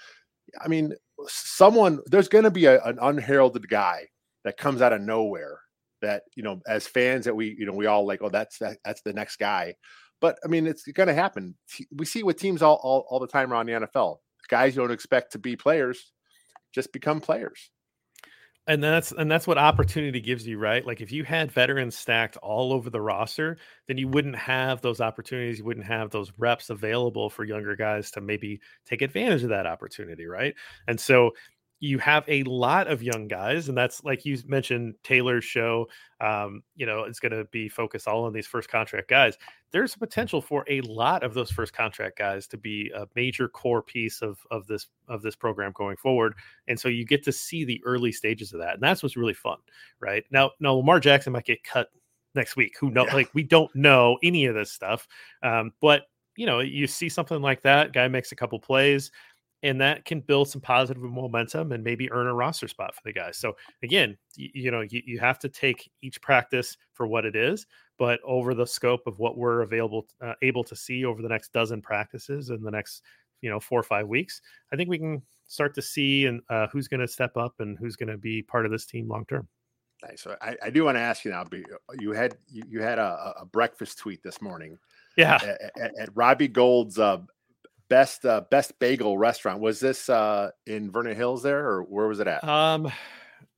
I 0.64 0.68
mean, 0.68 0.94
someone 1.28 2.00
there's 2.06 2.28
going 2.28 2.44
to 2.44 2.52
be 2.52 2.66
a, 2.66 2.82
an 2.84 3.00
unheralded 3.02 3.68
guy 3.68 4.08
that 4.44 4.58
comes 4.58 4.82
out 4.82 4.94
of 4.94 5.02
nowhere 5.02 5.60
that 6.04 6.24
you 6.36 6.44
know 6.44 6.62
as 6.68 6.86
fans 6.86 7.26
that 7.26 7.36
we 7.36 7.56
you 7.58 7.66
know 7.66 7.74
we 7.74 7.88
all 7.88 8.06
like 8.06 8.22
oh 8.22 8.30
that's 8.30 8.60
that, 8.60 8.78
that's 8.84 9.02
the 9.02 9.14
next 9.14 9.38
guy 9.38 9.74
but 10.20 10.38
i 10.44 10.48
mean 10.48 10.68
it's 10.68 10.84
going 10.84 11.08
to 11.08 11.14
happen 11.14 11.56
we 11.96 12.06
see 12.06 12.24
with 12.24 12.38
teams 12.38 12.62
all, 12.62 12.80
all 12.84 13.06
all 13.10 13.20
the 13.20 13.28
time 13.28 13.52
around 13.52 13.66
the 13.66 13.72
nfl 13.72 14.18
guys 14.50 14.76
you 14.76 14.82
don't 14.82 14.92
expect 14.92 15.32
to 15.32 15.40
be 15.40 15.56
players 15.56 16.12
just 16.74 16.92
become 16.92 17.22
players 17.22 17.72
and 18.68 18.82
that's 18.82 19.12
and 19.12 19.30
that's 19.30 19.46
what 19.46 19.58
opportunity 19.58 20.22
gives 20.22 20.48
you, 20.48 20.58
right? 20.58 20.86
Like 20.86 21.02
if 21.02 21.12
you 21.12 21.24
had 21.24 21.52
veterans 21.52 21.98
stacked 21.98 22.38
all 22.38 22.72
over 22.72 22.90
the 22.90 23.02
roster, 23.02 23.58
then 23.88 23.98
you 23.98 24.08
wouldn't 24.08 24.38
have 24.38 24.82
those 24.82 25.02
opportunities. 25.02 25.60
You 25.60 25.66
wouldn't 25.66 25.86
have 25.86 26.12
those 26.12 26.32
reps 26.38 26.70
available 26.70 27.30
for 27.30 27.44
younger 27.44 27.76
guys 27.76 28.10
to 28.12 28.22
maybe 28.22 28.62
take 28.86 29.02
advantage 29.02 29.44
of 29.44 29.50
that 29.50 29.68
opportunity, 29.68 30.26
right? 30.26 30.56
And 30.88 31.00
so 31.00 31.32
you 31.84 32.00
have 32.00 32.24
a 32.30 32.44
lot 32.44 32.88
of 32.88 33.04
young 33.04 33.28
guys, 33.28 33.68
and 33.68 33.78
that's 33.78 34.06
like 34.06 34.24
you 34.24 34.38
mentioned 34.48 34.96
Taylor's 35.04 35.44
show. 35.44 35.90
Um, 36.22 36.64
you 36.78 36.86
know, 36.86 37.04
it's 37.04 37.20
going 37.20 37.34
to 37.34 37.44
be 37.52 37.68
focused 37.68 38.08
all 38.08 38.24
on 38.24 38.32
these 38.32 38.48
first 38.48 38.70
contract 38.70 39.10
guys. 39.10 39.38
There's 39.72 39.94
a 39.94 40.00
potential 40.00 40.42
for 40.42 40.64
a 40.70 40.80
lot 40.80 41.24
of 41.24 41.34
those 41.34 41.52
first 41.52 41.74
contract 41.74 42.18
guys 42.18 42.48
to 42.48 42.58
be 42.58 42.90
a 42.96 43.06
major 43.18 43.50
core 43.50 43.82
piece 43.82 44.22
of 44.22 44.40
of 44.50 44.66
this 44.66 44.88
of 45.10 45.22
this 45.24 45.36
program 45.36 45.74
going 45.76 45.98
forward, 45.98 46.36
and 46.70 46.80
so 46.80 46.88
you 46.88 47.06
get 47.06 47.22
to 47.26 47.34
see 47.34 47.66
the 47.66 47.82
early 47.84 48.14
stages 48.14 48.54
of 48.54 48.62
that, 48.62 48.76
and 48.76 48.82
that's 48.82 49.04
what's 49.04 49.18
really 49.18 49.34
fun, 49.34 49.58
right? 50.00 50.24
Now, 50.32 50.52
now 50.62 50.76
Lamar 50.76 51.02
Jackson 51.02 51.34
might 51.34 51.44
get 51.44 51.66
cut 51.66 51.90
next 52.34 52.56
week. 52.56 52.78
Who 52.80 52.92
knows? 52.92 53.08
Yeah. 53.10 53.16
Like 53.16 53.30
we 53.34 53.44
don't 53.44 53.76
know 53.76 54.18
any 54.24 54.46
of 54.46 54.56
this 54.56 54.72
stuff, 54.72 55.06
um, 55.44 55.74
but 55.82 56.04
you 56.38 56.46
know, 56.46 56.62
you 56.62 56.88
see 56.88 57.10
something 57.10 57.42
like 57.42 57.62
that, 57.64 57.94
guy 57.94 58.08
makes 58.08 58.32
a 58.32 58.36
couple 58.36 58.58
plays 58.58 59.12
and 59.64 59.80
that 59.80 60.04
can 60.06 60.20
build 60.20 60.50
some 60.50 60.62
positive 60.62 61.02
momentum 61.02 61.72
and 61.72 61.84
maybe 61.84 62.12
earn 62.12 62.28
a 62.28 62.34
roster 62.34 62.68
spot 62.68 62.94
for 62.94 63.02
the 63.06 63.14
guys. 63.14 63.38
So 63.38 63.56
again, 63.82 64.18
you, 64.36 64.50
you 64.54 64.72
know, 64.72 64.82
you, 64.82 65.02
you 65.06 65.20
have 65.20 65.40
to 65.40 65.50
take 65.50 65.90
each 66.02 66.22
practice 66.22 66.78
for 66.94 67.08
what 67.08 67.26
it 67.26 67.36
is, 67.36 67.66
but 67.98 68.20
over 68.26 68.54
the 68.54 68.68
scope 68.68 69.08
of 69.08 69.20
what 69.20 69.38
we're 69.38 69.62
available 69.62 70.06
uh, 70.22 70.34
able 70.42 70.64
to 70.66 70.76
see 70.76 71.06
over 71.06 71.22
the 71.22 71.30
next 71.30 71.54
dozen 71.54 71.82
practices 71.82 72.50
in 72.50 72.62
the 72.62 72.72
next 72.72 73.02
you 73.42 73.50
know 73.50 73.60
four 73.60 73.80
or 73.80 73.84
five 73.84 74.08
weeks, 74.08 74.42
I 74.72 74.76
think 74.76 74.90
we 74.90 75.00
can 75.00 75.22
start 75.48 75.74
to 75.76 75.82
see 75.82 76.26
and 76.26 76.42
uh, 76.50 76.68
who's 76.68 76.88
going 76.88 77.02
to 77.02 77.08
step 77.08 77.38
up 77.38 77.56
and 77.60 77.78
who's 77.78 77.96
going 77.96 78.10
to 78.10 78.18
be 78.18 78.42
part 78.42 78.66
of 78.66 78.72
this 78.72 78.86
team 78.86 79.08
long 79.08 79.26
term. 79.26 79.48
Nice. 80.02 80.22
So 80.22 80.36
I, 80.42 80.58
I, 80.64 80.70
do 80.70 80.84
want 80.84 80.98
to 80.98 81.02
ask 81.02 81.24
you 81.24 81.32
now. 81.32 81.46
You 81.98 82.12
had 82.12 82.36
you, 82.50 82.64
you 82.68 82.82
had 82.82 83.00
a, 83.00 83.34
a 83.42 83.46
breakfast 83.46 84.00
tweet 84.00 84.22
this 84.22 84.42
morning. 84.42 84.78
Yeah. 85.16 85.36
At, 85.36 85.72
at, 85.80 86.00
at 86.00 86.10
Robbie 86.14 86.50
Gould's 86.50 87.00
uh, 87.00 87.20
best 87.90 88.26
uh, 88.26 88.42
best 88.50 88.78
bagel 88.80 89.18
restaurant. 89.18 89.60
Was 89.60 89.80
this 89.80 90.10
uh 90.10 90.52
in 90.66 90.92
vernon 90.92 91.16
hills 91.16 91.44
there 91.44 91.66
or 91.68 91.84
where 91.84 92.08
was 92.08 92.20
it 92.20 92.28
at? 92.28 92.44
Um 92.44 92.92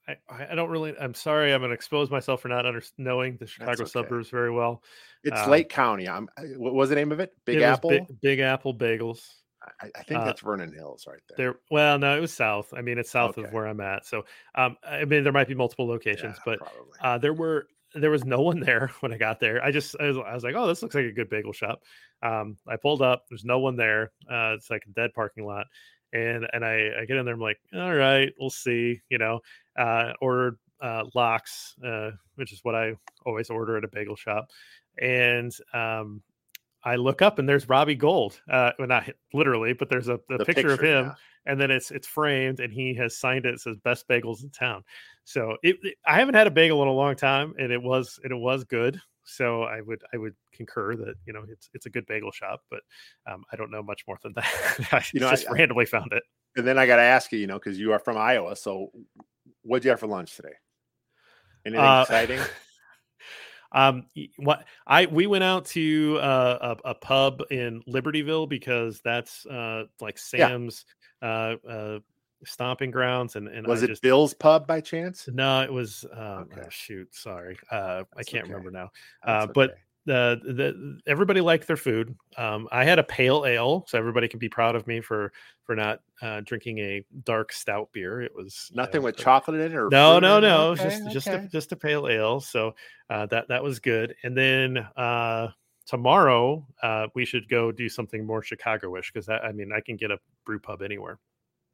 I, 0.07 0.17
I 0.51 0.55
don't 0.55 0.69
really 0.69 0.93
i'm 0.99 1.13
sorry 1.13 1.53
i'm 1.53 1.61
going 1.61 1.69
to 1.69 1.75
expose 1.75 2.11
myself 2.11 2.41
for 2.41 2.47
not 2.47 2.65
under, 2.65 2.81
knowing 2.97 3.37
the 3.37 3.47
chicago 3.47 3.83
okay. 3.83 3.85
suburbs 3.85 4.29
very 4.29 4.51
well. 4.51 4.83
It's 5.23 5.39
um, 5.39 5.49
lake 5.49 5.69
county. 5.69 6.07
I'm 6.07 6.29
what 6.57 6.75
was 6.75 6.89
the 6.89 6.95
name 6.95 7.11
of 7.11 7.19
it? 7.19 7.33
Big 7.45 7.57
it 7.57 7.63
apple? 7.63 7.89
Big, 7.89 8.03
big, 8.21 8.39
apple 8.39 8.75
bagels. 8.75 9.27
I, 9.81 9.89
I 9.95 10.03
think 10.03 10.19
uh, 10.19 10.25
that's 10.25 10.41
vernon 10.41 10.71
hills 10.71 11.07
right 11.07 11.21
there. 11.29 11.53
there 11.53 11.59
well 11.71 11.97
no 11.97 12.15
it 12.15 12.21
was 12.21 12.31
south. 12.31 12.71
I 12.75 12.81
mean 12.81 12.99
it's 12.99 13.09
south 13.09 13.37
okay. 13.37 13.47
of 13.47 13.53
where 13.53 13.65
i'm 13.65 13.81
at. 13.81 14.05
So 14.05 14.25
um 14.53 14.77
i 14.83 15.05
mean 15.05 15.23
there 15.23 15.33
might 15.33 15.47
be 15.47 15.55
multiple 15.55 15.87
locations 15.87 16.37
yeah, 16.45 16.55
but 16.57 16.59
uh 17.01 17.17
there 17.17 17.33
were 17.33 17.67
there 17.95 18.11
was 18.11 18.25
no 18.25 18.41
one 18.41 18.59
there 18.59 18.91
when 18.99 19.13
I 19.13 19.17
got 19.17 19.39
there. 19.39 19.63
I 19.63 19.71
just 19.71 19.95
I 19.99 20.07
was, 20.07 20.17
I 20.17 20.33
was, 20.33 20.43
like, 20.43 20.55
oh, 20.55 20.67
this 20.67 20.81
looks 20.81 20.95
like 20.95 21.05
a 21.05 21.11
good 21.11 21.29
bagel 21.29 21.53
shop. 21.53 21.81
Um, 22.21 22.57
I 22.67 22.75
pulled 22.75 23.01
up. 23.01 23.25
There's 23.29 23.45
no 23.45 23.59
one 23.59 23.75
there. 23.75 24.11
Uh, 24.29 24.53
it's 24.55 24.69
like 24.69 24.83
a 24.87 24.91
dead 24.91 25.13
parking 25.13 25.45
lot, 25.45 25.67
and 26.13 26.47
and 26.53 26.63
I, 26.63 26.91
I 27.01 27.05
get 27.05 27.17
in 27.17 27.25
there. 27.25 27.33
I'm 27.33 27.39
like, 27.39 27.59
all 27.73 27.95
right, 27.95 28.31
we'll 28.39 28.49
see. 28.49 29.01
You 29.09 29.17
know, 29.17 29.39
uh, 29.77 30.13
ordered 30.21 30.57
uh, 30.81 31.05
lox, 31.15 31.75
uh, 31.85 32.11
which 32.35 32.51
is 32.51 32.59
what 32.63 32.75
I 32.75 32.95
always 33.25 33.49
order 33.49 33.77
at 33.77 33.83
a 33.83 33.89
bagel 33.89 34.15
shop, 34.15 34.49
and 34.99 35.51
um, 35.73 36.21
I 36.85 36.95
look 36.97 37.23
up 37.23 37.39
and 37.39 37.49
there's 37.49 37.67
Robbie 37.67 37.95
Gould. 37.95 38.39
Uh, 38.49 38.71
well, 38.77 38.87
not 38.87 39.09
literally, 39.33 39.73
but 39.73 39.89
there's 39.89 40.07
a, 40.07 40.15
a 40.29 40.37
the 40.37 40.45
picture, 40.45 40.69
picture, 40.69 40.71
of 40.73 40.79
him, 40.79 41.05
yeah. 41.05 41.13
and 41.47 41.59
then 41.59 41.71
it's 41.71 41.89
it's 41.89 42.07
framed, 42.07 42.59
and 42.59 42.71
he 42.71 42.93
has 42.93 43.17
signed 43.17 43.45
it. 43.45 43.55
it 43.55 43.59
says 43.59 43.77
"Best 43.83 44.07
Bagels 44.07 44.43
in 44.43 44.51
Town." 44.51 44.83
So 45.23 45.57
it, 45.63 45.77
it, 45.81 45.97
I 46.05 46.19
haven't 46.19 46.35
had 46.35 46.45
a 46.45 46.51
bagel 46.51 46.83
in 46.83 46.87
a 46.87 46.93
long 46.93 47.15
time, 47.15 47.55
and 47.57 47.71
it 47.71 47.81
was 47.81 48.19
and 48.23 48.31
it 48.31 48.37
was 48.37 48.63
good. 48.63 49.01
So 49.23 49.63
I 49.63 49.81
would 49.81 50.03
I 50.13 50.17
would 50.17 50.35
concur 50.53 50.95
that 50.95 51.15
you 51.25 51.33
know 51.33 51.43
it's 51.49 51.69
it's 51.73 51.87
a 51.87 51.89
good 51.89 52.05
bagel 52.05 52.31
shop, 52.31 52.61
but 52.69 52.81
um, 53.25 53.43
I 53.51 53.55
don't 53.55 53.71
know 53.71 53.81
much 53.81 54.03
more 54.07 54.19
than 54.21 54.33
that. 54.35 54.45
I 54.91 55.03
you 55.11 55.19
know, 55.19 55.31
just 55.31 55.49
I, 55.49 55.53
randomly 55.53 55.87
found 55.87 56.13
it. 56.13 56.21
And 56.55 56.65
then 56.65 56.77
I 56.77 56.85
got 56.85 56.97
to 56.97 57.01
ask 57.01 57.31
you, 57.31 57.39
you 57.39 57.47
know, 57.47 57.55
because 57.55 57.79
you 57.79 57.91
are 57.93 57.99
from 57.99 58.15
Iowa, 58.15 58.55
so 58.55 58.91
what'd 59.63 59.83
you 59.83 59.89
have 59.89 59.99
for 59.99 60.07
lunch 60.07 60.35
today? 60.35 60.53
Anything 61.65 61.83
uh, 61.83 62.01
exciting? 62.03 62.39
Um, 63.75 64.05
what 64.37 64.65
I 64.87 65.05
we 65.05 65.27
went 65.27 65.43
out 65.43 65.65
to 65.67 66.17
uh, 66.21 66.77
a, 66.85 66.89
a, 66.91 66.95
pub 66.95 67.41
in 67.51 67.83
Libertyville 67.83 68.47
because 68.47 69.01
that's 69.01 69.45
uh, 69.45 69.83
like 69.99 70.17
Sam's 70.17 70.85
yeah. 71.21 71.27
uh, 71.27 71.69
uh, 71.69 71.99
stomping 72.45 72.89
grounds. 72.89 73.35
And, 73.35 73.49
and 73.49 73.67
was 73.67 73.81
I 73.81 73.85
it 73.85 73.87
just, 73.89 74.01
Bill's 74.01 74.33
Pub 74.33 74.65
by 74.65 74.79
chance? 74.79 75.27
No, 75.31 75.61
it 75.61 75.71
was. 75.71 76.05
Um, 76.13 76.47
okay. 76.51 76.61
oh, 76.63 76.69
shoot, 76.69 77.13
sorry, 77.13 77.57
uh, 77.69 78.03
I 78.15 78.23
can't 78.23 78.45
okay. 78.45 78.53
remember 78.53 78.71
now. 78.71 78.91
Uh, 79.23 79.47
but 79.47 79.75
the 80.05 80.39
the 80.43 80.99
everybody 81.07 81.41
liked 81.41 81.67
their 81.67 81.77
food. 81.77 82.15
Um, 82.37 82.67
I 82.71 82.85
had 82.85 82.99
a 82.99 83.03
pale 83.03 83.45
ale, 83.45 83.85
so 83.87 83.97
everybody 83.97 84.27
can 84.27 84.39
be 84.39 84.49
proud 84.49 84.75
of 84.75 84.85
me 84.87 85.01
for 85.01 85.31
for 85.63 85.75
not 85.75 86.01
uh, 86.21 86.41
drinking 86.45 86.79
a 86.79 87.03
dark 87.23 87.51
stout 87.51 87.89
beer. 87.91 88.21
It 88.21 88.35
was 88.35 88.71
nothing 88.73 89.01
with 89.01 89.17
chocolate 89.17 89.59
in 89.59 89.71
it, 89.71 89.75
or 89.75 89.89
no, 89.89 90.19
no, 90.19 90.39
no, 90.39 90.69
okay, 90.69 90.83
just 90.83 91.01
okay. 91.01 91.13
just 91.13 91.27
a, 91.27 91.49
just 91.51 91.71
a 91.71 91.75
pale 91.75 92.07
ale. 92.07 92.39
So 92.39 92.75
uh, 93.09 93.25
that 93.27 93.47
that 93.47 93.63
was 93.63 93.79
good. 93.79 94.15
And 94.23 94.37
then 94.37 94.77
uh, 94.95 95.49
tomorrow 95.85 96.65
uh, 96.83 97.07
we 97.15 97.25
should 97.25 97.49
go 97.49 97.71
do 97.71 97.89
something 97.89 98.25
more 98.25 98.43
Chicago-ish 98.43 99.11
because 99.11 99.27
I 99.29 99.51
mean 99.51 99.71
I 99.75 99.81
can 99.81 99.95
get 99.95 100.11
a 100.11 100.19
brew 100.45 100.59
pub 100.59 100.81
anywhere. 100.81 101.19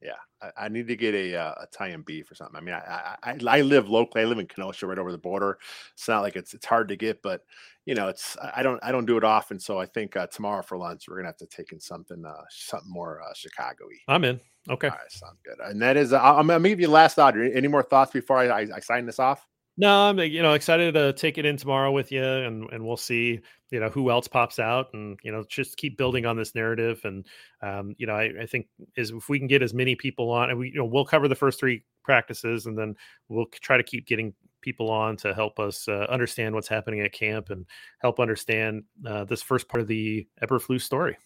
Yeah, 0.02 0.14
I, 0.42 0.64
I, 0.64 0.68
need 0.68 0.88
to 0.88 0.96
get 0.96 1.14
a 1.14 1.36
uh, 1.36 1.54
Italian 1.62 2.02
beef 2.02 2.30
or 2.30 2.34
something. 2.34 2.56
I 2.56 2.60
mean, 2.60 2.74
I, 2.74 3.16
I 3.22 3.38
I 3.46 3.60
live 3.60 3.88
locally. 3.88 4.22
I 4.22 4.26
live 4.26 4.38
in 4.38 4.46
Kenosha, 4.46 4.86
right 4.86 4.98
over 4.98 5.12
the 5.12 5.18
border. 5.18 5.58
It's 5.92 6.08
not 6.08 6.22
like 6.22 6.34
it's 6.34 6.54
it's 6.54 6.66
hard 6.66 6.88
to 6.88 6.96
get, 6.96 7.22
but 7.22 7.44
you 7.86 7.94
know, 7.94 8.08
it's 8.08 8.36
I 8.54 8.62
don't 8.62 8.80
I 8.82 8.90
don't 8.90 9.06
do 9.06 9.16
it 9.16 9.24
often. 9.24 9.60
So 9.60 9.78
I 9.78 9.86
think 9.86 10.16
uh, 10.16 10.26
tomorrow 10.26 10.62
for 10.62 10.76
lunch 10.76 11.04
we're 11.08 11.16
gonna 11.16 11.28
have 11.28 11.36
to 11.36 11.46
take 11.46 11.72
in 11.72 11.78
something 11.78 12.24
uh, 12.24 12.42
something 12.50 12.90
more 12.90 13.22
uh, 13.22 13.32
Chicago-y. 13.34 13.98
I'm 14.08 14.24
in. 14.24 14.40
Okay, 14.68 14.88
all 14.88 14.94
right, 14.94 15.10
sounds 15.10 15.38
good. 15.44 15.58
And 15.64 15.80
that 15.82 15.96
is, 15.96 16.12
uh, 16.12 16.20
I'm, 16.20 16.46
gonna 16.46 16.68
give 16.68 16.80
you 16.80 16.86
the 16.86 16.92
last 16.92 17.14
thought. 17.16 17.36
Any 17.36 17.66
more 17.66 17.82
thoughts 17.82 18.12
before 18.12 18.38
I, 18.38 18.46
I, 18.46 18.66
I 18.76 18.80
sign 18.80 19.06
this 19.06 19.18
off? 19.18 19.46
No, 19.78 20.08
I'm 20.08 20.18
you 20.18 20.42
know 20.42 20.52
excited 20.52 20.92
to 20.94 21.14
take 21.14 21.38
it 21.38 21.46
in 21.46 21.56
tomorrow 21.56 21.90
with 21.92 22.12
you, 22.12 22.22
and 22.22 22.68
and 22.72 22.84
we'll 22.84 22.98
see 22.98 23.40
you 23.70 23.80
know 23.80 23.88
who 23.88 24.10
else 24.10 24.28
pops 24.28 24.58
out, 24.58 24.88
and 24.92 25.18
you 25.22 25.32
know 25.32 25.44
just 25.48 25.78
keep 25.78 25.96
building 25.96 26.26
on 26.26 26.36
this 26.36 26.54
narrative, 26.54 27.00
and 27.04 27.26
um, 27.62 27.94
you 27.96 28.06
know 28.06 28.14
I, 28.14 28.30
I 28.42 28.46
think 28.46 28.66
is 28.96 29.10
if 29.10 29.30
we 29.30 29.38
can 29.38 29.48
get 29.48 29.62
as 29.62 29.72
many 29.72 29.94
people 29.96 30.30
on, 30.30 30.50
and 30.50 30.58
we 30.58 30.68
you 30.68 30.76
know 30.76 30.84
we'll 30.84 31.06
cover 31.06 31.26
the 31.26 31.34
first 31.34 31.58
three 31.58 31.84
practices, 32.04 32.66
and 32.66 32.76
then 32.76 32.94
we'll 33.28 33.46
try 33.46 33.78
to 33.78 33.82
keep 33.82 34.06
getting 34.06 34.34
people 34.60 34.90
on 34.90 35.16
to 35.16 35.32
help 35.32 35.58
us 35.58 35.88
uh, 35.88 36.06
understand 36.10 36.54
what's 36.54 36.68
happening 36.68 37.00
at 37.00 37.12
camp 37.12 37.48
and 37.48 37.64
help 38.00 38.20
understand 38.20 38.84
uh, 39.06 39.24
this 39.24 39.42
first 39.42 39.68
part 39.68 39.80
of 39.80 39.88
the 39.88 40.26
Eberflus 40.42 40.82
story. 40.82 41.16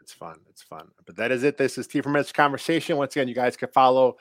It's 0.00 0.12
fun. 0.12 0.38
It's 0.48 0.62
fun. 0.62 0.88
But 1.06 1.16
that 1.16 1.32
is 1.32 1.42
it. 1.42 1.58
This 1.58 1.76
is 1.76 1.88
T 1.88 2.00
Formation 2.00 2.32
Conversation. 2.34 2.96
Once 2.96 3.16
again, 3.16 3.26
you 3.26 3.34
guys 3.34 3.56
can 3.56 3.68
follow 3.70 4.16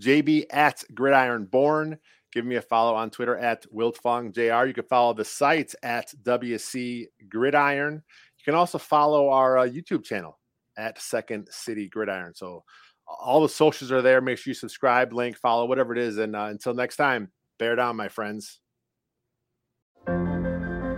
JB 0.00 0.46
at 0.50 0.82
Gridiron 0.92 1.44
Born. 1.44 1.98
Give 2.32 2.44
me 2.44 2.56
a 2.56 2.62
follow 2.62 2.94
on 2.94 3.10
Twitter 3.10 3.36
at 3.36 3.64
Wiltfong 3.72 4.34
JR. 4.34 4.66
You 4.66 4.74
can 4.74 4.84
follow 4.84 5.14
the 5.14 5.24
site 5.24 5.74
at 5.82 6.12
WC 6.22 7.06
Gridiron. 7.28 7.94
You 7.94 8.44
can 8.44 8.54
also 8.54 8.78
follow 8.78 9.30
our 9.30 9.58
uh, 9.58 9.66
YouTube 9.66 10.04
channel 10.04 10.38
at 10.76 11.00
Second 11.00 11.48
City 11.50 11.88
Gridiron. 11.88 12.34
So 12.34 12.64
all 13.06 13.40
the 13.40 13.48
socials 13.48 13.90
are 13.90 14.02
there. 14.02 14.20
Make 14.20 14.38
sure 14.38 14.50
you 14.50 14.54
subscribe, 14.54 15.12
link, 15.12 15.36
follow, 15.36 15.66
whatever 15.66 15.92
it 15.92 15.98
is. 15.98 16.18
And 16.18 16.36
uh, 16.36 16.44
until 16.50 16.74
next 16.74 16.96
time, 16.96 17.30
bear 17.58 17.74
down, 17.76 17.96
my 17.96 18.08
friends. 18.08 18.60